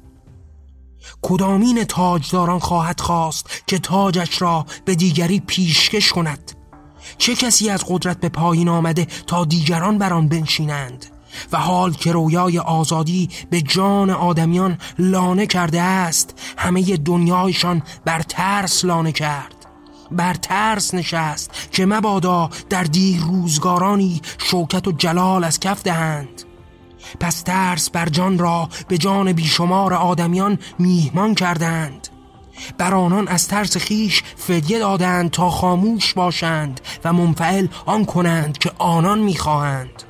کدامین 1.23 1.85
تاجداران 1.85 2.59
خواهد 2.59 3.01
خواست 3.01 3.47
که 3.67 3.79
تاجش 3.79 4.43
را 4.43 4.67
به 4.85 4.95
دیگری 4.95 5.41
پیشکش 5.41 6.13
کند؟ 6.13 6.53
چه 7.19 7.35
کسی 7.35 7.71
از 7.71 7.85
قدرت 7.89 8.21
به 8.21 8.29
پایین 8.29 8.69
آمده 8.69 9.07
تا 9.27 9.45
دیگران 9.45 9.99
بر 9.99 10.13
آن 10.13 10.29
بنشینند؟ 10.29 11.07
و 11.53 11.59
حال 11.59 11.93
که 11.93 12.13
رویای 12.13 12.59
آزادی 12.59 13.29
به 13.51 13.63
جان 13.63 14.11
آدمیان 14.11 14.79
لانه 14.99 15.47
کرده 15.47 15.81
است 15.81 16.35
همه 16.57 16.97
دنیایشان 16.97 17.83
بر 18.05 18.23
ترس 18.23 18.85
لانه 18.85 19.13
کرد. 19.13 19.55
بر 20.11 20.35
ترس 20.35 20.95
نشست 20.95 21.51
که 21.73 21.87
مبادا 21.87 22.51
در 22.71 22.83
دیر 22.83 23.21
روزگارانی 23.21 24.21
شوکت 24.39 24.89
و 24.89 24.93
جلال 24.93 25.45
از 25.45 25.61
کف 25.61 25.83
دهند. 25.83 26.45
پس 27.21 27.43
ترس 27.43 27.91
بر 27.91 28.09
جان 28.09 28.39
را 28.39 28.69
به 28.89 28.99
جان 28.99 29.33
بیشمار 29.33 29.95
آدمیان 29.95 30.59
میهمان 30.79 31.35
کردند. 31.35 32.09
بر 32.79 32.95
آنان 32.95 33.29
از 33.29 33.49
ترس 33.49 33.77
خیش 33.77 34.23
فدیه 34.37 34.79
دادند 34.79 35.31
تا 35.31 35.51
خاموش 35.51 36.15
باشند 36.15 36.81
و 37.05 37.13
منفعل 37.13 37.67
آن 37.87 38.05
کنند 38.05 38.59
که 38.59 38.73
آنان 38.79 39.19
می‌خواهند. 39.19 40.03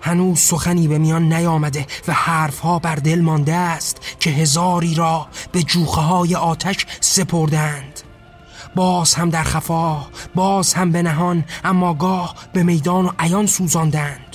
هنوز 0.00 0.38
سخنی 0.38 0.88
به 0.88 0.98
میان 0.98 1.32
نیامده 1.32 1.86
و 2.08 2.12
حرفها 2.12 2.78
بر 2.78 2.94
دل 2.94 3.20
مانده 3.20 3.54
است 3.54 4.00
که 4.20 4.30
هزاری 4.30 4.94
را 4.94 5.26
به 5.52 5.62
جوخه 5.62 6.00
های 6.00 6.34
آتش 6.34 6.86
سپردند. 7.00 8.00
باز 8.74 9.14
هم 9.14 9.30
در 9.30 9.42
خفا 9.42 10.06
باز 10.34 10.74
هم 10.74 10.92
به 10.92 11.02
نهان 11.02 11.44
اما 11.64 11.94
گاه 11.94 12.34
به 12.52 12.62
میدان 12.62 13.06
و 13.06 13.10
عیان 13.18 13.46
سوزاندند. 13.46 14.25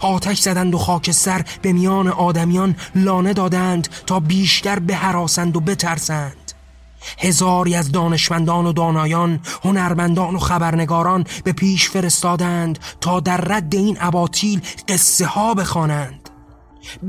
آتش 0.00 0.40
زدند 0.40 0.74
و 0.74 0.78
خاکستر 0.78 1.44
به 1.62 1.72
میان 1.72 2.08
آدمیان 2.08 2.76
لانه 2.94 3.32
دادند 3.32 3.88
تا 4.06 4.20
بیشتر 4.20 4.78
بهراسند 4.78 5.56
و 5.56 5.60
بترسند. 5.60 6.52
هزاری 7.18 7.74
از 7.74 7.92
دانشمندان 7.92 8.66
و 8.66 8.72
دانایان 8.72 9.40
هنرمندان 9.64 10.34
و 10.34 10.38
خبرنگاران 10.38 11.24
به 11.44 11.52
پیش 11.52 11.90
فرستادند 11.90 12.78
تا 13.00 13.20
در 13.20 13.36
رد 13.36 13.74
این 13.74 13.96
اباطیل 14.00 14.60
قصه 14.88 15.26
ها 15.26 15.54
بخوانند. 15.54 16.30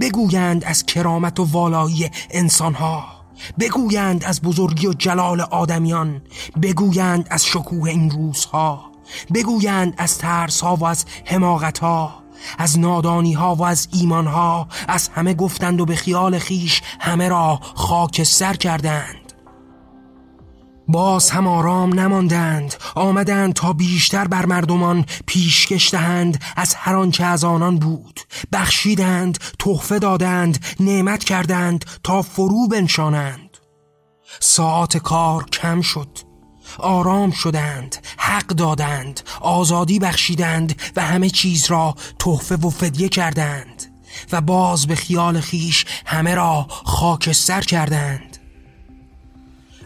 بگویند 0.02 0.64
از 0.64 0.86
کرامت 0.86 1.40
و 1.40 1.44
والایی 1.44 2.10
انسانها 2.30 3.06
بگویند 3.60 4.24
از 4.24 4.42
بزرگی 4.42 4.88
و 4.88 4.94
جلال 4.94 5.42
آدمیان 5.42 6.22
بگویند 6.62 7.28
از 7.30 7.46
شکوه 7.46 7.90
این 7.90 8.10
روزها 8.10 8.92
بگویند 9.34 9.94
از 9.98 10.18
ترس 10.18 10.62
ها 10.62 10.76
و 10.76 10.86
از 10.86 11.06
حماقت 11.26 11.80
ها 11.80 12.21
از 12.58 12.80
نادانی 12.80 13.34
ها 13.34 13.56
و 13.56 13.64
از 13.64 13.88
ایمان 13.94 14.28
ها 14.28 14.68
از 14.88 15.08
همه 15.08 15.34
گفتند 15.34 15.82
و 15.82 15.86
به 15.86 15.96
خیال 15.96 16.40
خیش 16.40 16.82
همه 17.00 17.30
را 17.30 17.60
خاکستر 17.76 18.54
کردند. 18.54 19.34
باز 20.88 21.30
هم 21.30 21.48
آرام 21.48 22.00
نماندند 22.00 22.74
آمدند 22.96 23.54
تا 23.54 23.74
بیشتر 23.74 24.28
بر 24.28 24.46
مردمان 24.46 25.06
پیشکش 25.26 25.92
دهند 25.92 26.44
از 26.56 26.76
هر 26.76 26.96
آنچه 26.96 27.24
از 27.24 27.44
آنان 27.44 27.80
بود. 27.80 28.20
بخشیدند 28.54 29.38
تحفه 29.60 30.00
دادند 30.00 30.66
نعمت 30.80 31.24
کردند 31.24 31.86
تا 32.04 32.22
فرو 32.22 32.68
بنشانند. 32.68 33.58
ساعت 34.40 34.98
کار 34.98 35.44
کم 35.44 35.82
شد. 35.82 36.31
آرام 36.78 37.32
شدند 37.32 37.96
حق 38.18 38.48
دادند 38.48 39.22
آزادی 39.42 40.00
بخشیدند 40.00 40.82
و 40.96 41.02
همه 41.02 41.30
چیز 41.30 41.72
را 41.72 41.96
تحفه 42.20 42.56
و 42.56 42.70
فدیه 42.70 43.10
کردند 43.10 43.84
و 44.32 44.42
باز 44.42 44.88
به 44.88 44.96
خیال 44.96 45.40
خیش 45.40 45.86
همه 46.06 46.36
را 46.36 46.68
خاکستر 46.70 47.62
کردند. 47.62 48.38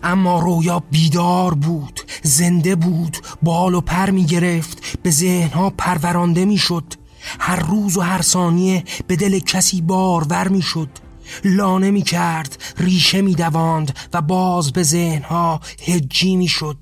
اما 0.03 0.39
رویا 0.39 0.79
بیدار 0.79 1.53
بود 1.53 2.01
زنده 2.23 2.75
بود 2.75 3.17
بال 3.43 3.73
و 3.73 3.81
پر 3.81 4.09
می 4.09 4.25
گرفت 4.25 4.99
به 5.03 5.11
ذهنها 5.11 5.69
پرورانده 5.69 6.45
می 6.45 6.57
شد. 6.57 6.93
هر 7.39 7.55
روز 7.55 7.97
و 7.97 8.01
هر 8.01 8.21
ثانیه 8.21 8.83
به 9.07 9.15
دل 9.15 9.39
کسی 9.39 9.81
بارور 9.81 10.47
می 10.47 10.61
شد. 10.61 10.89
لانه 11.43 11.91
می 11.91 12.01
کرد 12.01 12.63
ریشه 12.77 13.21
می 13.21 13.35
دواند 13.35 13.99
و 14.13 14.21
باز 14.21 14.71
به 14.71 14.83
ذهنها 14.83 15.59
هجی 15.87 16.35
می 16.35 16.47
شد 16.47 16.77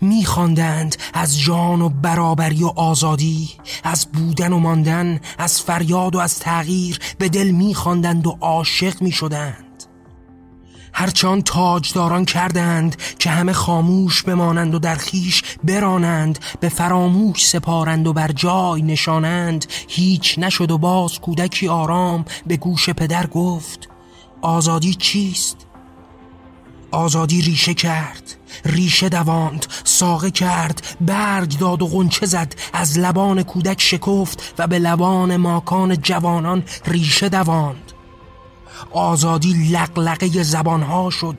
میخواندند 0.00 0.96
از 1.14 1.40
جان 1.40 1.82
و 1.82 1.88
برابری 1.88 2.64
و 2.64 2.66
آزادی 2.66 3.50
از 3.84 4.06
بودن 4.12 4.52
و 4.52 4.58
ماندن 4.58 5.20
از 5.38 5.60
فریاد 5.60 6.14
و 6.14 6.18
از 6.18 6.38
تغییر 6.38 6.98
به 7.18 7.28
دل 7.28 7.50
میخواندند 7.50 8.26
و 8.26 8.38
عاشق 8.40 9.02
می‌شدند. 9.02 9.65
هرچان 10.98 11.42
تاجداران 11.42 12.24
کردند 12.24 12.96
که 13.18 13.30
همه 13.30 13.52
خاموش 13.52 14.22
بمانند 14.22 14.74
و 14.74 14.78
در 14.78 14.94
خیش 14.94 15.42
برانند 15.64 16.38
به 16.60 16.68
فراموش 16.68 17.46
سپارند 17.46 18.06
و 18.06 18.12
بر 18.12 18.32
جای 18.32 18.82
نشانند 18.82 19.66
هیچ 19.88 20.38
نشد 20.38 20.70
و 20.70 20.78
باز 20.78 21.20
کودکی 21.20 21.68
آرام 21.68 22.24
به 22.46 22.56
گوش 22.56 22.90
پدر 22.90 23.26
گفت 23.26 23.88
آزادی 24.42 24.94
چیست؟ 24.94 25.56
آزادی 26.90 27.42
ریشه 27.42 27.74
کرد 27.74 28.36
ریشه 28.64 29.08
دواند 29.08 29.66
ساقه 29.84 30.30
کرد 30.30 30.96
برگ 31.00 31.58
داد 31.58 31.82
و 31.82 31.86
غنچه 31.86 32.26
زد 32.26 32.54
از 32.72 32.98
لبان 32.98 33.42
کودک 33.42 33.80
شکفت 33.80 34.54
و 34.58 34.66
به 34.66 34.78
لبان 34.78 35.36
ماکان 35.36 35.96
جوانان 35.96 36.62
ریشه 36.86 37.28
دواند 37.28 37.85
آزادی 38.92 39.70
لقلقه 39.72 40.42
زبانها 40.42 41.10
شد. 41.10 41.38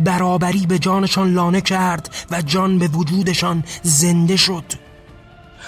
برابری 0.00 0.66
به 0.66 0.78
جانشان 0.78 1.34
لانه 1.34 1.60
کرد 1.60 2.14
و 2.30 2.42
جان 2.42 2.78
به 2.78 2.88
وجودشان 2.88 3.64
زنده 3.82 4.36
شد. 4.36 4.64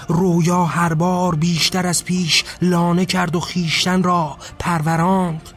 رویا 0.09 0.65
هر 0.65 0.95
بار 0.95 1.35
بیشتر 1.35 1.87
از 1.87 2.05
پیش 2.05 2.45
لانه 2.63 3.07
کرد 3.07 3.37
و 3.37 3.41
خیشتن 3.41 4.03
را 4.03 4.37
پروراند 4.59 5.49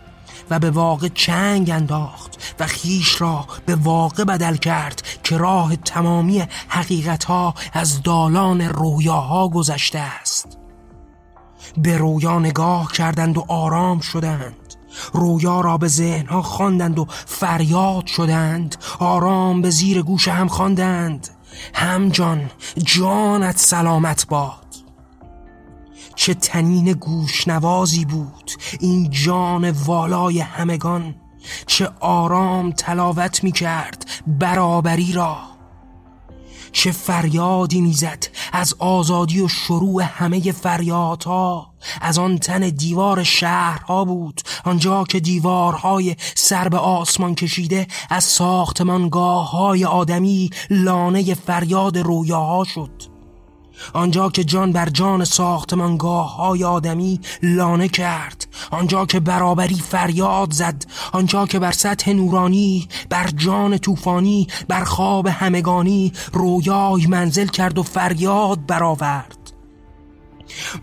و 0.49 0.59
به 0.59 0.72
واقع 0.72 1.07
چنگ 1.07 1.70
انداخت 1.70 2.55
و 2.59 2.68
خیش 2.68 3.22
را 3.22 3.45
به 3.66 3.76
واقع 3.76 4.24
بدل 4.24 4.55
کرد 4.55 5.01
که 5.24 5.38
راه 5.38 5.76
تمامی 5.76 6.43
حقیقتها 6.68 7.53
از 7.74 8.03
دالان 8.03 8.62
رویاها 8.62 9.49
گذشته 9.49 9.99
است. 9.99 10.57
به 11.78 11.97
رویا 11.97 12.39
نگاه 12.39 12.91
کردند 12.91 13.38
و 13.38 13.45
آرام 13.47 13.99
شدند. 13.99 14.55
رویا 15.14 15.62
را 15.62 15.78
به 15.78 15.88
ذهنها 15.88 16.42
خواندند 16.42 17.00
و 17.00 17.08
فریاد 17.26 18.06
شدند. 18.06 18.76
آرام 19.00 19.62
به 19.62 19.70
زیر 19.70 20.02
گوش 20.02 20.28
هم 20.28 20.48
خواندند. 20.48 21.28
هم 21.74 22.10
جان 22.10 22.52
جانت 22.78 23.58
سلامت 23.58 24.28
باد. 24.28 24.62
چه 26.16 26.34
تنین 26.34 26.94
گوشنوازی 26.94 28.06
بود. 28.06 28.52
این 28.80 29.10
جان 29.10 29.72
والای 29.72 30.39
همگان. 30.39 31.16
چه 31.68 31.89
آرام 32.00 32.72
تلاوت 32.72 33.44
می 33.44 33.52
کرد 33.52 34.06
برابری 34.28 35.14
را. 35.14 35.51
چه 36.72 36.91
فریادی 36.91 37.82
می‌زد 37.82 38.28
از 38.53 38.76
آزادی 38.80 39.41
و 39.41 39.47
شروع 39.47 40.03
همه 40.03 40.51
فریادها. 40.51 41.74
از 42.01 42.19
آن 42.19 42.38
تن 42.38 42.69
دیوار 42.69 43.24
شهرها 43.24 44.05
بود 44.05 44.41
آنجا 44.65 45.03
که 45.03 45.19
دیوارهای 45.19 46.15
سر 46.36 46.69
به 46.69 46.78
آسمان 46.78 47.36
کشیده 47.36 47.88
از 48.09 48.24
ساختمانگاه 48.24 49.51
های 49.51 49.86
آدمی 49.86 50.49
لانه 50.69 51.34
فریاد 51.34 51.97
رویاها 51.97 52.63
شد. 52.63 53.11
آنجا 53.94 54.30
که 54.30 54.44
جان 54.44 54.72
بر 54.72 54.90
جان 54.90 55.24
ساختمانگاه 55.24 56.36
های 56.36 56.64
آدمی 56.64 57.20
لانه 57.44 57.88
کرد 57.88 58.48
آنجا 58.72 59.06
که 59.06 59.20
برابری 59.20 59.76
فریاد 59.76 60.54
زد 60.54 60.86
آنجا 61.12 61.46
که 61.46 61.60
بر 61.60 61.72
سطح 61.72 62.12
نورانی 62.12 62.88
بر 63.10 63.28
جان 63.28 63.78
طوفانی 63.78 64.48
بر 64.68 64.84
خواب 64.84 65.28
همگانی 65.28 66.14
رویای 66.34 67.08
منزل 67.08 67.48
کرد 67.48 67.78
و 67.78 67.84
فریاد 67.84 68.66
برآورد. 68.66 69.38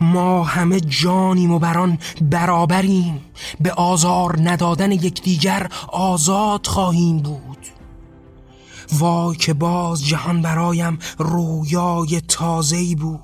ما 0.01 0.45
همه 0.45 0.81
جانیم 0.81 1.51
و 1.51 1.59
بران 1.59 1.99
برابریم 2.21 3.21
به 3.61 3.73
آزار 3.73 4.39
ندادن 4.43 4.93
یکدیگر 4.93 5.71
آزاد 5.93 6.67
خواهیم 6.67 7.19
بود. 7.19 7.58
وای 8.93 9.37
که 9.37 9.55
باز 9.55 10.07
جهان 10.07 10.43
برایم 10.43 10.99
رویای 11.19 12.21
تازه‌ای 12.21 12.95
بود. 12.95 13.21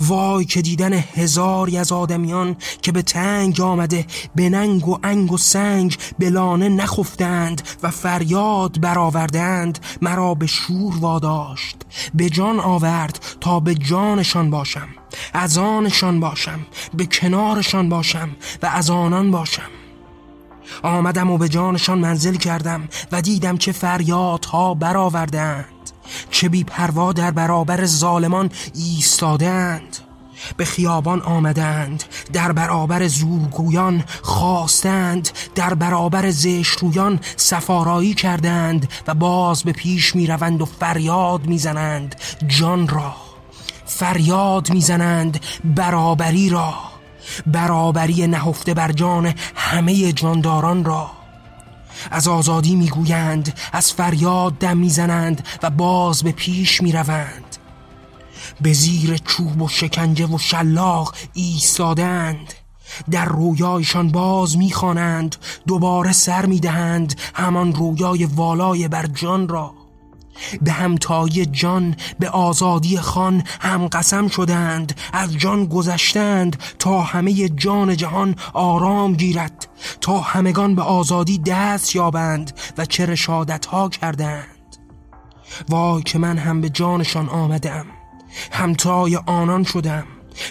وای 0.00 0.44
که 0.44 0.62
دیدن 0.62 0.92
هزاری 0.92 1.78
از 1.78 1.92
آدمیان 1.92 2.56
که 2.82 2.92
به 2.92 3.02
تنگ 3.02 3.60
آمده 3.60 4.06
به 4.34 4.48
ننگ 4.48 4.88
و 4.88 4.98
انگ 5.02 5.32
و 5.32 5.38
سنگ 5.38 5.96
به 6.18 6.30
لانه 6.30 6.68
نخفتند 6.68 7.62
و 7.82 7.90
فریاد 7.90 8.80
برآوردند 8.80 9.78
مرا 10.02 10.34
به 10.34 10.46
شور 10.46 10.96
واداشت. 10.98 11.76
به 12.14 12.30
جان 12.30 12.60
آورد 12.60 13.24
تا 13.40 13.60
به 13.60 13.74
جانشان 13.74 14.50
باشم 14.50 14.88
از 15.32 15.58
آنشان 15.58 16.20
باشم 16.20 16.60
به 16.94 17.06
کنارشان 17.06 17.88
باشم 17.88 18.28
و 18.62 18.66
از 18.66 18.90
آنان 18.90 19.30
باشم. 19.30 19.81
آمدم 20.82 21.30
و 21.30 21.38
به 21.38 21.48
جانشان 21.48 21.98
منزل 21.98 22.34
کردم 22.34 22.88
و 23.12 23.22
دیدم 23.22 23.56
که 23.56 23.72
فریادها 23.72 24.74
برآوردند 24.74 25.64
چه 26.30 26.48
بی 26.48 26.64
پروا 26.64 27.12
در 27.12 27.30
برابر 27.30 27.84
ظالمان 27.86 28.50
ایستادند. 28.74 29.98
به 30.56 30.64
خیابان 30.64 31.22
آمدند 31.22 32.04
در 32.32 32.52
برابر 32.52 33.06
زورگویان 33.08 34.04
خواستند 34.22 35.28
در 35.54 35.74
برابر 35.74 36.30
زشرویان 36.30 37.20
سفارایی 37.36 38.14
کردند 38.14 38.88
و 39.06 39.14
باز 39.14 39.62
به 39.62 39.72
پیش 39.72 40.16
می 40.16 40.26
روند 40.26 40.62
و 40.62 40.64
فریاد 40.64 41.46
می‌زنند 41.46 42.14
جان 42.46 42.88
را 42.88 43.14
فریاد 43.86 44.72
می‌زنند 44.72 45.40
برابری 45.64 46.48
را. 46.48 46.91
برابری 47.46 48.26
نهفته 48.26 48.74
بر 48.74 48.92
جان 48.92 49.34
همه 49.54 50.12
جانداران 50.12 50.84
را. 50.84 51.10
از 52.10 52.28
آزادی 52.28 52.76
می‌گویند 52.76 53.58
از 53.72 53.92
فریاد 53.92 54.58
دم 54.58 54.76
می‌زنند 54.76 55.46
و 55.62 55.70
باز 55.70 56.22
به 56.22 56.32
پیش 56.32 56.82
می‌روند. 56.82 57.56
به 58.60 58.72
زیر 58.72 59.16
چوب 59.16 59.62
و 59.62 59.68
شکنجه 59.68 60.26
و 60.26 60.38
شلاق 60.38 61.14
ایستادند. 61.32 62.52
در 63.10 63.24
رویایشان 63.24 64.08
باز 64.08 64.56
می‌خوانند 64.56 65.36
دوباره 65.66 66.12
سر 66.12 66.46
می‌دهند 66.46 67.20
همان 67.34 67.74
رویای 67.74 68.24
والای 68.24 68.88
بر 68.88 69.06
جان 69.06 69.48
را. 69.48 69.81
به 70.62 70.72
همتایی 70.72 71.46
جان 71.46 71.96
به 72.18 72.28
آزادی 72.28 72.98
خان 72.98 73.42
هم 73.60 73.86
قسم 73.86 74.28
شدند 74.28 74.96
از 75.12 75.38
جان 75.38 75.66
گذشتند 75.66 76.56
تا 76.78 77.00
همه 77.00 77.48
جان 77.48 77.96
جهان 77.96 78.34
آرام 78.52 79.14
گیرد 79.14 79.68
تا 80.00 80.20
همگان 80.20 80.74
به 80.74 80.82
آزادی 80.82 81.38
دست 81.38 81.96
یابند 81.96 82.60
و 82.78 82.84
چه 82.84 83.06
رشادت 83.06 83.66
ها 83.66 83.88
کردند. 83.88 84.46
وای 85.68 86.02
که 86.02 86.18
من 86.18 86.38
هم 86.38 86.60
به 86.60 86.68
جانشان 86.68 87.28
آمدم 87.28 87.86
همتای 88.52 89.16
آنان 89.16 89.64
شدم 89.64 90.04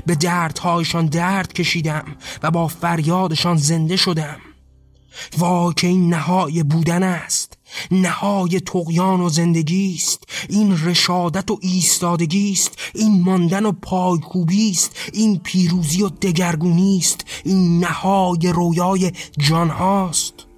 به 0.06 0.16
دردهایشان 0.16 1.06
درد 1.06 1.54
کشیدم 1.54 2.06
و 2.44 2.52
با 2.52 2.68
فریادشان 2.68 3.58
زنده 3.58 3.96
شدم. 3.96 4.38
وای 5.38 5.74
که 5.74 5.88
این 5.88 6.14
نهای 6.14 6.64
بودن 6.64 7.04
است. 7.04 7.58
نهای 7.92 8.60
تقیان 8.60 9.22
و 9.22 9.30
زندگی 9.30 9.96
است 9.96 10.24
این 10.50 10.78
رشادت 10.86 11.52
و 11.52 11.60
ایستادگی 11.62 12.52
است 12.52 12.80
این 12.96 13.22
ماندن 13.24 13.66
و 13.66 13.72
پایکوبی 13.72 14.72
است 14.72 14.96
این 15.14 15.40
پیروزی 15.40 16.04
و 16.04 16.10
دگرگونی 16.10 16.98
است 16.98 17.26
این 17.44 17.80
نهای 17.80 18.52
رویای 18.54 19.12
جان 19.38 19.70
هاست 19.70 20.51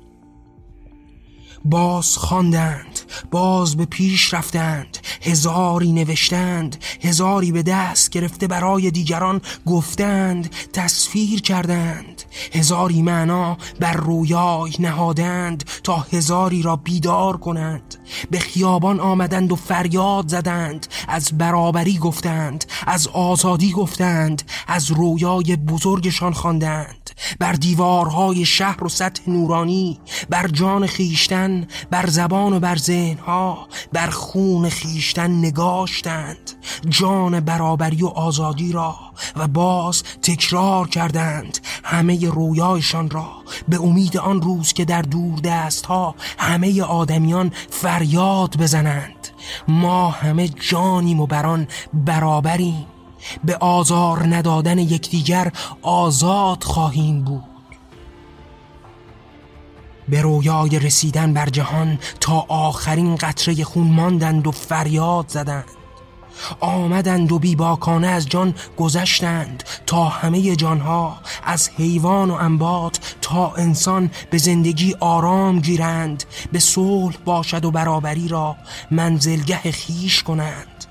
باز 1.65 2.17
خواندند 2.17 2.99
باز 3.31 3.75
به 3.75 3.85
پیش 3.85 4.33
رفتند 4.33 4.97
هزاری 5.21 5.91
نوشتند 5.91 6.83
هزاری 7.01 7.51
به 7.51 7.63
دست 7.63 8.09
گرفته 8.09 8.47
برای 8.47 8.91
دیگران 8.91 9.41
گفتند 9.65 10.55
تصویر 10.73 11.41
کردند 11.41 12.23
هزاری 12.53 13.01
معنا 13.01 13.57
بر 13.79 13.93
رویای 13.93 14.73
نهادند 14.79 15.63
تا 15.83 16.05
هزاری 16.13 16.61
را 16.61 16.75
بیدار 16.75 17.37
کنند 17.37 17.95
به 18.31 18.39
خیابان 18.39 18.99
آمدند 18.99 19.51
و 19.51 19.55
فریاد 19.55 20.27
زدند 20.27 20.87
از 21.07 21.37
برابری 21.37 21.97
گفتند 21.97 22.65
از 22.87 23.07
آزادی 23.07 23.71
گفتند 23.71 24.43
از 24.67 24.91
رویای 24.91 25.55
بزرگشان 25.55 26.33
خواندند 26.33 27.09
بر 27.39 27.53
دیوارهای 27.53 28.45
شهر 28.45 28.83
و 28.83 28.89
سطح 28.89 29.21
نورانی 29.27 29.99
بر 30.29 30.47
جان 30.47 30.87
خیشتن 30.87 31.52
بر 31.91 32.09
زبان 32.09 32.53
و 32.53 32.59
بر 32.59 32.75
ذهنها 32.75 33.67
بر 33.93 34.09
خون 34.09 34.69
خیشتن 34.69 35.31
نگاشتند. 35.31 36.51
جان 36.89 37.39
برابری 37.39 38.03
و 38.03 38.07
آزادی 38.07 38.71
را 38.71 38.95
و 39.35 39.47
باز 39.47 40.03
تکرار 40.21 40.87
کردند 40.87 41.59
همه 41.83 42.29
رویایشان 42.29 43.09
را. 43.09 43.27
به 43.67 43.81
امید 43.81 44.17
آن 44.17 44.41
روز 44.41 44.73
که 44.73 44.85
در 44.85 45.01
دور 45.01 45.39
دست 45.39 45.85
ها 45.85 46.15
همه 46.37 46.83
آدمیان 46.83 47.51
فریاد 47.69 48.57
بزنند. 48.57 49.27
ما 49.67 50.09
همه 50.09 50.47
جانیم 50.47 51.19
و 51.19 51.27
بران 51.27 51.67
برابریم. 51.93 52.85
به 53.43 53.57
آزار 53.57 54.35
ندادن 54.35 54.79
یکدیگر 54.79 55.51
آزاد 55.81 56.63
خواهیم 56.63 57.23
بود. 57.23 57.52
به 60.09 60.21
رویای 60.21 60.79
رسیدن 60.79 61.33
بر 61.33 61.49
جهان 61.49 61.99
تا 62.19 62.45
آخرین 62.47 63.15
قطره 63.15 63.63
خون 63.63 63.87
ماندند 63.87 64.47
و 64.47 64.51
فریاد 64.51 65.25
زدند. 65.27 65.65
آمدند 66.59 67.31
و 67.31 67.39
بیباکانه 67.39 68.07
از 68.07 68.29
جان 68.29 68.55
گذشتند 68.77 69.63
تا 69.85 70.03
همه 70.03 70.55
جانها 70.55 71.17
از 71.43 71.69
حیوان 71.69 72.31
و 72.31 72.33
انبات 72.33 73.15
تا 73.21 73.53
انسان 73.53 74.11
به 74.29 74.37
زندگی 74.37 74.95
آرام 74.99 75.59
گیرند 75.59 76.23
به 76.51 76.59
صلح 76.59 77.17
باشد 77.25 77.65
و 77.65 77.71
برابری 77.71 78.27
را 78.27 78.55
منزلگه 78.91 79.71
خیش 79.71 80.23
کنند. 80.23 80.85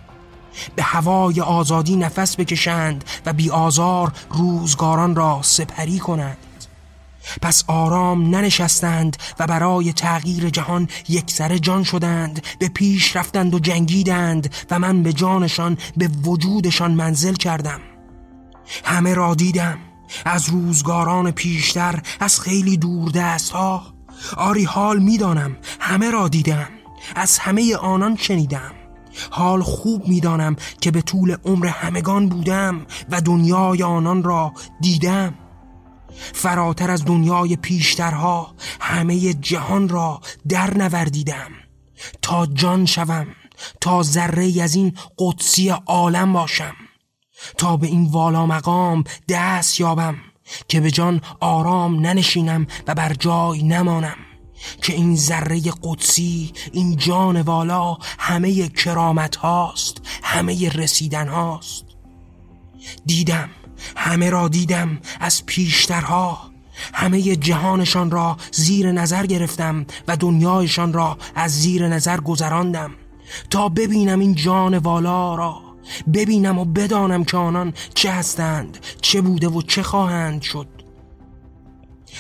به 0.77 0.83
هوای 0.83 1.41
آزادی 1.41 1.97
نفس 1.97 2.37
بکشند 2.37 3.05
و 3.27 3.33
بی 3.33 3.51
آزار 3.51 4.13
روزگاران 4.31 5.17
را 5.17 5.41
سپری 5.43 5.99
کنند. 5.99 6.37
پس 7.43 7.65
آرام 7.67 8.35
ننشستند 8.35 9.17
و 9.39 9.47
برای 9.47 9.93
تغییر 9.93 10.51
جهان 10.51 10.89
یکسره 11.09 11.59
جان 11.59 11.85
شدند 11.85 12.43
به 12.59 12.69
پیش 12.69 13.17
رفتند 13.17 13.55
و 13.55 13.59
جنگیدند 13.59 14.55
و 14.71 14.79
من 14.79 15.03
به 15.03 15.13
جانشان 15.13 15.79
به 15.97 16.09
وجودشان 16.25 16.91
منزل 16.91 17.35
کردم. 17.35 17.81
همه 18.85 19.15
را 19.15 19.35
دیدم 19.35 19.79
از 20.25 20.49
روزگاران 20.49 21.31
پیشتر 21.31 22.03
از 22.21 22.41
خیلی 22.41 22.77
دور 22.77 23.11
دست 23.11 23.51
ها 23.51 23.83
آری 24.37 24.65
حال 24.65 24.99
می‌دانم 24.99 25.57
همه 25.81 26.11
را 26.11 26.29
دیدم 26.29 26.69
از 27.17 27.39
همه 27.39 27.77
آنان 27.77 28.17
شنیدم. 28.17 28.73
حال 29.31 29.63
خوب 29.63 30.09
می‌دانم 30.09 30.57
که 30.81 30.91
به 30.91 31.03
طول 31.03 31.37
عمر 31.45 31.67
همگان 31.67 32.29
بودم 32.29 32.87
و 33.11 33.21
دنیای 33.21 33.83
آنان 33.83 34.23
را 34.23 34.53
دیدم. 34.81 35.35
فراتر 36.33 36.91
از 36.91 37.05
دنیای 37.05 37.57
پیشترها 37.57 38.55
همه 38.81 39.35
جهان 39.35 39.89
را 39.89 40.21
در 40.49 40.77
نوردیدم. 40.77 41.51
تا 42.23 42.47
جان 42.47 42.87
شوم 42.87 43.27
تا 43.81 44.03
ذره 44.03 44.63
از 44.63 44.75
این 44.75 44.97
قدسی 45.19 45.69
عالم 45.69 46.33
باشم. 46.33 46.75
تا 47.59 47.77
به 47.77 47.87
این 47.87 48.05
والا 48.05 48.47
مقام 48.47 49.05
دست 49.29 49.81
یابم 49.81 50.17
که 50.69 50.81
به 50.81 50.91
جان 50.91 51.21
آرام 51.41 52.01
ننشینم 52.01 52.67
و 52.87 52.95
بر 52.95 53.13
جای 53.13 53.63
نمانم. 53.63 54.17
که 54.83 54.93
این 54.93 55.17
ذره 55.17 55.61
قدسی 55.83 56.53
این 56.73 56.97
جان 56.97 57.41
والا 57.41 57.97
همه 58.19 58.69
کرامت 58.69 59.37
هاست 59.37 60.01
همه 60.23 60.69
رسیدن 60.69 61.29
هاست. 61.29 61.85
دیدم 63.07 63.51
همه 63.97 64.31
را 64.31 64.49
دیدم 64.49 64.99
از 65.21 65.47
پیشترها. 65.47 66.53
همه 66.95 67.37
جهانشان 67.37 68.11
را 68.11 68.37
زیر 68.53 68.93
نظر 68.93 69.27
گرفتم 69.27 69.87
و 70.09 70.17
دنیایشان 70.17 70.93
را 70.93 71.19
از 71.35 71.61
زیر 71.61 71.89
نظر 71.89 72.21
گذراندم. 72.21 72.91
تا 73.51 73.69
ببینم 73.69 74.21
این 74.21 74.35
جان 74.35 74.79
والا 74.79 75.35
را 75.35 75.63
ببینم 76.15 76.59
و 76.59 76.65
بدانم 76.65 77.25
که 77.25 77.37
آنان 77.37 77.73
چه 77.95 78.11
هستند 78.11 78.79
چه 79.01 79.21
بوده 79.21 79.49
و 79.49 79.63
چه 79.63 79.83
خواهند 79.83 80.43
شد. 80.43 80.69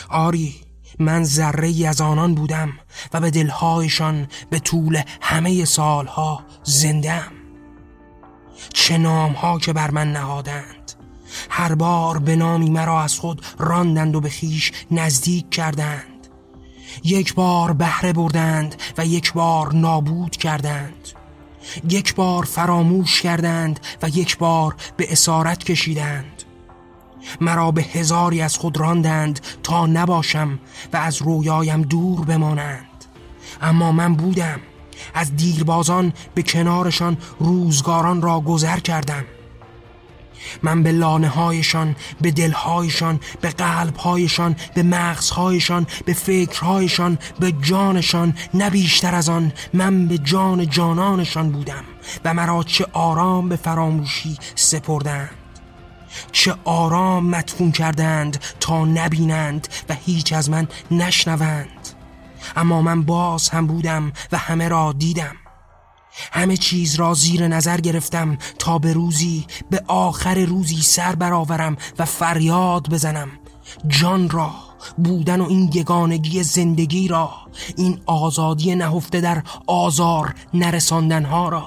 آری 0.08 0.54
من 0.98 1.24
ذره 1.24 1.68
ای 1.68 1.86
از 1.86 2.00
آنان 2.00 2.34
بودم 2.34 2.72
و 3.12 3.20
به 3.20 3.30
دلهایشان 3.30 4.28
به 4.50 4.58
طول 4.58 5.02
همه 5.20 5.64
سالها 5.64 6.44
زندم 6.62 7.32
چه 8.74 8.98
نامها 8.98 9.58
که 9.58 9.72
بر 9.72 9.90
من 9.90 10.12
نهادند. 10.12 10.71
هر 11.50 11.74
بار 11.74 12.18
به 12.18 12.36
نامی 12.36 12.70
مرا 12.70 13.02
از 13.02 13.18
خود 13.18 13.44
راندند 13.58 14.16
و 14.16 14.20
به 14.20 14.28
خیش 14.28 14.72
نزدیک 14.90 15.50
کردند. 15.50 16.26
یک 17.04 17.34
بار 17.34 17.72
بهره 17.72 18.12
بردند 18.12 18.74
و 18.98 19.06
یک 19.06 19.32
بار 19.32 19.74
نابود 19.74 20.36
کردند. 20.36 21.08
یک 21.88 22.14
بار 22.14 22.44
فراموش 22.44 23.22
کردند 23.22 23.80
و 24.02 24.08
یک 24.08 24.38
بار 24.38 24.74
به 24.96 25.12
اسارت 25.12 25.64
کشیدند. 25.64 26.42
مرا 27.40 27.70
به 27.70 27.82
هزاری 27.82 28.42
از 28.42 28.56
خود 28.56 28.76
راندند 28.76 29.40
تا 29.62 29.86
نباشم 29.86 30.58
و 30.92 30.96
از 30.96 31.22
رویایم 31.22 31.82
دور 31.82 32.24
بمانند. 32.24 33.04
اما 33.62 33.92
من 33.92 34.14
بودم. 34.14 34.60
از 35.14 35.36
دیربازان 35.36 36.12
به 36.34 36.42
کنارشان 36.42 37.16
روزگاران 37.38 38.22
را 38.22 38.40
گذر 38.40 38.78
کردم. 38.78 39.24
من 40.62 40.82
به 40.82 40.92
لانه 40.92 41.28
هایشان 41.28 41.96
به 42.20 42.30
دلهایشان 42.30 43.20
به 43.40 43.48
قلبهایشان 43.48 44.56
به 44.74 44.82
مغزهایشان 44.82 45.86
به 46.04 46.12
فکرهایشان 46.12 47.18
به 47.40 47.52
جانشان 47.52 48.34
نه 48.54 48.70
بیشتر 48.70 49.14
از 49.14 49.28
آن 49.28 49.52
من 49.74 50.08
به 50.08 50.18
جان 50.18 50.70
جانانشان 50.70 51.50
بودم 51.50 51.84
و 52.24 52.34
مرا 52.34 52.62
چه 52.62 52.86
آرام 52.92 53.48
به 53.48 53.56
فراموشی 53.56 54.38
سپردند 54.54 55.30
چه 56.32 56.54
آرام 56.64 57.26
مدفون 57.26 57.72
کردند 57.72 58.44
تا 58.60 58.84
نبینند 58.84 59.68
و 59.88 59.94
هیچ 59.94 60.32
از 60.32 60.50
من 60.50 60.68
نشنوند. 60.90 61.88
اما 62.56 62.82
من 62.82 63.02
باز 63.02 63.48
هم 63.48 63.66
بودم 63.66 64.12
و 64.32 64.38
همه 64.38 64.68
را 64.68 64.94
دیدم. 64.98 65.36
همه 66.32 66.56
چیز 66.56 66.94
را 66.94 67.14
زیر 67.14 67.48
نظر 67.48 67.80
گرفتم 67.80 68.38
تا 68.58 68.78
به 68.78 68.92
روزی 68.92 69.46
به 69.70 69.82
آخر 69.86 70.34
روزی 70.34 70.82
سر 70.82 71.14
برآورم 71.14 71.76
و 71.98 72.04
فریاد 72.04 72.90
بزنم. 72.90 73.28
جان 73.88 74.30
را 74.30 74.50
بودن 74.98 75.40
و 75.40 75.48
این 75.48 75.70
یگانگی 75.74 76.42
زندگی 76.42 77.08
را 77.08 77.30
این 77.76 78.00
آزادی 78.06 78.74
نهفته 78.74 79.20
در 79.20 79.42
آزار 79.66 80.34
نرساندنها 80.54 81.48
را. 81.48 81.66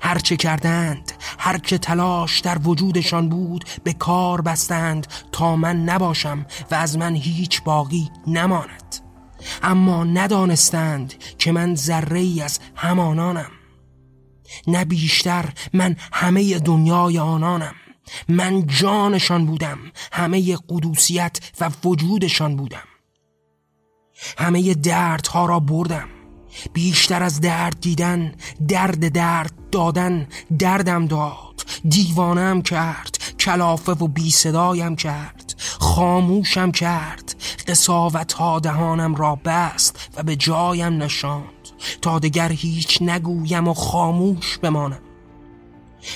هرچه 0.00 0.36
کردند 0.36 1.12
هرچه 1.38 1.78
تلاش 1.78 2.40
در 2.40 2.58
وجودشان 2.64 3.28
بود 3.28 3.64
به 3.84 3.92
کار 3.92 4.40
بستند 4.40 5.06
تا 5.32 5.56
من 5.56 5.84
نباشم 5.84 6.46
و 6.70 6.74
از 6.74 6.98
من 6.98 7.14
هیچ 7.14 7.62
باقی 7.62 8.10
نماند. 8.26 9.07
اما 9.62 10.04
ندانستند 10.04 11.14
که 11.38 11.52
من 11.52 11.74
ذره 11.74 12.20
ای 12.20 12.42
از 12.42 12.60
همانانم. 12.74 13.50
نه 14.66 14.84
بیشتر 14.84 15.44
من 15.72 15.96
همه 16.12 16.58
دنیای 16.58 17.18
آنانم. 17.18 17.74
من 18.28 18.66
جانشان 18.66 19.46
بودم 19.46 19.78
همه 20.12 20.56
قدوسیت 20.68 21.38
و 21.60 21.70
وجودشان 21.84 22.56
بودم. 22.56 22.88
همه 24.38 24.74
دردها 24.74 25.46
را 25.46 25.60
بردم. 25.60 26.08
بیشتر 26.72 27.22
از 27.22 27.40
درد 27.40 27.80
دیدن 27.80 28.34
درد 28.68 29.08
درد 29.08 29.52
دادن 29.72 30.28
دردم 30.58 31.06
داد 31.06 31.64
دیوانم 31.88 32.62
کرد. 32.62 33.17
کلافه 33.48 33.92
و 33.92 34.08
بی 34.08 34.30
صدایم 34.30 34.96
کرد. 34.96 35.54
خاموشم 35.78 36.70
کرد. 36.70 37.34
قصاوت 37.68 38.32
ها 38.32 38.58
دهانم 38.58 39.14
را 39.14 39.38
بست 39.44 40.10
و 40.16 40.22
به 40.22 40.36
جایم 40.36 41.02
نشاند. 41.02 41.68
تا 42.02 42.18
دگر 42.18 42.52
هیچ 42.52 43.02
نگویم 43.02 43.68
و 43.68 43.74
خاموش 43.74 44.58
بمانم. 44.58 45.00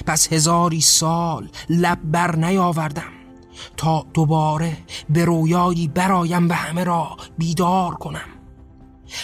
پس 0.06 0.32
هزاری 0.32 0.80
سال 0.80 1.48
لب 1.68 1.98
بر 2.04 2.36
نیاوردم. 2.36 3.12
تا 3.76 4.06
دوباره 4.14 4.76
به 5.10 5.24
رویایی 5.24 5.88
برایم 5.88 6.48
و 6.48 6.52
همه 6.52 6.84
را 6.84 7.16
بیدار 7.38 7.94
کنم. 7.94 8.31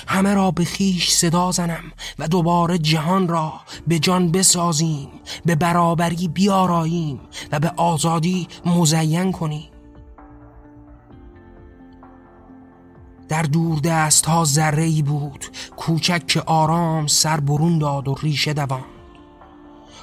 همه 0.07 0.35
را 0.35 0.51
به 0.51 0.65
خیش 0.65 1.11
صدا 1.11 1.51
زنم 1.51 1.93
و 2.19 2.29
دوباره 2.29 2.79
جهان 2.79 3.29
را 3.29 3.53
به 3.87 3.99
جان 3.99 4.33
بسازیم 4.33 5.09
به 5.45 5.55
برابری 5.55 6.29
بیاراییم 6.29 7.21
و 7.53 7.61
به 7.61 7.73
آزادی 7.77 8.49
مزین 8.67 9.33
کنیم. 9.33 9.69
در 13.29 13.43
دور 13.43 13.79
دست 13.79 14.27
ها 14.27 14.45
ذره 14.45 15.03
بود 15.03 15.45
کوچک 15.77 16.27
که 16.27 16.41
آرام 16.41 17.07
سر 17.07 17.41
برون 17.41 17.79
داد 17.79 18.09
و 18.09 18.15
ریشه 18.23 18.53
دوان. 18.53 18.85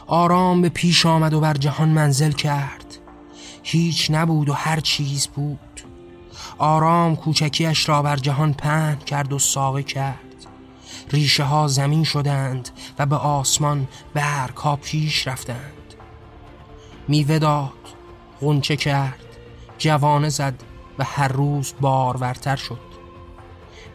آرام 0.08 0.62
به 0.62 0.70
پیش 0.70 1.06
آمد 1.06 1.34
و 1.34 1.40
بر 1.40 1.54
جهان 1.54 1.90
منزل 1.90 2.32
کرد. 2.32 2.98
هیچ 3.64 4.12
نبود 4.12 4.50
و 4.50 4.54
هر 4.54 4.80
چیز 4.80 5.28
بود. 5.28 5.60
آرام 6.58 7.16
کوچکیش 7.16 7.90
را 7.90 8.02
بر 8.02 8.16
جهان 8.16 8.54
پهن 8.54 8.96
کرد 8.96 9.34
و 9.34 9.40
ساقه 9.40 9.84
کرد. 9.84 10.20
ریشه 11.12 11.44
ها 11.44 11.68
زمین 11.68 12.04
شدند 12.04 12.70
و 13.00 13.06
به 13.06 13.16
آسمان 13.16 13.88
برگ 14.14 14.56
ها 14.56 14.76
پیش 14.76 15.28
رفتند. 15.28 15.94
میوه 17.08 17.40
داد 17.40 17.72
غنچه 18.42 18.76
کرد 18.76 19.20
جوانه 19.78 20.30
زد 20.30 20.64
و 21.00 21.04
هر 21.04 21.28
روز 21.28 21.74
بارورتر 21.82 22.56
شد. 22.56 22.80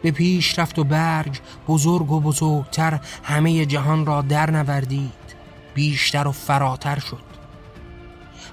به 0.01 0.11
پیش 0.11 0.59
رفت 0.59 0.79
و 0.79 0.83
برگ 0.83 1.39
بزرگ 1.67 2.11
و 2.11 2.19
بزرگتر 2.19 2.99
همه 3.23 3.65
جهان 3.65 4.05
را 4.05 4.21
در 4.21 4.51
نوردید 4.51 5.11
بیشتر 5.73 6.27
و 6.27 6.31
فراتر 6.31 6.99
شد. 6.99 7.31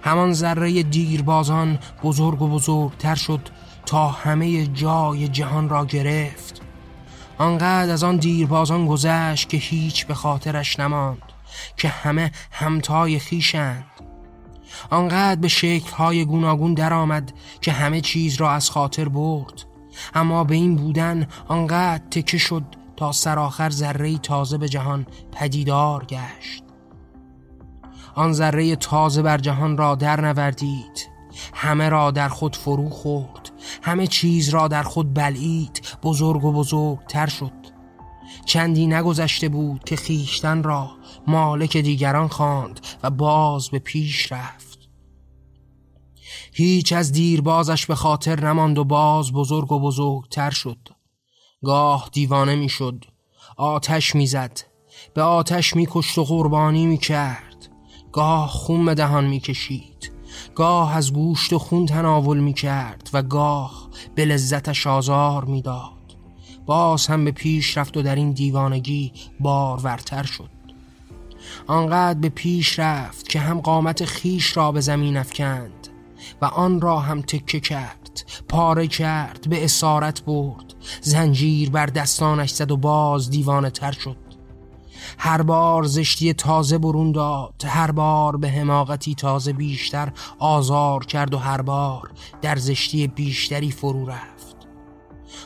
همان 0.02 0.32
ذره 0.32 0.82
دیربازان 0.82 1.78
بزرگ 2.02 2.42
و 2.42 2.48
بزرگتر 2.48 3.14
شد 3.14 3.48
تا 3.88 4.08
همه 4.08 4.66
جای 4.66 5.28
جهان 5.28 5.68
را 5.68 5.84
گرفت. 5.84 6.62
آنقدر 7.38 7.92
از 7.92 8.04
آن 8.04 8.16
دیربازان 8.16 8.86
گذشت 8.86 9.48
که 9.48 9.56
هیچ 9.56 10.06
به 10.06 10.14
خاطرش 10.14 10.80
نماند 10.80 11.22
که 11.76 11.88
همه 11.88 12.32
همتای 12.50 13.18
خیشند 13.18 13.84
آنقدر 14.90 15.40
به 15.40 15.48
شکلهای 15.48 16.24
گوناگون 16.24 16.74
درآمد 16.74 17.32
که 17.60 17.72
همه 17.72 18.00
چیز 18.00 18.36
را 18.36 18.50
از 18.50 18.70
خاطر 18.70 19.08
برد. 19.08 19.64
اما 20.14 20.44
به 20.44 20.54
این 20.54 20.76
بودن 20.76 21.26
آنقدر 21.46 22.04
تکه 22.10 22.38
شد 22.38 22.64
تا 22.96 23.12
سرآخر 23.12 23.70
ذره 23.70 24.18
تازه 24.18 24.58
به 24.58 24.68
جهان 24.68 25.06
پدیدار 25.32 26.04
گشت. 26.04 26.62
آن 28.14 28.32
ذره 28.32 28.76
تازه 28.76 29.22
بر 29.22 29.38
جهان 29.38 29.76
را 29.76 29.94
در 29.94 30.20
نوردید 30.20 31.08
همه 31.54 31.88
را 31.88 32.10
در 32.10 32.28
خود 32.28 32.56
فرو 32.56 32.90
خورد 32.90 33.50
همه 33.82 34.06
چیز 34.06 34.48
را 34.48 34.68
در 34.68 34.82
خود 34.82 35.14
بلعید 35.14 35.82
بزرگ 36.02 36.44
و 36.44 36.52
بزرگتر 36.52 37.26
شد. 37.26 37.52
چندی 38.46 38.86
نگذشته 38.86 39.48
بود 39.48 39.84
که 39.84 39.96
خیشتن 39.96 40.62
را 40.62 40.90
مالک 41.26 41.76
دیگران 41.76 42.28
خواند 42.28 42.80
و 43.02 43.10
باز 43.10 43.68
به 43.68 43.78
پیش 43.78 44.32
رفت. 44.32 44.78
هیچ 46.52 46.92
از 46.92 47.12
دیربازش 47.12 47.86
به 47.86 47.94
خاطر 47.94 48.46
نماند 48.46 48.78
و 48.78 48.84
باز 48.84 49.32
بزرگ 49.32 49.72
و 49.72 49.80
بزرگتر 49.80 50.50
شد. 50.50 50.88
گاه 51.64 52.08
دیوانه 52.12 52.56
می‌شد. 52.56 53.04
آتش 53.56 54.14
می‌زد. 54.14 54.60
به 55.14 55.22
آتش 55.22 55.76
میکشت 55.76 56.18
و 56.18 56.24
قربانی 56.24 56.86
می‌کرد. 56.86 57.68
گاه 58.12 58.48
خون 58.48 58.84
به 58.84 58.94
دهان 58.94 59.26
می‌کشید. 59.26 60.12
گاه 60.58 60.96
از 60.96 61.12
گوشت 61.12 61.52
و 61.52 61.58
خون 61.58 61.86
تناول 61.86 62.38
می‌کرد 62.38 63.10
و 63.12 63.22
گاه 63.22 63.88
به 64.14 64.24
لذتش 64.24 64.86
آزار 64.86 65.44
می‌داد. 65.44 65.92
باز 66.66 67.06
هم 67.06 67.24
به 67.24 67.30
پیش 67.30 67.78
رفت 67.78 67.96
و 67.96 68.02
در 68.02 68.14
این 68.14 68.32
دیوانگی 68.32 69.12
بارورتر 69.40 70.22
شد. 70.22 70.50
آنقدر 71.66 72.18
به 72.18 72.28
پیش 72.28 72.78
رفت 72.78 73.28
که 73.28 73.40
هم 73.40 73.60
قامت 73.60 74.04
خیش 74.04 74.56
را 74.56 74.72
به 74.72 74.80
زمین 74.80 75.16
افکند 75.16 75.88
و 76.42 76.44
آن 76.44 76.80
را 76.80 76.98
هم 76.98 77.22
تکه 77.22 77.60
کرد 77.60 78.24
پاره 78.48 78.86
کرد 78.86 79.48
به 79.50 79.64
اسارت 79.64 80.24
برد. 80.24 80.74
زنجیر 81.00 81.70
بر 81.70 81.86
دستانش 81.86 82.50
زد 82.50 82.70
و 82.70 82.76
باز 82.76 83.30
دیوانه 83.30 83.70
تر 83.70 83.92
شد. 83.92 84.27
هر 85.18 85.42
بار 85.42 85.84
زشتی 85.84 86.32
تازه 86.32 86.78
برون 86.78 87.12
داد 87.12 87.64
هر 87.66 87.90
بار 87.90 88.36
به 88.36 88.48
حماقتی 88.48 89.14
تازه 89.14 89.52
بیشتر 89.52 90.12
آزار 90.38 91.04
کرد 91.04 91.34
و 91.34 91.38
هر 91.38 91.62
بار 91.62 92.10
در 92.42 92.56
زشتی 92.56 93.06
بیشتری 93.06 93.70
فرو 93.70 94.06
رفت. 94.06 94.56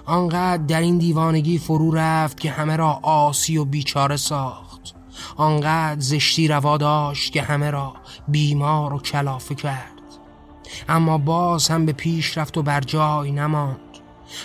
آنقدر 0.06 0.62
در 0.62 0.80
این 0.80 0.98
دیوانگی 0.98 1.58
فرو 1.58 1.90
رفت 1.94 2.40
که 2.40 2.50
همه 2.50 2.76
را 2.76 3.00
آسی 3.02 3.56
و 3.56 3.64
بیچاره 3.64 4.16
ساخت. 4.16 4.94
آنقدر 5.36 6.00
زشتی 6.00 6.48
روا 6.48 6.76
داشت 6.76 7.32
که 7.32 7.42
همه 7.42 7.70
را 7.70 7.94
بیمار 8.28 8.92
و 8.92 8.98
کلافه 8.98 9.54
کرد. 9.54 9.92
اما 10.88 11.18
باز 11.18 11.68
هم 11.68 11.86
به 11.86 11.92
پیش 11.92 12.38
رفت 12.38 12.58
و 12.58 12.62
بر 12.62 12.80
جای 12.80 13.32
نماند. 13.32 13.78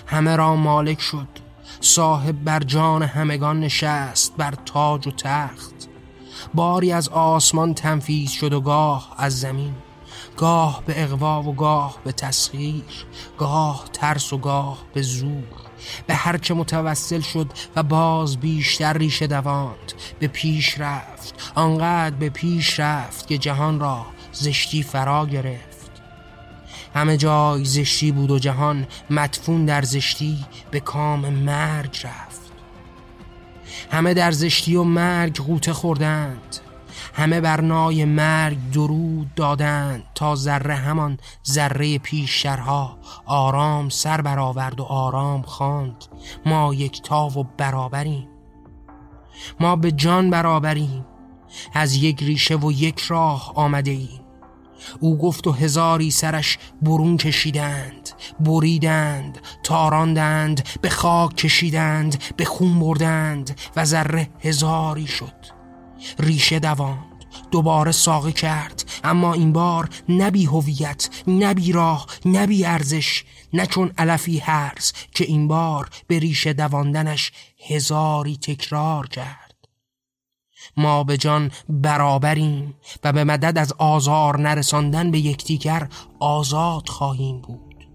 همه 0.05 0.35
را 0.35 0.55
مالک 0.55 1.01
شد. 1.01 1.46
صاحب 1.81 2.43
بر 2.43 2.59
جان 2.59 3.03
همگان 3.03 3.59
نشست 3.59 4.33
بر 4.37 4.53
تاج 4.65 5.07
و 5.07 5.11
تخت. 5.11 5.73
باری 6.53 6.91
از 6.91 7.09
آسمان 7.09 7.73
تنفیز 7.73 8.31
شد 8.31 8.53
و 8.53 8.61
گاه 8.61 9.15
از 9.17 9.39
زمین. 9.39 9.73
گاه 10.37 10.83
به 10.85 11.03
اقوا 11.03 11.43
و 11.43 11.55
گاه 11.55 11.97
به 12.03 12.11
تسخیر 12.11 12.83
گاه 13.37 13.85
ترس 13.93 14.33
و 14.33 14.37
گاه 14.37 14.77
به 14.93 15.01
زور. 15.01 15.43
به 16.07 16.13
هر 16.13 16.37
که 16.37 16.53
متوسل 16.53 17.21
شد 17.21 17.47
و 17.75 17.83
باز 17.83 18.37
بیشتر 18.37 18.97
ریشه 18.97 19.27
دواند 19.27 19.93
به 20.19 20.27
پیش 20.27 20.79
رفت. 20.79 21.51
آنقدر 21.55 22.15
به 22.15 22.29
پیش 22.29 22.79
رفت 22.79 23.27
که 23.27 23.37
جهان 23.37 23.79
را 23.79 24.05
زشتی 24.31 24.83
فرا 24.83 25.25
گرفت. 25.25 25.76
همه 26.97 27.17
جای 27.17 27.65
زشتی 27.65 28.11
بود 28.11 28.31
و 28.31 28.39
جهان 28.39 28.87
مدفون 29.09 29.65
در 29.65 29.81
زشتی 29.81 30.45
به 30.71 30.79
کام 30.79 31.29
مرگ 31.29 31.99
رفت. 32.03 32.41
همه 33.91 34.13
در 34.13 34.31
زشتی 34.31 34.75
و 34.75 34.83
مرگ 34.83 35.37
غوطه 35.41 35.73
خوردند. 35.73 36.57
همه 37.13 37.41
بر 37.41 37.61
نای 37.61 38.05
مرگ 38.05 38.71
درود 38.71 39.33
دادند 39.35 40.03
تا 40.15 40.35
ذره 40.35 40.75
همان 40.75 41.17
ذره 41.47 41.97
پیشترها 41.97 42.97
آرام 43.25 43.89
سر 43.89 44.21
برآورد 44.21 44.79
و 44.79 44.83
آرام 44.83 45.41
خواند. 45.41 46.05
ما 46.45 46.73
یک 46.73 47.01
تا 47.01 47.27
و 47.27 47.43
برابریم. 47.57 48.27
ما 49.59 49.75
به 49.75 49.91
جان 49.91 50.29
برابریم. 50.29 51.05
از 51.73 51.95
یک 51.95 52.23
ریشه 52.23 52.55
و 52.55 52.71
یک 52.71 52.99
راه 52.99 53.51
آمده 53.55 53.91
ایم. 53.91 54.26
او 54.99 55.17
گفت 55.17 55.47
و 55.47 55.51
هزاری 55.51 56.11
سرش 56.11 56.57
برون 56.81 57.17
کشیدند 57.17 58.09
بریدند 58.39 59.39
تاراندند 59.63 60.69
به 60.81 60.89
خاک 60.89 61.35
کشیدند 61.35 62.23
به 62.37 62.45
خون 62.45 62.79
بردند 62.79 63.59
و 63.75 63.85
ذره 63.85 64.29
هزاری 64.39 65.07
شد. 65.07 65.57
ریشه 66.19 66.59
دواند 66.59 67.17
دوباره 67.51 67.91
ساقه 67.91 68.31
کرد. 68.31 68.85
اما 69.03 69.33
این 69.33 69.53
بار 69.53 69.89
نبی 70.09 70.45
هویت 70.45 71.09
نبی 71.27 71.71
راه 71.71 72.07
نبی 72.25 72.65
ارزش 72.65 73.23
نه 73.53 73.65
چون 73.65 73.91
علفی 73.97 74.39
هرز 74.39 74.93
که 75.11 75.25
این 75.25 75.47
بار 75.47 75.89
به 76.07 76.19
ریشه 76.19 76.53
دواندنش 76.53 77.31
هزاری 77.67 78.37
تکرار 78.37 79.07
کرد. 79.07 79.46
ما 80.77 81.03
به 81.03 81.17
جان 81.17 81.51
برابریم 81.69 82.75
و 83.03 83.13
به 83.13 83.23
مدد 83.23 83.57
از 83.57 83.73
آزار 83.77 84.39
نرساندن 84.39 85.11
به 85.11 85.19
یکدیگر 85.19 85.89
آزاد 86.19 86.89
خواهیم 86.89 87.41
بود. 87.41 87.87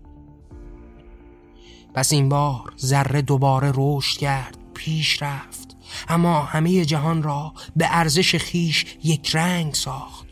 پس 1.94 2.12
این 2.12 2.28
بار 2.28 2.72
ذره 2.78 3.22
دوباره 3.22 3.72
رشد 3.74 4.18
کرد 4.18 4.58
پیش 4.74 5.22
رفت 5.22 5.76
اما 6.08 6.42
همه 6.42 6.84
جهان 6.84 7.22
را 7.22 7.52
به 7.76 7.86
ارزش 7.90 8.36
خیش 8.36 8.96
یک 9.04 9.36
رنگ 9.36 9.74
ساخت. 9.74 10.26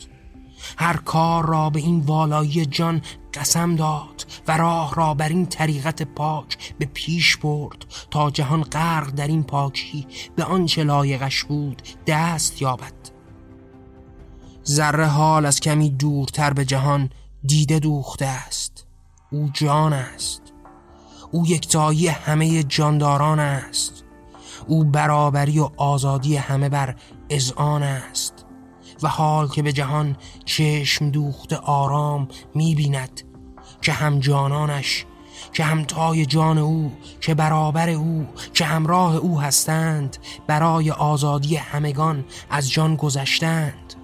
هر 0.78 0.96
کار 0.96 1.46
را 1.46 1.70
به 1.70 1.80
این 1.80 2.01
والایی 2.01 2.66
جان 2.66 3.03
قسم 3.34 3.76
داد. 3.76 4.09
و 4.49 4.57
راه 4.57 4.95
را 4.95 5.14
بر 5.14 5.28
این 5.28 5.47
طریقت 5.47 6.03
پاک 6.03 6.74
به 6.78 6.87
پیش 6.87 7.37
برد 7.37 7.87
تا 8.11 8.31
جهان 8.31 8.62
غرق 8.62 9.11
در 9.11 9.26
این 9.26 9.43
پاکی 9.43 10.07
به 10.37 10.45
آنچه 10.45 10.85
لایقش 10.85 11.45
بود 11.45 11.83
دست 12.07 12.62
یابد. 12.62 12.93
ذره 14.66 15.07
حال 15.07 15.47
از 15.47 15.61
کمی 15.61 15.91
دورتر 15.91 16.53
به 16.53 16.64
جهان 16.64 17.11
دیده 17.45 17.78
دوخته 17.78 18.26
است. 18.26 18.87
او 19.33 19.51
جان 19.53 19.93
است. 19.93 20.43
او 21.31 21.47
یکتایی 21.47 22.09
همه 22.09 22.62
جانداران 22.62 23.39
است. 23.39 24.05
او 24.66 24.85
برابری 24.85 25.59
و 25.59 25.70
آزادی 25.76 26.37
همه 26.37 26.68
بر 26.68 26.97
اذعان 27.31 27.83
است. 27.83 28.47
و 29.03 29.09
حال 29.09 29.49
که 29.49 29.62
به 29.62 29.72
جهان 29.72 30.16
چشم 30.45 31.11
دوخته 31.11 31.57
آرام 31.57 32.28
می‌بیند. 32.55 33.30
که 33.83 33.93
هم 33.93 34.18
جانانش 34.18 35.05
که 35.53 35.64
همتای 35.64 36.26
جان 36.26 36.59
او 36.59 36.93
که 37.20 37.35
برابر 37.35 37.91
او 37.91 38.26
که 38.55 38.64
همراه 38.64 39.16
او 39.16 39.41
هستند 39.41 40.16
برای 40.47 40.91
آزادی 40.91 41.57
همگان 41.57 42.24
از 42.51 42.70
جان 42.70 42.97
گذشتند 42.97 43.95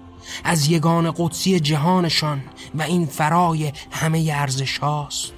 از 0.43 0.71
یگان 0.71 1.13
قدسی 1.17 1.59
جهانشان 1.59 2.41
و 2.75 2.81
این 2.81 3.05
فرای 3.05 3.71
همه 3.91 4.31
ارزش 4.33 4.77
هاست. 4.77 5.33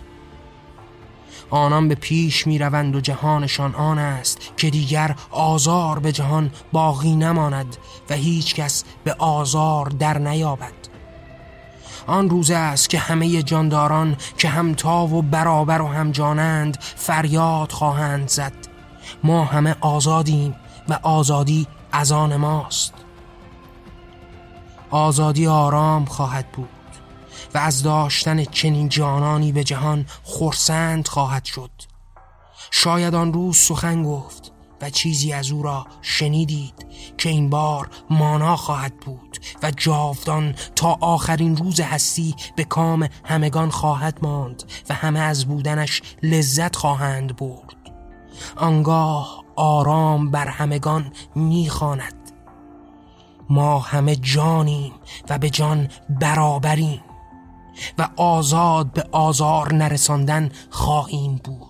آنان 1.50 1.88
به 1.88 1.96
پیش 1.96 2.48
می 2.48 2.60
روند 2.60 2.96
و 2.96 3.02
جهانشان 3.02 3.76
آن 3.76 3.98
است 3.98 4.40
که 4.58 4.70
دیگر 4.70 5.16
آزار 5.32 6.00
به 6.00 6.12
جهان 6.12 6.52
باقی 6.72 7.16
نماند 7.16 7.78
و 8.10 8.14
هیچ 8.14 8.56
کس 8.56 8.84
به 9.04 9.14
آزار 9.14 9.86
در 9.86 10.18
نیابد. 10.18 10.89
آن 12.10 12.30
روز 12.30 12.52
است 12.52 12.90
که 12.90 13.00
همه 13.00 13.44
جانداران 13.44 14.18
که 14.38 14.50
همتا 14.50 15.08
و 15.08 15.22
برابر 15.22 15.82
و 15.82 15.88
هم 15.88 16.12
جانند 16.12 16.78
فریاد 16.82 17.72
خواهند 17.72 18.30
زد. 18.30 18.54
ما 19.24 19.46
همه 19.46 19.76
آزادیم 19.82 20.56
و 20.90 21.00
آزادی 21.04 21.68
از 21.92 22.12
آن 22.12 22.36
ماست. 22.36 22.94
آزادی 24.90 25.48
آرام 25.48 26.06
خواهد 26.06 26.52
بود 26.52 26.70
و 27.54 27.58
از 27.58 27.84
داشتن 27.84 28.44
چنین 28.44 28.90
جانانی 28.90 29.52
به 29.52 29.64
جهان 29.64 30.06
خورسند 30.24 31.08
خواهد 31.08 31.46
شد. 31.46 31.72
شاید 32.72 33.16
آن 33.16 33.34
روز 33.34 33.58
سخن 33.58 34.04
گفت 34.04 34.49
و 34.82 34.90
چیزی 34.90 35.34
از 35.34 35.52
او 35.52 35.64
را 35.64 35.88
شنیدید 36.02 36.86
که 37.18 37.30
این 37.30 37.50
بار 37.50 37.90
مانا 38.10 38.56
خواهد 38.56 38.98
بود 38.98 39.38
و 39.64 39.72
جاودان 39.72 40.56
تا 40.76 40.98
آخرین 41.02 41.58
روز 41.58 41.80
هستی 41.80 42.36
به 42.56 42.64
کام 42.64 43.10
همگان 43.26 43.70
خواهد 43.70 44.20
ماند 44.22 44.64
و 44.90 44.94
همه 44.94 45.20
از 45.20 45.46
بودنش 45.46 46.02
لذت 46.24 46.76
خواهند 46.76 47.36
برد. 47.36 47.76
آنگاه 48.56 49.44
آرام 49.56 50.32
بر 50.32 50.48
همگان 50.48 51.12
می‌خواند 51.36 52.14
ما 53.50 53.80
همه 53.80 54.16
جانیم 54.16 54.94
و 55.30 55.38
به 55.38 55.50
جان 55.50 55.88
برابریم 56.10 57.02
و 57.98 58.10
آزاد 58.16 58.94
به 58.94 59.04
آزار 59.12 59.74
نرساندن 59.74 60.52
خواهیم 60.70 61.42
بود. 61.44 61.69